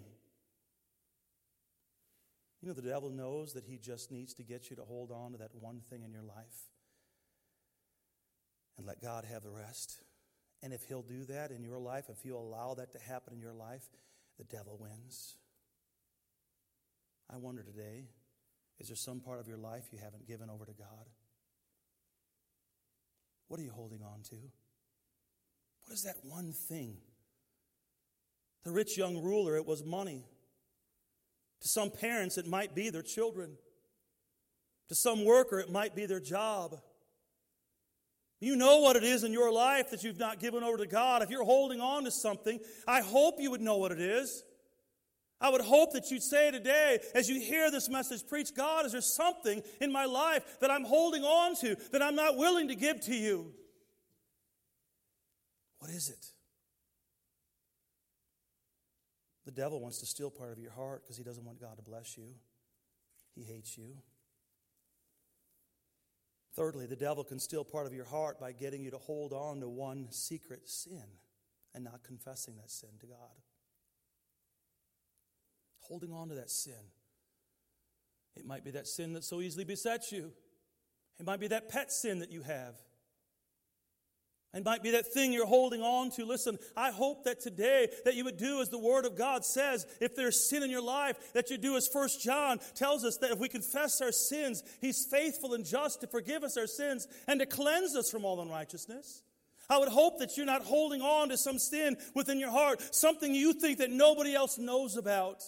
You 2.63 2.69
know, 2.69 2.73
the 2.73 2.81
devil 2.81 3.11
knows 3.11 3.53
that 3.53 3.65
he 3.65 3.77
just 3.77 4.11
needs 4.11 4.33
to 4.33 4.43
get 4.43 4.71
you 4.71 4.77
to 4.77 4.83
hold 4.83 5.11
on 5.11 5.33
to 5.33 5.37
that 5.37 5.51
one 5.53 5.81
thing 5.91 6.01
in 6.01 6.11
your 6.11 6.23
life 6.23 6.71
and 8.79 8.87
let 8.87 8.99
God 8.99 9.25
have 9.25 9.43
the 9.43 9.51
rest. 9.51 10.01
And 10.63 10.73
if 10.73 10.85
he'll 10.85 11.03
do 11.03 11.23
that 11.25 11.51
in 11.51 11.63
your 11.63 11.77
life, 11.77 12.05
if 12.09 12.25
you 12.25 12.35
allow 12.35 12.73
that 12.73 12.93
to 12.93 12.97
happen 12.97 13.35
in 13.35 13.41
your 13.41 13.53
life, 13.53 13.85
the 14.39 14.43
devil 14.43 14.75
wins. 14.81 15.35
I 17.31 17.37
wonder 17.37 17.63
today 17.63 18.05
is 18.79 18.87
there 18.87 18.95
some 18.95 19.19
part 19.19 19.39
of 19.39 19.47
your 19.47 19.57
life 19.57 19.85
you 19.91 19.99
haven't 20.01 20.27
given 20.27 20.49
over 20.49 20.65
to 20.65 20.73
God? 20.73 21.09
What 23.47 23.59
are 23.59 23.63
you 23.63 23.71
holding 23.71 24.01
on 24.03 24.21
to? 24.29 24.35
What 25.85 25.93
is 25.93 26.03
that 26.03 26.17
one 26.23 26.53
thing? 26.53 26.97
The 28.63 28.71
rich 28.71 28.97
young 28.97 29.21
ruler, 29.23 29.55
it 29.55 29.65
was 29.65 29.83
money. 29.83 30.25
To 31.61 31.67
some 31.67 31.89
parents, 31.89 32.37
it 32.37 32.45
might 32.45 32.75
be 32.75 32.89
their 32.89 33.01
children. 33.01 33.57
To 34.89 34.95
some 34.95 35.25
worker, 35.25 35.59
it 35.59 35.71
might 35.71 35.95
be 35.95 36.05
their 36.05 36.19
job. 36.19 36.77
You 38.39 38.55
know 38.55 38.79
what 38.79 38.95
it 38.95 39.03
is 39.03 39.23
in 39.23 39.33
your 39.33 39.51
life 39.51 39.89
that 39.89 40.03
you've 40.03 40.19
not 40.19 40.39
given 40.39 40.63
over 40.63 40.77
to 40.77 40.85
God. 40.85 41.23
If 41.23 41.29
you're 41.29 41.43
holding 41.43 41.81
on 41.81 42.03
to 42.03 42.11
something, 42.11 42.59
I 42.87 43.01
hope 43.01 43.35
you 43.39 43.49
would 43.49 43.61
know 43.61 43.77
what 43.77 43.91
it 43.91 43.99
is. 43.99 44.43
I 45.39 45.49
would 45.49 45.61
hope 45.61 45.93
that 45.93 46.09
you'd 46.09 46.23
say 46.23 46.49
today, 46.49 46.99
as 47.13 47.29
you 47.29 47.39
hear 47.39 47.69
this 47.69 47.89
message 47.89 48.27
preached, 48.27 48.55
God, 48.55 48.85
is 48.85 48.93
there 48.93 49.01
something 49.01 49.61
in 49.79 49.91
my 49.91 50.05
life 50.05 50.59
that 50.61 50.71
I'm 50.71 50.83
holding 50.83 51.23
on 51.23 51.55
to 51.57 51.75
that 51.91 52.01
I'm 52.01 52.15
not 52.15 52.37
willing 52.37 52.69
to 52.69 52.75
give 52.75 53.01
to 53.01 53.15
you? 53.15 53.53
What 55.79 55.91
is 55.91 56.09
it? 56.09 56.25
The 59.45 59.51
devil 59.51 59.79
wants 59.79 59.99
to 59.99 60.07
steal 60.07 60.31
part 60.31 60.51
of 60.51 60.59
your 60.59 60.71
heart 60.71 61.03
because 61.03 61.17
he 61.17 61.23
doesn't 61.23 61.45
want 61.45 61.61
God 61.61 61.77
to 61.77 61.83
bless 61.83 62.17
you. 62.17 62.33
He 63.35 63.43
hates 63.43 63.77
you. 63.77 63.95
Thirdly, 66.55 66.87
the 66.87 66.95
devil 66.95 67.23
can 67.23 67.39
steal 67.39 67.63
part 67.63 67.85
of 67.85 67.93
your 67.93 68.05
heart 68.05 68.39
by 68.39 68.51
getting 68.51 68.81
you 68.81 68.89
to 68.89 68.97
hold 68.97 69.31
on 69.31 69.59
to 69.59 69.69
one 69.69 70.07
secret 70.09 70.67
sin 70.67 71.03
and 71.75 71.83
not 71.83 72.03
confessing 72.03 72.55
that 72.57 72.71
sin 72.71 72.89
to 72.99 73.05
God 73.05 73.37
holding 75.87 76.11
on 76.11 76.29
to 76.29 76.35
that 76.35 76.49
sin. 76.49 76.73
It 78.35 78.45
might 78.45 78.63
be 78.63 78.71
that 78.71 78.87
sin 78.87 79.13
that 79.13 79.23
so 79.23 79.41
easily 79.41 79.65
besets 79.65 80.11
you. 80.11 80.31
It 81.19 81.25
might 81.25 81.39
be 81.39 81.47
that 81.47 81.69
pet 81.69 81.91
sin 81.91 82.19
that 82.19 82.31
you 82.31 82.43
have. 82.43 82.75
It 84.53 84.63
might 84.63 84.81
be 84.81 84.91
that 84.91 85.13
thing 85.13 85.33
you're 85.33 85.45
holding 85.45 85.81
on 85.81 86.09
to. 86.11 86.25
Listen, 86.25 86.57
I 86.75 86.91
hope 86.91 87.25
that 87.25 87.41
today 87.41 87.89
that 88.05 88.15
you 88.15 88.23
would 88.23 88.37
do 88.37 88.61
as 88.61 88.69
the 88.69 88.77
Word 88.77 89.05
of 89.05 89.17
God 89.17 89.45
says. 89.45 89.85
If 89.99 90.15
there's 90.15 90.49
sin 90.49 90.63
in 90.63 90.71
your 90.71 90.81
life, 90.81 91.33
that 91.33 91.49
you 91.49 91.57
do 91.57 91.75
as 91.75 91.87
First 91.87 92.23
John 92.23 92.59
tells 92.73 93.03
us 93.03 93.17
that 93.17 93.31
if 93.31 93.39
we 93.39 93.49
confess 93.49 94.01
our 94.01 94.11
sins, 94.11 94.63
He's 94.81 95.05
faithful 95.11 95.53
and 95.53 95.65
just 95.65 96.01
to 96.01 96.07
forgive 96.07 96.43
us 96.43 96.57
our 96.57 96.65
sins 96.65 97.07
and 97.27 97.39
to 97.39 97.45
cleanse 97.45 97.95
us 97.95 98.09
from 98.09 98.25
all 98.25 98.41
unrighteousness. 98.41 99.21
I 99.69 99.77
would 99.79 99.89
hope 99.89 100.19
that 100.19 100.37
you're 100.37 100.45
not 100.45 100.63
holding 100.63 101.01
on 101.01 101.29
to 101.29 101.37
some 101.37 101.59
sin 101.59 101.97
within 102.15 102.39
your 102.39 102.51
heart, 102.51 102.95
something 102.95 103.35
you 103.35 103.53
think 103.53 103.79
that 103.79 103.91
nobody 103.91 104.33
else 104.33 104.57
knows 104.57 104.95
about. 104.95 105.43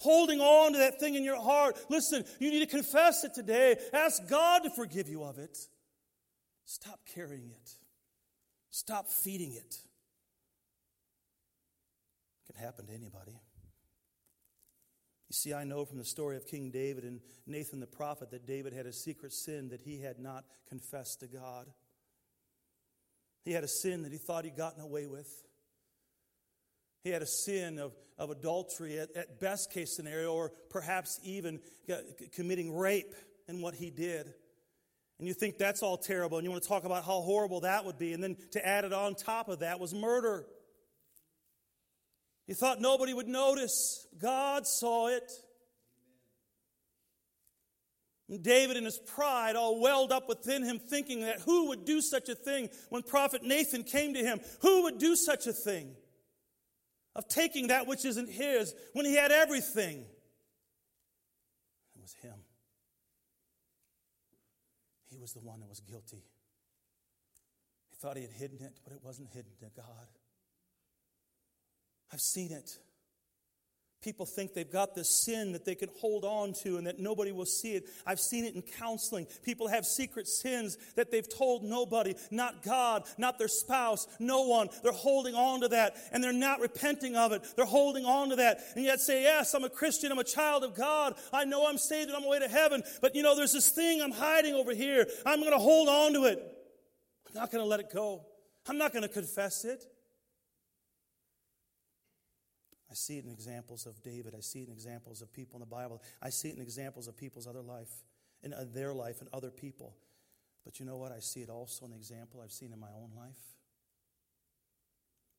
Holding 0.00 0.40
on 0.40 0.72
to 0.72 0.78
that 0.78 0.98
thing 0.98 1.14
in 1.14 1.24
your 1.24 1.40
heart. 1.40 1.78
Listen, 1.88 2.24
you 2.38 2.50
need 2.50 2.60
to 2.60 2.66
confess 2.66 3.22
it 3.24 3.34
today. 3.34 3.76
Ask 3.92 4.28
God 4.28 4.64
to 4.64 4.70
forgive 4.70 5.08
you 5.08 5.22
of 5.22 5.38
it. 5.38 5.56
Stop 6.64 7.00
carrying 7.14 7.50
it. 7.50 7.70
Stop 8.70 9.08
feeding 9.08 9.52
it. 9.52 9.76
It 12.48 12.52
can 12.52 12.64
happen 12.64 12.86
to 12.86 12.92
anybody. 12.92 13.32
You 15.28 15.34
see, 15.34 15.52
I 15.52 15.64
know 15.64 15.84
from 15.84 15.98
the 15.98 16.04
story 16.04 16.36
of 16.36 16.46
King 16.46 16.70
David 16.70 17.04
and 17.04 17.20
Nathan 17.46 17.78
the 17.78 17.86
prophet 17.86 18.30
that 18.30 18.46
David 18.46 18.72
had 18.72 18.86
a 18.86 18.92
secret 18.92 19.32
sin 19.32 19.68
that 19.68 19.80
he 19.80 20.00
had 20.00 20.18
not 20.18 20.44
confessed 20.68 21.20
to 21.20 21.26
God. 21.26 21.66
He 23.44 23.52
had 23.52 23.64
a 23.64 23.68
sin 23.68 24.02
that 24.02 24.12
he 24.12 24.18
thought 24.18 24.44
he'd 24.44 24.56
gotten 24.56 24.82
away 24.82 25.06
with. 25.06 25.28
He 27.04 27.10
had 27.10 27.22
a 27.22 27.26
sin 27.26 27.78
of, 27.78 27.92
of 28.20 28.30
adultery 28.30 28.98
at, 28.98 29.16
at 29.16 29.40
best 29.40 29.72
case 29.72 29.96
scenario, 29.96 30.34
or 30.34 30.52
perhaps 30.68 31.18
even 31.24 31.58
uh, 31.90 31.96
committing 32.34 32.76
rape 32.76 33.14
in 33.48 33.62
what 33.62 33.74
he 33.74 33.90
did. 33.90 34.32
And 35.18 35.26
you 35.26 35.34
think 35.34 35.58
that's 35.58 35.82
all 35.82 35.96
terrible, 35.96 36.38
and 36.38 36.44
you 36.44 36.50
want 36.50 36.62
to 36.62 36.68
talk 36.68 36.84
about 36.84 37.04
how 37.04 37.22
horrible 37.22 37.60
that 37.60 37.84
would 37.86 37.98
be. 37.98 38.12
And 38.12 38.22
then 38.22 38.36
to 38.52 38.64
add 38.64 38.84
it 38.84 38.92
on 38.92 39.14
top 39.14 39.48
of 39.48 39.60
that 39.60 39.80
was 39.80 39.94
murder. 39.94 40.44
You 42.46 42.54
thought 42.54 42.80
nobody 42.80 43.14
would 43.14 43.28
notice. 43.28 44.06
God 44.20 44.66
saw 44.66 45.08
it. 45.08 45.30
And 48.28 48.42
David, 48.42 48.76
in 48.76 48.84
his 48.84 48.98
pride, 48.98 49.56
all 49.56 49.80
welled 49.80 50.12
up 50.12 50.28
within 50.28 50.62
him, 50.62 50.78
thinking 50.78 51.22
that 51.22 51.40
who 51.40 51.68
would 51.68 51.84
do 51.84 52.02
such 52.02 52.28
a 52.28 52.34
thing 52.34 52.68
when 52.90 53.02
prophet 53.02 53.42
Nathan 53.42 53.82
came 53.82 54.14
to 54.14 54.20
him? 54.20 54.40
Who 54.60 54.84
would 54.84 54.98
do 54.98 55.16
such 55.16 55.46
a 55.46 55.52
thing? 55.52 55.96
Of 57.16 57.28
taking 57.28 57.68
that 57.68 57.86
which 57.86 58.04
isn't 58.04 58.30
his 58.30 58.74
when 58.92 59.04
he 59.04 59.14
had 59.14 59.32
everything. 59.32 60.04
It 61.94 62.00
was 62.00 62.14
him 62.22 62.38
He 65.10 65.18
was 65.18 65.32
the 65.32 65.40
one 65.40 65.60
that 65.60 65.68
was 65.68 65.80
guilty. 65.80 66.22
He 67.90 67.96
thought 68.00 68.16
he 68.16 68.22
had 68.22 68.32
hidden 68.32 68.58
it, 68.60 68.78
but 68.84 68.92
it 68.92 69.00
wasn't 69.02 69.28
hidden 69.30 69.50
to 69.60 69.66
God. 69.76 70.06
I've 72.12 72.20
seen 72.20 72.52
it. 72.52 72.78
People 74.02 74.24
think 74.24 74.54
they've 74.54 74.70
got 74.70 74.94
this 74.94 75.10
sin 75.10 75.52
that 75.52 75.66
they 75.66 75.74
can 75.74 75.90
hold 76.00 76.24
on 76.24 76.54
to 76.62 76.78
and 76.78 76.86
that 76.86 76.98
nobody 76.98 77.32
will 77.32 77.44
see 77.44 77.74
it. 77.74 77.84
I've 78.06 78.18
seen 78.18 78.46
it 78.46 78.54
in 78.54 78.62
counseling. 78.62 79.26
People 79.42 79.68
have 79.68 79.84
secret 79.84 80.26
sins 80.26 80.78
that 80.96 81.10
they've 81.10 81.28
told 81.28 81.64
nobody, 81.64 82.14
not 82.30 82.62
God, 82.62 83.04
not 83.18 83.38
their 83.38 83.48
spouse, 83.48 84.06
no 84.18 84.42
one. 84.42 84.70
They're 84.82 84.92
holding 84.92 85.34
on 85.34 85.60
to 85.60 85.68
that 85.68 85.96
and 86.12 86.24
they're 86.24 86.32
not 86.32 86.60
repenting 86.60 87.14
of 87.14 87.32
it. 87.32 87.44
They're 87.56 87.66
holding 87.66 88.06
on 88.06 88.30
to 88.30 88.36
that 88.36 88.60
and 88.74 88.86
yet 88.86 89.00
say, 89.00 89.22
Yes, 89.22 89.52
I'm 89.52 89.64
a 89.64 89.70
Christian, 89.70 90.10
I'm 90.10 90.18
a 90.18 90.24
child 90.24 90.64
of 90.64 90.74
God. 90.74 91.14
I 91.30 91.44
know 91.44 91.68
I'm 91.68 91.76
saved 91.76 92.08
and 92.08 92.16
I'm 92.16 92.26
way 92.26 92.38
to 92.38 92.48
heaven. 92.48 92.82
But 93.02 93.14
you 93.14 93.22
know, 93.22 93.36
there's 93.36 93.52
this 93.52 93.68
thing 93.68 94.00
I'm 94.00 94.12
hiding 94.12 94.54
over 94.54 94.72
here. 94.74 95.06
I'm 95.26 95.40
going 95.40 95.52
to 95.52 95.58
hold 95.58 95.90
on 95.90 96.14
to 96.14 96.24
it. 96.24 96.42
I'm 97.28 97.34
not 97.34 97.52
going 97.52 97.62
to 97.62 97.68
let 97.68 97.80
it 97.80 97.92
go. 97.92 98.24
I'm 98.66 98.78
not 98.78 98.92
going 98.92 99.02
to 99.02 99.08
confess 99.08 99.66
it. 99.66 99.84
I 102.90 102.94
see 102.94 103.18
it 103.18 103.24
in 103.24 103.30
examples 103.30 103.86
of 103.86 104.02
David. 104.02 104.34
I 104.36 104.40
see 104.40 104.62
it 104.62 104.68
in 104.68 104.72
examples 104.72 105.22
of 105.22 105.32
people 105.32 105.56
in 105.56 105.60
the 105.60 105.66
Bible. 105.74 106.02
I 106.20 106.30
see 106.30 106.48
it 106.48 106.56
in 106.56 106.62
examples 106.62 107.06
of 107.06 107.16
people's 107.16 107.46
other 107.46 107.62
life, 107.62 107.90
in 108.42 108.52
uh, 108.52 108.64
their 108.72 108.92
life 108.92 109.20
and 109.20 109.28
other 109.32 109.50
people. 109.50 109.94
But 110.64 110.80
you 110.80 110.86
know 110.86 110.96
what? 110.96 111.12
I 111.12 111.20
see 111.20 111.40
it 111.40 111.48
also 111.48 111.84
in 111.84 111.92
the 111.92 111.96
example 111.96 112.40
I've 112.42 112.50
seen 112.50 112.72
in 112.72 112.80
my 112.80 112.90
own 112.96 113.10
life. 113.16 113.38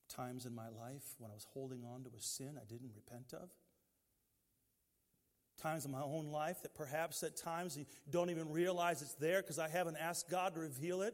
Times 0.07 0.45
in 0.45 0.55
my 0.55 0.69
life 0.69 1.03
when 1.19 1.29
I 1.29 1.33
was 1.33 1.45
holding 1.53 1.83
on 1.83 2.03
to 2.03 2.09
a 2.09 2.21
sin 2.21 2.57
I 2.57 2.65
didn't 2.65 2.91
repent 2.95 3.33
of. 3.33 3.49
Times 5.61 5.85
in 5.85 5.91
my 5.91 6.01
own 6.01 6.27
life 6.27 6.61
that 6.63 6.73
perhaps 6.73 7.21
at 7.23 7.37
times 7.37 7.77
you 7.77 7.85
don't 8.09 8.29
even 8.29 8.49
realize 8.49 9.01
it's 9.01 9.13
there 9.15 9.41
because 9.41 9.59
I 9.59 9.69
haven't 9.69 9.97
asked 9.97 10.29
God 10.29 10.55
to 10.55 10.61
reveal 10.61 11.01
it. 11.01 11.13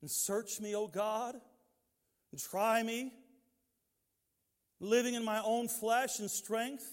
And 0.00 0.10
search 0.10 0.60
me, 0.60 0.74
O 0.74 0.86
God, 0.86 1.34
and 2.32 2.40
try 2.40 2.82
me 2.82 3.12
living 4.80 5.14
in 5.14 5.24
my 5.24 5.40
own 5.42 5.68
flesh 5.68 6.18
and 6.18 6.30
strength 6.30 6.86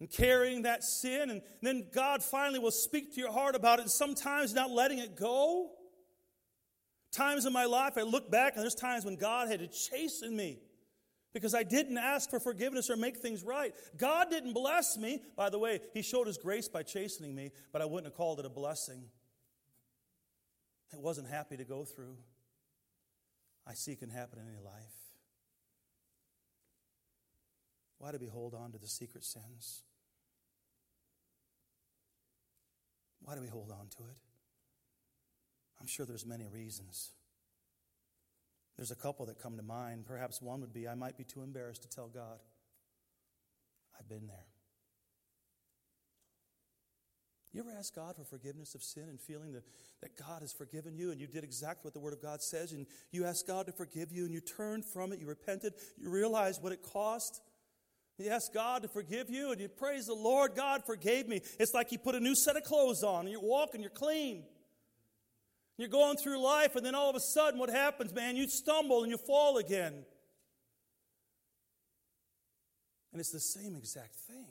and 0.00 0.10
carrying 0.10 0.62
that 0.62 0.82
sin. 0.82 1.30
And 1.30 1.42
then 1.62 1.86
God 1.94 2.22
finally 2.22 2.58
will 2.58 2.72
speak 2.72 3.14
to 3.14 3.20
your 3.20 3.32
heart 3.32 3.54
about 3.54 3.78
it, 3.78 3.82
and 3.82 3.90
sometimes 3.90 4.52
not 4.52 4.70
letting 4.70 4.98
it 4.98 5.16
go. 5.16 5.70
Times 7.12 7.46
in 7.46 7.52
my 7.52 7.66
life, 7.66 7.92
I 7.96 8.02
look 8.02 8.30
back, 8.30 8.54
and 8.54 8.62
there's 8.62 8.74
times 8.74 9.04
when 9.04 9.16
God 9.16 9.48
had 9.48 9.60
to 9.60 9.68
chasten 9.68 10.34
me 10.34 10.58
because 11.32 11.54
I 11.54 11.62
didn't 11.62 11.98
ask 11.98 12.30
for 12.30 12.40
forgiveness 12.40 12.90
or 12.90 12.96
make 12.96 13.18
things 13.18 13.42
right. 13.42 13.74
God 13.96 14.28
didn't 14.30 14.54
bless 14.54 14.96
me. 14.98 15.22
By 15.36 15.50
the 15.50 15.58
way, 15.58 15.80
He 15.94 16.02
showed 16.02 16.26
His 16.26 16.36
grace 16.36 16.68
by 16.68 16.82
chastening 16.82 17.34
me, 17.34 17.52
but 17.72 17.80
I 17.80 17.84
wouldn't 17.84 18.06
have 18.06 18.16
called 18.16 18.40
it 18.40 18.46
a 18.46 18.50
blessing. 18.50 19.04
It 20.92 21.00
wasn't 21.00 21.28
happy 21.28 21.56
to 21.56 21.64
go 21.64 21.84
through. 21.84 22.16
I 23.66 23.74
see 23.74 23.92
it 23.92 24.00
can 24.00 24.10
happen 24.10 24.38
in 24.40 24.48
any 24.48 24.62
life. 24.62 25.01
Why 28.02 28.10
do 28.10 28.18
we 28.20 28.26
hold 28.26 28.52
on 28.52 28.72
to 28.72 28.78
the 28.78 28.88
secret 28.88 29.22
sins? 29.22 29.82
Why 33.20 33.36
do 33.36 33.40
we 33.40 33.46
hold 33.46 33.70
on 33.70 33.86
to 33.96 33.98
it? 34.10 34.18
I'm 35.80 35.86
sure 35.86 36.04
there's 36.04 36.26
many 36.26 36.48
reasons. 36.52 37.12
There's 38.76 38.90
a 38.90 38.96
couple 38.96 39.24
that 39.26 39.40
come 39.40 39.56
to 39.56 39.62
mind. 39.62 40.04
Perhaps 40.04 40.42
one 40.42 40.62
would 40.62 40.72
be 40.72 40.88
I 40.88 40.96
might 40.96 41.16
be 41.16 41.22
too 41.22 41.42
embarrassed 41.42 41.82
to 41.82 41.88
tell 41.88 42.08
God. 42.08 42.40
I've 43.96 44.08
been 44.08 44.26
there. 44.26 44.46
You 47.52 47.60
ever 47.60 47.70
ask 47.78 47.94
God 47.94 48.16
for 48.16 48.24
forgiveness 48.24 48.74
of 48.74 48.82
sin 48.82 49.04
and 49.10 49.20
feeling 49.20 49.52
that, 49.52 49.62
that 50.00 50.18
God 50.18 50.40
has 50.40 50.52
forgiven 50.52 50.96
you 50.96 51.12
and 51.12 51.20
you 51.20 51.28
did 51.28 51.44
exactly 51.44 51.82
what 51.84 51.94
the 51.94 52.00
Word 52.00 52.14
of 52.14 52.20
God 52.20 52.42
says 52.42 52.72
and 52.72 52.84
you 53.12 53.26
asked 53.26 53.46
God 53.46 53.66
to 53.66 53.72
forgive 53.72 54.10
you 54.10 54.24
and 54.24 54.34
you 54.34 54.40
turned 54.40 54.84
from 54.84 55.12
it, 55.12 55.20
you 55.20 55.28
repented, 55.28 55.74
you 55.96 56.10
realized 56.10 56.64
what 56.64 56.72
it 56.72 56.82
cost? 56.82 57.40
You 58.22 58.30
ask 58.30 58.52
God 58.52 58.82
to 58.82 58.88
forgive 58.88 59.28
you 59.28 59.50
and 59.50 59.60
you 59.60 59.68
praise 59.68 60.06
the 60.06 60.14
Lord, 60.14 60.54
God 60.54 60.84
forgave 60.84 61.26
me. 61.26 61.42
It's 61.58 61.74
like 61.74 61.92
you 61.92 61.98
put 61.98 62.14
a 62.14 62.20
new 62.20 62.34
set 62.34 62.56
of 62.56 62.62
clothes 62.62 63.02
on 63.02 63.20
and 63.20 63.30
you're 63.30 63.40
walking, 63.40 63.80
you're 63.80 63.90
clean. 63.90 64.44
You're 65.78 65.88
going 65.88 66.16
through 66.16 66.38
life, 66.40 66.76
and 66.76 66.84
then 66.84 66.94
all 66.94 67.08
of 67.08 67.16
a 67.16 67.20
sudden, 67.20 67.58
what 67.58 67.70
happens, 67.70 68.12
man? 68.12 68.36
You 68.36 68.46
stumble 68.46 69.02
and 69.02 69.10
you 69.10 69.16
fall 69.16 69.56
again. 69.56 70.04
And 73.10 73.20
it's 73.20 73.32
the 73.32 73.40
same 73.40 73.74
exact 73.74 74.14
thing 74.14 74.46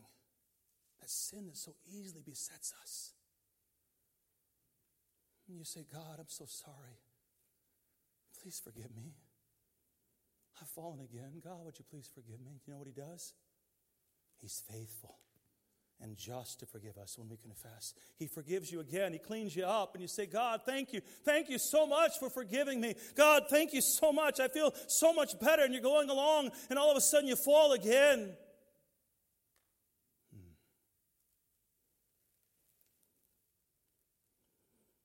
that 1.00 1.10
sin 1.10 1.46
that 1.46 1.58
so 1.58 1.76
easily 1.88 2.22
besets 2.26 2.74
us. 2.82 3.14
And 5.48 5.58
you 5.58 5.64
say, 5.64 5.86
God, 5.92 6.18
I'm 6.20 6.28
so 6.28 6.46
sorry. 6.46 7.00
Please 8.42 8.60
forgive 8.64 8.96
me. 8.96 9.14
I've 10.62 10.70
fallen 10.70 11.00
again. 11.00 11.42
God, 11.44 11.64
would 11.66 11.78
you 11.78 11.86
please 11.90 12.10
forgive 12.14 12.40
me? 12.40 12.62
You 12.66 12.74
know 12.74 12.80
what 12.80 12.88
he 12.88 12.94
does? 12.94 13.34
He's 14.42 14.62
faithful 14.70 15.22
and 16.02 16.18
just 16.18 16.60
to 16.60 16.66
forgive 16.66 16.98
us 16.98 17.18
when 17.18 17.30
we 17.30 17.38
confess. 17.38 17.94
He 18.18 18.28
forgives 18.28 18.72
you 18.72 18.80
again. 18.80 19.14
He 19.14 19.20
cleans 19.20 19.56
you 19.56 19.66
up, 19.66 19.94
and 19.94 20.02
you 20.02 20.08
say, 20.08 20.26
God, 20.26 20.62
thank 20.66 20.94
you. 20.94 21.02
Thank 21.24 21.50
you 21.50 21.60
so 21.60 21.86
much 21.86 22.18
for 22.20 22.30
forgiving 22.30 22.82
me. 22.82 22.96
God, 23.16 23.44
thank 23.50 23.72
you 23.74 23.82
so 23.82 24.12
much. 24.12 24.40
I 24.40 24.48
feel 24.48 24.74
so 24.88 25.14
much 25.14 25.40
better. 25.40 25.64
And 25.64 25.74
you're 25.74 25.84
going 25.84 26.10
along, 26.10 26.50
and 26.70 26.80
all 26.80 26.90
of 26.90 26.98
a 26.98 27.02
sudden 27.02 27.28
you 27.28 27.36
fall 27.36 27.74
again. 27.74 28.34
Hmm. 30.34 30.40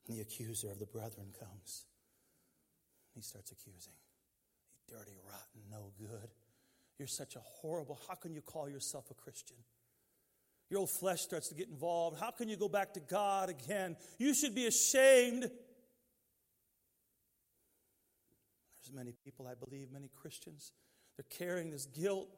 The 0.09 0.21
accuser 0.23 0.71
of 0.71 0.79
the 0.79 0.87
brethren 0.87 1.27
comes. 1.39 1.85
He 3.15 3.21
starts 3.21 3.53
accusing. 3.53 3.93
You 4.73 4.97
dirty, 4.97 5.17
rotten, 5.29 5.61
no 5.71 5.93
good. 5.99 6.31
You're 6.99 7.09
such 7.09 7.37
a 7.37 7.41
horrible, 7.41 7.99
how 8.09 8.15
can 8.15 8.35
you 8.35 8.41
call 8.41 8.69
yourself 8.69 9.11
a 9.11 9.15
Christian? 9.15 9.57
Your 10.71 10.81
old 10.81 10.91
flesh 10.91 11.21
starts 11.21 11.49
to 11.49 11.55
get 11.55 11.69
involved. 11.69 12.19
How 12.19 12.31
can 12.31 12.49
you 12.49 12.57
go 12.57 12.69
back 12.69 12.95
to 12.95 13.01
God 13.01 13.51
again? 13.51 13.97
You 14.19 14.35
should 14.35 14.55
be 14.55 14.67
ashamed. 14.67 15.43
There's 18.87 18.93
many 18.93 19.13
people, 19.25 19.47
I 19.47 19.55
believe, 19.55 19.93
many 19.93 20.11
Christians, 20.21 20.73
they're 21.17 21.39
carrying 21.39 21.71
this 21.71 21.87
guilt, 21.87 22.29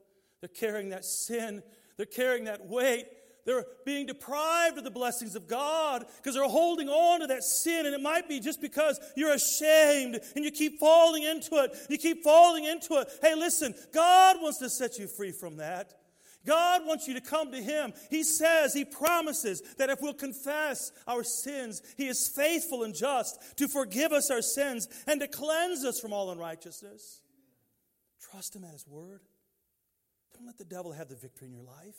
they're 0.40 0.48
carrying 0.48 0.90
that 0.90 1.04
sin, 1.04 1.62
they're 1.96 2.06
carrying 2.06 2.44
that 2.44 2.66
weight, 2.66 3.06
They're 3.48 3.64
being 3.86 4.04
deprived 4.04 4.76
of 4.76 4.84
the 4.84 4.90
blessings 4.90 5.34
of 5.34 5.48
God 5.48 6.04
because 6.18 6.34
they're 6.34 6.44
holding 6.44 6.90
on 6.90 7.20
to 7.20 7.28
that 7.28 7.42
sin. 7.42 7.86
And 7.86 7.94
it 7.94 8.02
might 8.02 8.28
be 8.28 8.40
just 8.40 8.60
because 8.60 9.00
you're 9.16 9.32
ashamed 9.32 10.20
and 10.36 10.44
you 10.44 10.50
keep 10.50 10.78
falling 10.78 11.22
into 11.22 11.54
it. 11.54 11.74
You 11.88 11.96
keep 11.96 12.22
falling 12.22 12.64
into 12.64 12.96
it. 12.96 13.08
Hey, 13.22 13.34
listen, 13.34 13.74
God 13.90 14.36
wants 14.42 14.58
to 14.58 14.68
set 14.68 14.98
you 14.98 15.06
free 15.06 15.32
from 15.32 15.56
that. 15.56 15.94
God 16.44 16.84
wants 16.84 17.08
you 17.08 17.14
to 17.14 17.22
come 17.22 17.50
to 17.52 17.62
Him. 17.62 17.94
He 18.10 18.22
says, 18.22 18.74
He 18.74 18.84
promises 18.84 19.62
that 19.78 19.88
if 19.88 20.02
we'll 20.02 20.12
confess 20.12 20.92
our 21.06 21.24
sins, 21.24 21.80
He 21.96 22.06
is 22.06 22.28
faithful 22.28 22.82
and 22.82 22.94
just 22.94 23.56
to 23.56 23.66
forgive 23.66 24.12
us 24.12 24.30
our 24.30 24.42
sins 24.42 24.88
and 25.06 25.22
to 25.22 25.26
cleanse 25.26 25.86
us 25.86 25.98
from 25.98 26.12
all 26.12 26.30
unrighteousness. 26.30 27.22
Trust 28.30 28.54
Him 28.54 28.64
at 28.64 28.72
His 28.72 28.86
word. 28.86 29.22
Don't 30.34 30.44
let 30.44 30.58
the 30.58 30.66
devil 30.66 30.92
have 30.92 31.08
the 31.08 31.16
victory 31.16 31.48
in 31.48 31.54
your 31.54 31.64
life. 31.64 31.96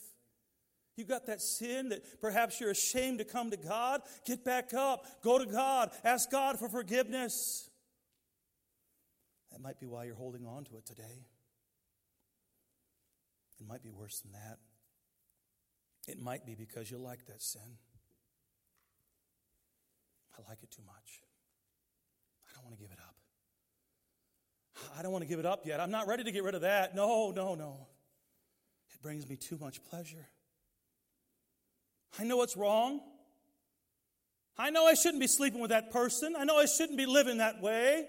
You 0.96 1.04
got 1.04 1.26
that 1.26 1.40
sin 1.40 1.90
that 1.90 2.20
perhaps 2.20 2.60
you're 2.60 2.70
ashamed 2.70 3.18
to 3.18 3.24
come 3.24 3.50
to 3.50 3.56
God? 3.56 4.02
Get 4.26 4.44
back 4.44 4.74
up. 4.74 5.06
Go 5.22 5.38
to 5.38 5.46
God. 5.46 5.90
Ask 6.04 6.30
God 6.30 6.58
for 6.58 6.68
forgiveness. 6.68 7.70
That 9.52 9.60
might 9.60 9.80
be 9.80 9.86
why 9.86 10.04
you're 10.04 10.14
holding 10.14 10.46
on 10.46 10.64
to 10.64 10.76
it 10.76 10.86
today. 10.86 11.26
It 13.60 13.66
might 13.68 13.82
be 13.82 13.90
worse 13.90 14.20
than 14.20 14.32
that. 14.32 14.58
It 16.08 16.20
might 16.20 16.46
be 16.46 16.54
because 16.54 16.90
you 16.90 16.98
like 16.98 17.26
that 17.26 17.42
sin. 17.42 17.78
I 20.36 20.48
like 20.48 20.62
it 20.62 20.70
too 20.70 20.82
much. 20.86 21.22
I 22.48 22.54
don't 22.54 22.64
want 22.64 22.76
to 22.76 22.82
give 22.82 22.90
it 22.90 22.98
up. 23.00 23.14
I 24.98 25.02
don't 25.02 25.12
want 25.12 25.22
to 25.22 25.28
give 25.28 25.38
it 25.38 25.46
up 25.46 25.66
yet. 25.66 25.80
I'm 25.80 25.90
not 25.90 26.06
ready 26.06 26.24
to 26.24 26.32
get 26.32 26.42
rid 26.42 26.54
of 26.54 26.62
that. 26.62 26.94
No, 26.94 27.30
no, 27.30 27.54
no. 27.54 27.86
It 28.94 29.02
brings 29.02 29.28
me 29.28 29.36
too 29.36 29.58
much 29.60 29.82
pleasure. 29.84 30.26
I 32.18 32.24
know 32.24 32.42
it's 32.42 32.56
wrong. 32.56 33.00
I 34.58 34.70
know 34.70 34.86
I 34.86 34.94
shouldn't 34.94 35.20
be 35.20 35.26
sleeping 35.26 35.60
with 35.60 35.70
that 35.70 35.90
person. 35.90 36.34
I 36.36 36.44
know 36.44 36.58
I 36.58 36.66
shouldn't 36.66 36.98
be 36.98 37.06
living 37.06 37.38
that 37.38 37.62
way. 37.62 38.06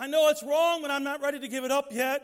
I 0.00 0.06
know 0.06 0.28
it's 0.28 0.42
wrong, 0.42 0.82
but 0.82 0.90
I'm 0.90 1.04
not 1.04 1.22
ready 1.22 1.40
to 1.40 1.48
give 1.48 1.64
it 1.64 1.70
up 1.70 1.86
yet. 1.90 2.22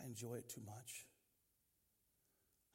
I 0.00 0.06
enjoy 0.06 0.34
it 0.34 0.48
too 0.48 0.62
much. 0.64 1.06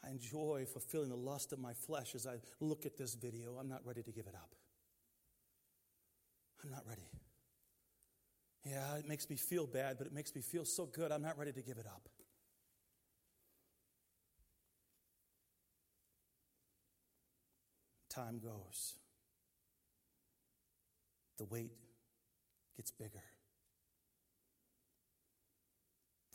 I 0.06 0.10
enjoy 0.12 0.66
fulfilling 0.72 1.10
the 1.10 1.18
lust 1.18 1.52
of 1.52 1.60
my 1.60 1.74
flesh 1.74 2.16
as 2.16 2.26
I 2.26 2.38
look 2.60 2.86
at 2.86 2.98
this 2.98 3.16
video. 3.16 3.58
I'm 3.60 3.68
not 3.68 3.86
ready 3.86 4.02
to 4.04 4.12
give 4.12 4.28
it 4.28 4.36
up. 4.36 4.56
I'm 6.64 6.72
not 6.72 6.84
ready. 6.88 7.10
Yeah, 8.66 8.98
it 8.98 9.08
makes 9.08 9.30
me 9.30 9.36
feel 9.36 9.68
bad, 9.68 9.98
but 9.98 10.08
it 10.08 10.14
makes 10.14 10.36
me 10.36 10.42
feel 10.42 10.66
so 10.66 10.86
good. 10.86 11.12
I'm 11.12 11.22
not 11.22 11.38
ready 11.38 11.52
to 11.54 11.62
give 11.62 11.78
it 11.78 11.86
up. 11.86 12.10
Time 18.10 18.40
goes, 18.40 18.96
the 21.38 21.46
weight 21.46 21.72
gets 22.76 22.92
bigger. 22.92 23.24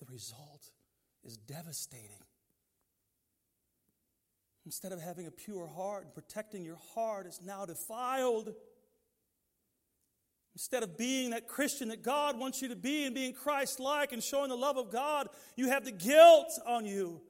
The 0.01 0.07
result 0.13 0.71
is 1.25 1.37
devastating. 1.37 2.25
Instead 4.67 4.93
of 4.93 5.01
having 5.01 5.27
a 5.27 5.31
pure 5.31 5.67
heart 5.67 6.05
and 6.05 6.15
protecting 6.15 6.65
your 6.65 6.79
heart, 6.95 7.27
is 7.27 7.41
now 7.45 7.67
defiled. 7.67 8.55
Instead 10.55 10.83
of 10.83 10.97
being 10.97 11.31
that 11.31 11.49
Christian 11.49 11.89
that 11.89 12.03
God 12.03 12.39
wants 12.39 12.63
you 12.63 12.69
to 12.69 12.77
be 12.77 13.05
and 13.05 13.15
being 13.15 13.35
Christ 13.35 13.81
like 13.81 14.13
and 14.13 14.23
showing 14.23 14.49
the 14.49 14.57
love 14.57 14.79
of 14.79 14.91
God, 14.91 15.29
you 15.57 15.69
have 15.69 15.85
the 15.85 15.93
guilt 15.93 16.59
on 16.67 16.87
you 16.87 17.21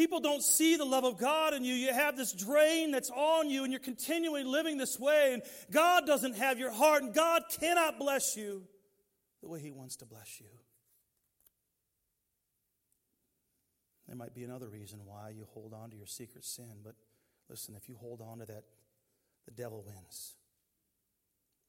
People 0.00 0.20
don't 0.20 0.42
see 0.42 0.76
the 0.76 0.84
love 0.86 1.04
of 1.04 1.18
God 1.18 1.52
in 1.52 1.62
you. 1.62 1.74
You 1.74 1.92
have 1.92 2.16
this 2.16 2.32
drain 2.32 2.90
that's 2.90 3.10
on 3.10 3.50
you, 3.50 3.64
and 3.64 3.70
you're 3.70 3.78
continually 3.78 4.44
living 4.44 4.78
this 4.78 4.98
way, 4.98 5.34
and 5.34 5.42
God 5.70 6.06
doesn't 6.06 6.36
have 6.36 6.58
your 6.58 6.70
heart, 6.70 7.02
and 7.02 7.12
God 7.12 7.42
cannot 7.60 7.98
bless 7.98 8.34
you 8.34 8.62
the 9.42 9.48
way 9.50 9.60
He 9.60 9.70
wants 9.70 9.96
to 9.96 10.06
bless 10.06 10.40
you. 10.40 10.46
There 14.06 14.16
might 14.16 14.34
be 14.34 14.42
another 14.42 14.68
reason 14.68 15.00
why 15.04 15.34
you 15.36 15.46
hold 15.52 15.74
on 15.74 15.90
to 15.90 15.96
your 15.98 16.06
secret 16.06 16.46
sin, 16.46 16.80
but 16.82 16.94
listen, 17.50 17.74
if 17.76 17.86
you 17.86 17.96
hold 17.96 18.22
on 18.22 18.38
to 18.38 18.46
that, 18.46 18.64
the 19.44 19.52
devil 19.52 19.84
wins. 19.86 20.34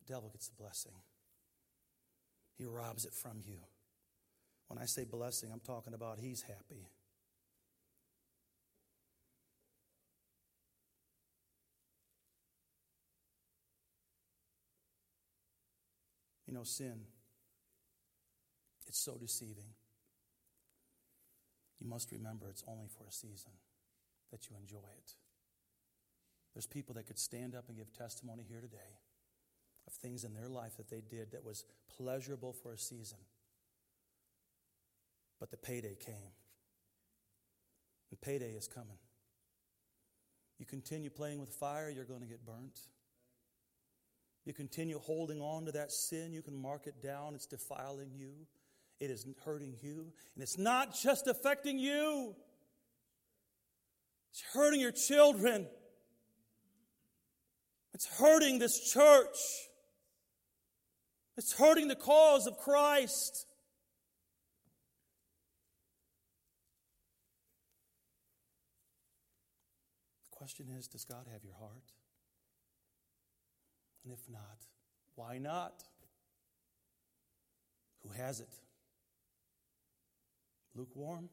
The 0.08 0.14
devil 0.14 0.30
gets 0.30 0.48
the 0.48 0.56
blessing, 0.56 0.94
he 2.58 2.64
robs 2.64 3.04
it 3.04 3.14
from 3.14 3.42
you. 3.44 3.58
When 4.70 4.80
I 4.80 4.86
say 4.86 5.04
blessing, 5.04 5.50
I'm 5.52 5.60
talking 5.60 5.94
about 5.94 6.18
he's 6.18 6.44
happy. 6.44 6.88
You 16.52 16.58
know, 16.58 16.64
sin, 16.66 17.00
it's 18.86 19.00
so 19.00 19.16
deceiving. 19.18 19.72
You 21.80 21.88
must 21.88 22.12
remember 22.12 22.50
it's 22.50 22.66
only 22.68 22.88
for 22.90 23.06
a 23.08 23.12
season 23.12 23.52
that 24.32 24.50
you 24.50 24.58
enjoy 24.60 24.90
it. 24.98 25.14
There's 26.54 26.68
people 26.68 26.94
that 26.96 27.08
could 27.08 27.18
stand 27.18 27.56
up 27.56 27.70
and 27.70 27.78
give 27.78 27.94
testimony 27.94 28.44
here 28.46 28.60
today 28.60 29.00
of 29.88 29.94
things 29.94 30.26
in 30.26 30.34
their 30.34 30.50
life 30.50 30.76
that 30.76 30.90
they 30.90 31.00
did 31.00 31.32
that 31.32 31.46
was 31.46 31.64
pleasurable 31.90 32.52
for 32.52 32.74
a 32.74 32.78
season. 32.78 33.20
But 35.40 35.52
the 35.52 35.58
payday 35.58 35.96
came. 35.96 36.34
And 38.10 38.20
payday 38.20 38.52
is 38.52 38.68
coming. 38.68 39.00
You 40.60 40.66
continue 40.66 41.10
playing 41.10 41.40
with 41.40 41.54
fire, 41.54 41.90
you're 41.90 42.04
going 42.04 42.20
to 42.20 42.28
get 42.28 42.46
burnt. 42.46 42.78
You 44.46 44.54
continue 44.54 44.98
holding 45.00 45.40
on 45.40 45.66
to 45.66 45.72
that 45.74 45.92
sin, 45.92 46.34
you 46.34 46.42
can 46.42 46.56
mark 46.56 46.88
it 46.88 47.02
down. 47.02 47.36
It's 47.36 47.46
defiling 47.46 48.12
you, 48.16 48.34
it 49.00 49.12
is 49.12 49.26
hurting 49.46 49.76
you. 49.82 50.12
And 50.34 50.42
it's 50.42 50.58
not 50.58 50.96
just 50.96 51.28
affecting 51.28 51.78
you, 51.78 52.36
it's 54.32 54.44
hurting 54.54 54.80
your 54.80 54.92
children, 54.92 55.68
it's 57.94 58.08
hurting 58.08 58.58
this 58.58 58.92
church, 58.92 59.38
it's 61.38 61.54
hurting 61.54 61.88
the 61.88 61.96
cause 61.96 62.48
of 62.48 62.58
Christ. 62.58 63.46
The 70.32 70.36
question 70.36 70.66
is 70.76 70.88
Does 70.88 71.06
God 71.06 71.28
have 71.32 71.44
your 71.44 71.54
heart? 71.54 71.91
And 74.04 74.14
if 74.14 74.20
not, 74.30 74.66
why 75.16 75.38
not? 75.38 75.84
Who 78.04 78.10
has 78.10 78.40
it? 78.40 78.50
Lukewarm? 80.76 81.30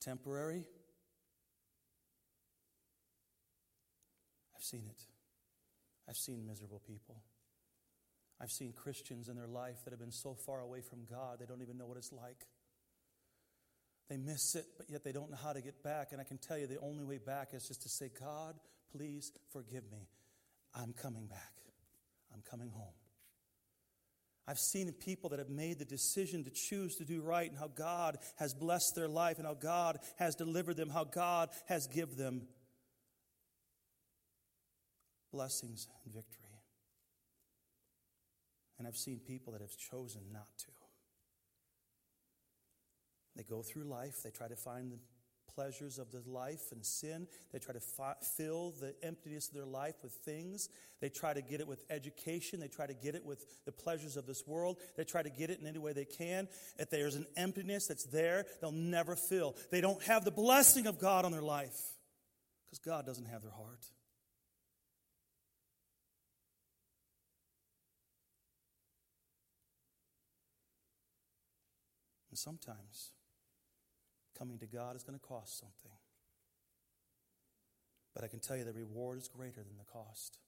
Temporary? 0.00 0.64
I've 4.56 4.62
seen 4.62 4.84
it. 4.88 5.02
I've 6.08 6.16
seen 6.16 6.46
miserable 6.46 6.80
people. 6.86 7.22
I've 8.40 8.50
seen 8.50 8.72
Christians 8.72 9.28
in 9.28 9.36
their 9.36 9.46
life 9.46 9.84
that 9.84 9.90
have 9.90 10.00
been 10.00 10.10
so 10.10 10.34
far 10.34 10.60
away 10.60 10.80
from 10.80 11.04
God, 11.08 11.38
they 11.38 11.46
don't 11.46 11.62
even 11.62 11.78
know 11.78 11.86
what 11.86 11.96
it's 11.96 12.12
like. 12.12 12.46
They 14.08 14.16
miss 14.16 14.54
it, 14.56 14.66
but 14.76 14.90
yet 14.90 15.04
they 15.04 15.12
don't 15.12 15.30
know 15.30 15.38
how 15.42 15.52
to 15.52 15.60
get 15.60 15.82
back. 15.82 16.08
And 16.12 16.20
I 16.20 16.24
can 16.24 16.38
tell 16.38 16.58
you 16.58 16.66
the 16.66 16.80
only 16.80 17.04
way 17.04 17.18
back 17.18 17.54
is 17.54 17.66
just 17.68 17.82
to 17.82 17.88
say, 17.88 18.10
God, 18.20 18.56
please 18.94 19.30
forgive 19.52 19.84
me. 19.92 20.08
I'm 20.74 20.92
coming 20.92 21.26
back. 21.26 21.52
I'm 22.32 22.42
coming 22.50 22.70
home. 22.70 22.94
I've 24.46 24.58
seen 24.58 24.92
people 24.92 25.30
that 25.30 25.38
have 25.38 25.50
made 25.50 25.78
the 25.78 25.84
decision 25.84 26.42
to 26.44 26.50
choose 26.50 26.96
to 26.96 27.04
do 27.04 27.22
right 27.22 27.48
and 27.48 27.58
how 27.58 27.68
God 27.68 28.18
has 28.36 28.54
blessed 28.54 28.92
their 28.96 29.08
life 29.08 29.38
and 29.38 29.46
how 29.46 29.54
God 29.54 29.98
has 30.16 30.34
delivered 30.34 30.76
them, 30.76 30.88
how 30.88 31.04
God 31.04 31.50
has 31.66 31.86
given 31.86 32.16
them 32.16 32.42
blessings 35.32 35.86
and 36.04 36.12
victory. 36.12 36.42
And 38.78 38.88
I've 38.88 38.96
seen 38.96 39.20
people 39.20 39.52
that 39.52 39.62
have 39.62 39.76
chosen 39.76 40.22
not 40.32 40.48
to. 40.58 40.72
They 43.36 43.44
go 43.44 43.62
through 43.62 43.84
life, 43.84 44.14
they 44.24 44.30
try 44.30 44.48
to 44.48 44.56
find 44.56 44.90
the 44.90 44.98
pleasures 45.54 45.98
of 45.98 46.10
the 46.10 46.22
life 46.26 46.72
and 46.72 46.84
sin. 46.84 47.26
They 47.52 47.58
try 47.58 47.74
to 47.74 47.80
fi- 47.80 48.14
fill 48.36 48.74
the 48.80 48.94
emptiness 49.02 49.48
of 49.48 49.54
their 49.54 49.66
life 49.66 49.96
with 50.02 50.12
things. 50.12 50.68
They 51.00 51.08
try 51.08 51.34
to 51.34 51.42
get 51.42 51.60
it 51.60 51.68
with 51.68 51.84
education. 51.90 52.60
They 52.60 52.68
try 52.68 52.86
to 52.86 52.94
get 52.94 53.14
it 53.14 53.24
with 53.24 53.44
the 53.64 53.72
pleasures 53.72 54.16
of 54.16 54.26
this 54.26 54.46
world. 54.46 54.78
They 54.96 55.04
try 55.04 55.22
to 55.22 55.30
get 55.30 55.50
it 55.50 55.60
in 55.60 55.66
any 55.66 55.78
way 55.78 55.92
they 55.92 56.04
can. 56.04 56.48
If 56.78 56.90
there's 56.90 57.16
an 57.16 57.26
emptiness 57.36 57.86
that's 57.86 58.04
there, 58.04 58.46
they'll 58.60 58.72
never 58.72 59.16
fill. 59.16 59.56
They 59.70 59.80
don't 59.80 60.02
have 60.04 60.24
the 60.24 60.30
blessing 60.30 60.86
of 60.86 60.98
God 60.98 61.24
on 61.24 61.32
their 61.32 61.42
life 61.42 61.80
because 62.66 62.78
God 62.78 63.04
doesn't 63.06 63.26
have 63.26 63.42
their 63.42 63.50
heart. 63.50 63.84
And 72.30 72.38
sometimes 72.38 73.10
coming 74.42 74.58
to 74.58 74.66
God 74.66 74.96
is 74.96 75.04
going 75.04 75.16
to 75.16 75.24
cost 75.24 75.60
something. 75.60 75.96
But 78.12 78.24
I 78.24 78.26
can 78.26 78.40
tell 78.40 78.56
you 78.56 78.64
the 78.64 78.72
reward 78.72 79.18
is 79.18 79.28
greater 79.28 79.62
than 79.62 79.78
the 79.78 79.84
cost. 79.84 80.38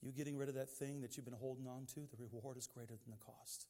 You 0.00 0.10
getting 0.10 0.38
rid 0.38 0.48
of 0.48 0.54
that 0.54 0.70
thing 0.70 1.02
that 1.02 1.16
you've 1.16 1.26
been 1.26 1.34
holding 1.34 1.66
on 1.66 1.84
to, 1.94 2.00
the 2.00 2.16
reward 2.18 2.56
is 2.56 2.66
greater 2.66 2.94
than 2.94 3.10
the 3.10 3.22
cost. 3.22 3.66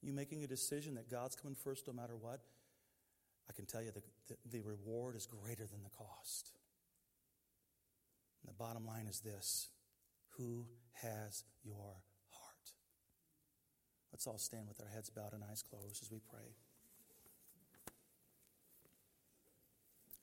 You 0.00 0.14
making 0.14 0.42
a 0.42 0.46
decision 0.46 0.94
that 0.94 1.10
God's 1.10 1.36
coming 1.36 1.54
first 1.54 1.86
no 1.86 1.92
matter 1.92 2.16
what, 2.16 2.40
I 3.50 3.52
can 3.52 3.66
tell 3.66 3.82
you 3.82 3.90
the, 3.90 4.02
the, 4.28 4.58
the 4.58 4.60
reward 4.62 5.16
is 5.16 5.26
greater 5.26 5.66
than 5.66 5.82
the 5.82 5.90
cost. 5.90 6.52
And 8.42 8.48
the 8.48 8.56
bottom 8.56 8.86
line 8.86 9.06
is 9.06 9.20
this 9.20 9.68
Who 10.38 10.64
has 11.02 11.44
your? 11.62 11.96
Let's 14.12 14.26
all 14.26 14.38
stand 14.38 14.68
with 14.68 14.80
our 14.80 14.88
heads 14.88 15.10
bowed 15.10 15.32
and 15.32 15.42
eyes 15.50 15.62
closed 15.62 16.02
as 16.02 16.10
we 16.10 16.18
pray. 16.30 16.54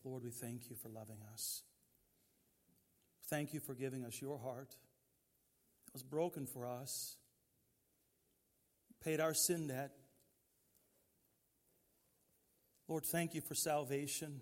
Lord, 0.03 0.23
we 0.23 0.31
thank 0.31 0.69
you 0.69 0.75
for 0.75 0.89
loving 0.89 1.17
us. 1.33 1.63
Thank 3.29 3.53
you 3.53 3.59
for 3.59 3.73
giving 3.73 4.05
us 4.05 4.21
your 4.21 4.38
heart. 4.38 4.75
It 5.88 5.93
was 5.93 6.03
broken 6.03 6.45
for 6.45 6.65
us, 6.65 7.17
paid 9.03 9.19
our 9.19 9.33
sin 9.33 9.67
debt. 9.67 9.91
Lord, 12.88 13.03
thank 13.11 13.33
you 13.33 13.41
for 13.41 13.53
salvation. 13.53 14.39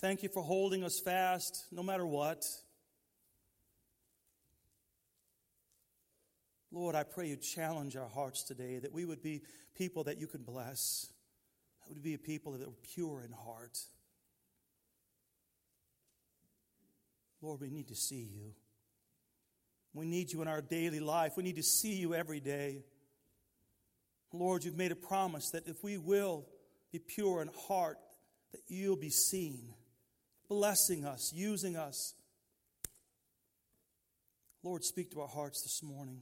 Thank 0.00 0.22
you 0.22 0.28
for 0.28 0.42
holding 0.42 0.84
us 0.84 1.00
fast 1.02 1.66
no 1.72 1.82
matter 1.82 2.06
what. 2.06 2.42
Lord, 6.70 6.94
I 6.94 7.02
pray 7.02 7.28
you 7.28 7.36
challenge 7.36 7.96
our 7.96 8.08
hearts 8.08 8.42
today 8.42 8.78
that 8.78 8.92
we 8.92 9.04
would 9.04 9.22
be 9.22 9.42
people 9.76 10.04
that 10.04 10.18
you 10.18 10.26
can 10.26 10.42
bless. 10.42 11.06
That 11.86 11.94
would 11.94 12.02
be 12.02 12.14
a 12.14 12.18
people 12.18 12.52
that 12.52 12.62
are 12.62 12.72
pure 12.94 13.22
in 13.24 13.32
heart. 13.32 13.78
Lord, 17.40 17.60
we 17.60 17.70
need 17.70 17.88
to 17.88 17.94
see 17.94 18.28
you. 18.34 18.52
We 19.94 20.04
need 20.04 20.32
you 20.32 20.42
in 20.42 20.48
our 20.48 20.60
daily 20.60 21.00
life. 21.00 21.32
We 21.36 21.42
need 21.42 21.56
to 21.56 21.62
see 21.62 21.94
you 21.94 22.14
every 22.14 22.40
day. 22.40 22.84
Lord, 24.32 24.64
you've 24.64 24.76
made 24.76 24.92
a 24.92 24.96
promise 24.96 25.50
that 25.52 25.66
if 25.66 25.82
we 25.82 25.96
will 25.96 26.46
be 26.92 26.98
pure 26.98 27.40
in 27.40 27.50
heart, 27.66 27.98
that 28.52 28.60
you'll 28.68 28.96
be 28.96 29.10
seen, 29.10 29.72
blessing 30.48 31.04
us, 31.04 31.32
using 31.34 31.76
us. 31.76 32.14
Lord, 34.62 34.84
speak 34.84 35.10
to 35.12 35.20
our 35.20 35.28
hearts 35.28 35.62
this 35.62 35.82
morning. 35.82 36.20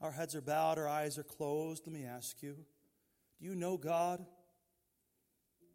Our 0.00 0.12
heads 0.12 0.34
are 0.34 0.40
bowed, 0.40 0.78
our 0.78 0.88
eyes 0.88 1.18
are 1.18 1.24
closed. 1.24 1.82
Let 1.86 1.94
me 1.94 2.04
ask 2.04 2.42
you 2.42 2.56
do 3.40 3.46
you 3.46 3.54
know 3.54 3.76
God? 3.76 4.24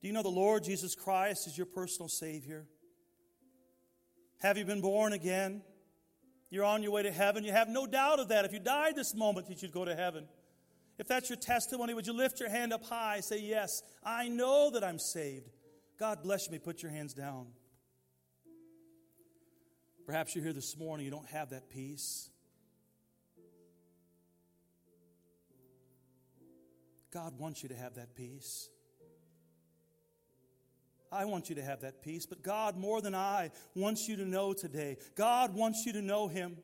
Do 0.02 0.08
you 0.08 0.14
know 0.14 0.24
the 0.24 0.30
Lord 0.30 0.64
Jesus 0.64 0.96
Christ 0.96 1.48
is 1.48 1.58
your 1.58 1.66
personal 1.66 2.10
Savior? 2.10 2.66
Have 4.42 4.58
you 4.58 4.66
been 4.66 4.82
born 4.82 5.14
again? 5.14 5.62
You're 6.50 6.66
on 6.66 6.84
your 6.84 6.92
way 6.92 7.04
to 7.04 7.12
heaven. 7.12 7.46
You 7.46 7.54
have 7.54 7.70
no 7.70 7.88
doubt 7.88 8.20
of 8.20 8.28
that. 8.28 8.44
If 8.44 8.52
you 8.52 8.60
died 8.60 8.96
this 8.96 9.16
moment, 9.16 9.50
you 9.50 9.58
should 9.58 9.72
go 9.72 9.86
to 9.86 9.96
heaven. 9.96 10.28
If 11.00 11.08
that's 11.08 11.30
your 11.30 11.38
testimony, 11.38 11.94
would 11.94 12.06
you 12.06 12.14
lift 12.14 12.40
your 12.40 12.50
hand 12.50 12.74
up 12.74 12.84
high? 12.84 13.22
Say, 13.22 13.40
Yes, 13.40 13.82
I 14.04 14.28
know 14.28 14.70
that 14.72 14.84
I'm 14.84 15.00
saved. 15.00 15.50
God 15.98 16.22
bless 16.22 16.50
me. 16.50 16.60
Put 16.60 16.84
your 16.84 16.92
hands 16.92 17.14
down. 17.14 17.48
Perhaps 20.06 20.36
you're 20.36 20.44
here 20.44 20.54
this 20.54 20.78
morning, 20.78 21.06
you 21.06 21.12
don't 21.12 21.30
have 21.30 21.52
that 21.52 21.70
peace. 21.70 22.30
God 27.14 27.38
wants 27.38 27.61
you 27.61 27.70
to 27.70 27.76
have 27.76 27.95
that 27.95 28.16
peace. 28.16 28.70
I 31.11 31.26
want 31.26 31.49
you 31.49 31.55
to 31.55 31.61
have 31.61 31.82
that 31.82 32.01
peace, 32.01 32.26
but 32.26 32.41
God, 32.41 32.76
more 32.76 32.99
than 32.99 33.14
I, 33.14 33.51
wants 33.76 34.07
you 34.07 34.16
to 34.18 34.26
know 34.26 34.53
today. 34.53 34.97
God 35.16 35.53
wants 35.53 35.84
you 35.86 35.93
to 35.93 36.01
know 36.01 36.28
Him. 36.28 36.57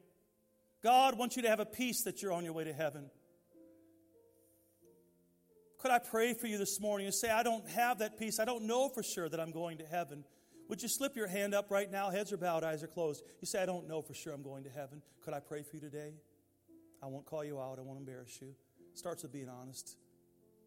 God 0.82 1.20
wants 1.20 1.36
you 1.36 1.44
to 1.44 1.50
have 1.50 1.60
a 1.60 1.66
peace 1.66 2.04
that 2.04 2.24
you're 2.24 2.34
on 2.34 2.44
your 2.44 2.54
way 2.54 2.64
to 2.64 2.74
heaven. 2.74 3.12
Could 5.78 5.92
I 5.92 6.00
pray 6.00 6.34
for 6.34 6.48
you 6.48 6.58
this 6.58 6.80
morning 6.82 7.06
and 7.06 7.14
say, 7.14 7.30
I 7.30 7.44
don't 7.44 7.68
have 7.70 8.00
that 8.00 8.18
peace. 8.18 8.40
I 8.40 8.46
don't 8.46 8.64
know 8.64 8.90
for 8.90 9.04
sure 9.04 9.30
that 9.30 9.40
I'm 9.40 9.52
going 9.52 9.78
to 9.78 9.86
heaven. 9.86 10.26
Would 10.68 10.82
you 10.82 10.90
slip 10.90 11.16
your 11.16 11.28
hand 11.28 11.54
up 11.54 11.70
right 11.70 11.90
now? 11.90 12.10
Heads 12.10 12.34
are 12.34 12.38
bowed, 12.38 12.64
eyes 12.64 12.84
are 12.84 12.88
closed. 12.88 13.24
You 13.40 13.46
say, 13.46 13.62
I 13.62 13.66
don't 13.66 13.88
know 13.88 14.02
for 14.02 14.16
sure 14.16 14.34
I'm 14.34 14.44
going 14.44 14.64
to 14.64 14.70
heaven. 14.70 15.02
Could 15.22 15.36
I 15.36 15.40
pray 15.40 15.62
for 15.62 15.76
you 15.76 15.82
today? 15.82 16.14
I 17.04 17.06
won't 17.06 17.26
call 17.26 17.46
you 17.46 17.60
out. 17.60 17.78
I 17.78 17.82
won't 17.82 18.00
embarrass 18.00 18.42
you. 18.42 18.50
It 18.92 18.98
starts 18.98 19.24
with 19.24 19.32
being 19.32 19.48
honest. 19.48 19.96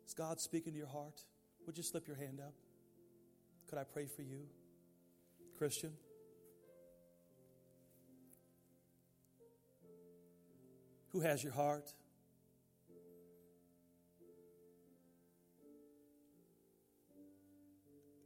Is 0.07 0.15
God 0.15 0.41
speaking 0.41 0.73
to 0.73 0.79
your 0.79 0.89
heart? 0.89 1.21
Would 1.67 1.77
you 1.77 1.83
slip 1.83 2.07
your 2.07 2.17
hand 2.17 2.41
up? 2.41 2.55
Could 3.69 3.79
I 3.79 3.85
pray 3.85 4.07
for 4.07 4.23
you? 4.23 4.47
Christian? 5.57 5.93
Who 11.11 11.21
has 11.21 11.43
your 11.43 11.53
heart? 11.53 11.93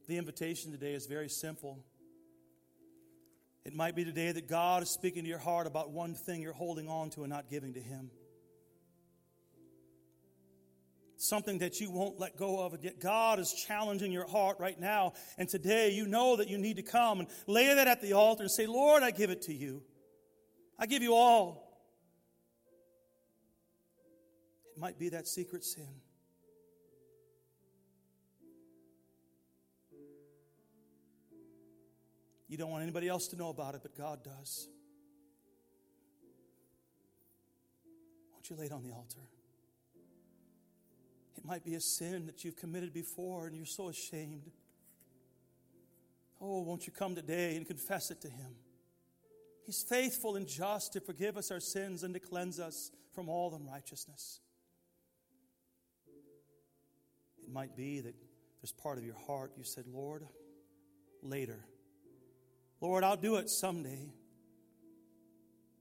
The 0.09 0.19
invitation 0.19 0.71
today 0.71 0.95
is 0.95 1.07
very 1.07 1.29
simple. 1.29 1.85
It 3.65 3.75
might 3.75 3.97
be 3.97 4.05
today 4.05 4.31
that 4.31 4.47
God 4.47 4.85
is 4.85 4.91
speaking 4.91 5.25
to 5.25 5.29
your 5.29 5.41
heart 5.41 5.67
about 5.67 5.91
one 5.91 6.15
thing 6.15 6.41
you're 6.41 6.53
holding 6.53 6.89
on 6.89 7.11
to 7.11 7.23
and 7.23 7.31
not 7.31 7.51
giving 7.51 7.75
to 7.75 7.81
Him. 7.81 8.11
Something 11.19 11.59
that 11.59 11.81
you 11.81 11.91
won't 11.91 12.21
let 12.21 12.37
go 12.37 12.63
of. 12.63 12.75
And 12.75 12.93
God 13.01 13.39
is 13.39 13.53
challenging 13.53 14.13
your 14.13 14.27
heart 14.27 14.59
right 14.61 14.79
now. 14.79 15.15
And 15.39 15.49
today 15.49 15.91
you 15.91 16.07
know 16.07 16.37
that 16.37 16.49
you 16.49 16.59
need 16.59 16.77
to 16.77 16.83
come 16.83 17.21
and 17.21 17.29
lay 17.47 17.75
that 17.75 17.89
at 17.89 18.03
the 18.03 18.13
altar 18.13 18.43
and 18.43 18.51
say, 18.51 18.67
Lord, 18.67 19.03
I 19.03 19.11
give 19.11 19.31
it 19.31 19.43
to 19.43 19.55
you. 19.55 19.83
I 20.79 20.87
give 20.87 21.03
you 21.03 21.15
all. 21.15 21.67
It 24.77 24.81
might 24.81 24.99
be 24.99 25.09
that 25.09 25.27
secret 25.27 25.65
sin. 25.65 25.89
You 32.49 32.57
don't 32.57 32.71
want 32.71 32.83
anybody 32.83 33.09
else 33.09 33.27
to 33.29 33.37
know 33.37 33.49
about 33.49 33.75
it, 33.75 33.81
but 33.83 33.97
God 33.97 34.23
does. 34.23 34.69
Won't 38.33 38.49
you 38.51 38.57
lay 38.57 38.67
it 38.67 38.73
on 38.73 38.83
the 38.83 38.93
altar? 38.93 39.19
Might 41.47 41.65
be 41.65 41.77
a 41.77 41.81
sin 41.81 42.27
that 42.27 42.45
you've 42.45 42.57
committed 42.57 42.93
before 42.93 43.47
and 43.47 43.57
you're 43.57 43.67
so 43.67 43.89
ashamed. 43.89 44.51
Oh, 46.41 46.63
won't 46.63 46.89
you 46.89 46.93
come 46.93 47.15
today 47.15 47.55
and 47.57 47.65
confess 47.65 48.11
it 48.11 48.21
to 48.23 48.29
Him? 48.29 48.57
He's 49.65 49.83
faithful 49.83 50.35
and 50.35 50.49
just 50.49 50.93
to 50.95 51.01
forgive 51.01 51.37
us 51.37 51.53
our 51.53 51.61
sins 51.61 52.03
and 52.03 52.13
to 52.15 52.21
cleanse 52.21 52.59
us 52.59 52.91
from 53.15 53.29
all 53.29 53.55
unrighteousness. 53.55 54.41
It 57.45 57.53
might 57.53 57.77
be 57.77 58.01
that 58.01 58.15
there's 58.61 58.73
part 58.73 58.99
of 58.99 59.05
your 59.05 59.15
heart 59.29 59.53
you 59.57 59.63
said, 59.63 59.85
Lord, 59.87 60.27
later. 61.23 61.65
Lord, 62.81 63.05
I'll 63.05 63.17
do 63.17 63.37
it 63.37 63.49
someday. 63.49 64.11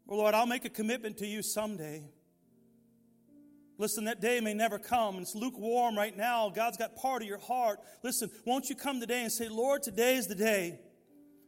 Or 0.05 0.17
Lord, 0.17 0.35
I'll 0.35 0.45
make 0.45 0.65
a 0.65 0.69
commitment 0.69 1.17
to 1.17 1.27
you 1.27 1.41
someday. 1.41 2.03
Listen, 3.77 4.05
that 4.05 4.21
day 4.21 4.39
may 4.39 4.53
never 4.53 4.79
come. 4.79 5.17
It's 5.17 5.35
lukewarm 5.35 5.97
right 5.97 6.15
now. 6.15 6.49
God's 6.49 6.77
got 6.77 6.95
part 6.95 7.21
of 7.21 7.27
your 7.27 7.39
heart. 7.39 7.79
Listen, 8.03 8.29
won't 8.45 8.69
you 8.69 8.75
come 8.75 8.99
today 8.99 9.23
and 9.23 9.31
say, 9.31 9.49
Lord, 9.49 9.83
today 9.83 10.15
is 10.15 10.27
the 10.27 10.35
day. 10.35 10.79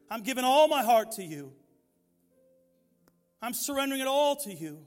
I'm 0.10 0.24
giving 0.24 0.44
all 0.44 0.68
my 0.68 0.84
heart 0.84 1.14
to 1.14 1.24
you. 1.24 1.54
I'm 3.42 3.54
surrendering 3.54 4.02
it 4.02 4.08
all 4.08 4.36
to 4.38 4.54
you. 4.54 4.86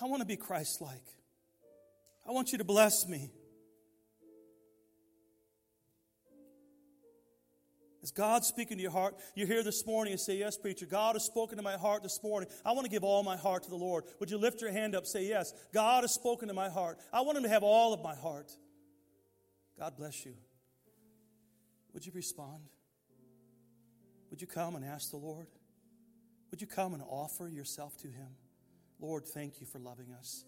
I 0.00 0.06
want 0.06 0.20
to 0.20 0.26
be 0.26 0.36
Christ 0.36 0.80
like. 0.80 1.04
I 2.26 2.32
want 2.32 2.52
you 2.52 2.58
to 2.58 2.64
bless 2.64 3.06
me. 3.06 3.30
Is 8.02 8.10
God 8.10 8.44
speaking 8.44 8.78
to 8.78 8.82
your 8.82 8.90
heart? 8.90 9.14
You're 9.36 9.46
here 9.46 9.62
this 9.62 9.86
morning 9.86 10.12
and 10.12 10.20
say, 10.20 10.36
Yes, 10.36 10.56
preacher, 10.56 10.86
God 10.86 11.14
has 11.14 11.24
spoken 11.24 11.56
to 11.56 11.62
my 11.62 11.76
heart 11.76 12.02
this 12.02 12.20
morning. 12.22 12.50
I 12.64 12.72
want 12.72 12.84
to 12.84 12.90
give 12.90 13.04
all 13.04 13.22
my 13.22 13.36
heart 13.36 13.62
to 13.62 13.70
the 13.70 13.76
Lord. 13.76 14.04
Would 14.18 14.30
you 14.30 14.38
lift 14.38 14.60
your 14.60 14.72
hand 14.72 14.96
up? 14.96 15.06
Say, 15.06 15.26
Yes, 15.28 15.52
God 15.72 16.02
has 16.02 16.12
spoken 16.12 16.48
to 16.48 16.54
my 16.54 16.68
heart. 16.68 16.98
I 17.12 17.20
want 17.20 17.38
Him 17.38 17.44
to 17.44 17.48
have 17.48 17.62
all 17.62 17.92
of 17.92 18.02
my 18.02 18.16
heart. 18.16 18.50
God 19.78 19.96
bless 19.96 20.26
you. 20.26 20.34
Would 21.94 22.04
you 22.04 22.12
respond? 22.12 22.62
Would 24.30 24.40
you 24.40 24.48
come 24.48 24.74
and 24.74 24.84
ask 24.84 25.10
the 25.10 25.16
Lord? 25.16 25.46
Would 26.50 26.60
you 26.60 26.66
come 26.66 26.94
and 26.94 27.02
offer 27.08 27.46
yourself 27.46 27.96
to 27.98 28.08
Him? 28.08 28.28
Lord, 28.98 29.26
thank 29.26 29.60
you 29.60 29.66
for 29.66 29.78
loving 29.78 30.12
us. 30.18 30.44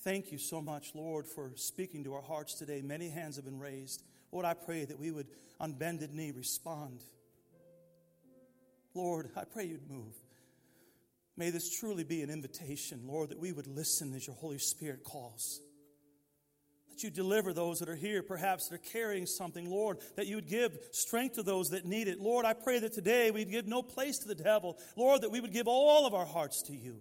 Thank 0.00 0.32
you 0.32 0.38
so 0.38 0.60
much, 0.60 0.92
Lord, 0.96 1.28
for 1.28 1.52
speaking 1.54 2.02
to 2.04 2.14
our 2.14 2.22
hearts 2.22 2.54
today. 2.54 2.82
Many 2.82 3.10
hands 3.10 3.36
have 3.36 3.44
been 3.44 3.60
raised. 3.60 4.02
Lord, 4.32 4.46
I 4.46 4.54
pray 4.54 4.84
that 4.84 4.98
we 4.98 5.10
would, 5.10 5.26
on 5.60 5.74
bended 5.74 6.12
knee, 6.14 6.32
respond. 6.34 7.04
Lord, 8.94 9.30
I 9.36 9.44
pray 9.44 9.66
you'd 9.66 9.90
move. 9.90 10.14
May 11.36 11.50
this 11.50 11.78
truly 11.78 12.04
be 12.04 12.22
an 12.22 12.30
invitation, 12.30 13.02
Lord, 13.06 13.30
that 13.30 13.38
we 13.38 13.52
would 13.52 13.66
listen 13.66 14.14
as 14.14 14.26
your 14.26 14.36
Holy 14.36 14.58
Spirit 14.58 15.04
calls. 15.04 15.60
That 16.90 17.02
you 17.02 17.10
deliver 17.10 17.54
those 17.54 17.78
that 17.78 17.88
are 17.88 17.96
here, 17.96 18.22
perhaps 18.22 18.68
that 18.68 18.74
are 18.74 18.90
carrying 18.92 19.24
something, 19.24 19.70
Lord, 19.70 19.98
that 20.16 20.26
you 20.26 20.36
would 20.36 20.48
give 20.48 20.78
strength 20.90 21.36
to 21.36 21.42
those 21.42 21.70
that 21.70 21.86
need 21.86 22.06
it. 22.06 22.20
Lord, 22.20 22.44
I 22.44 22.52
pray 22.52 22.78
that 22.80 22.92
today 22.92 23.30
we'd 23.30 23.50
give 23.50 23.66
no 23.66 23.82
place 23.82 24.18
to 24.18 24.28
the 24.28 24.34
devil. 24.34 24.78
Lord, 24.94 25.22
that 25.22 25.30
we 25.30 25.40
would 25.40 25.52
give 25.52 25.68
all 25.68 26.06
of 26.06 26.12
our 26.12 26.26
hearts 26.26 26.62
to 26.64 26.74
you. 26.74 27.00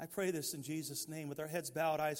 I 0.00 0.06
pray 0.06 0.30
this 0.30 0.54
in 0.54 0.62
Jesus' 0.62 1.08
name 1.08 1.28
with 1.28 1.40
our 1.40 1.46
heads 1.46 1.70
bowed, 1.70 2.00
eyes 2.00 2.14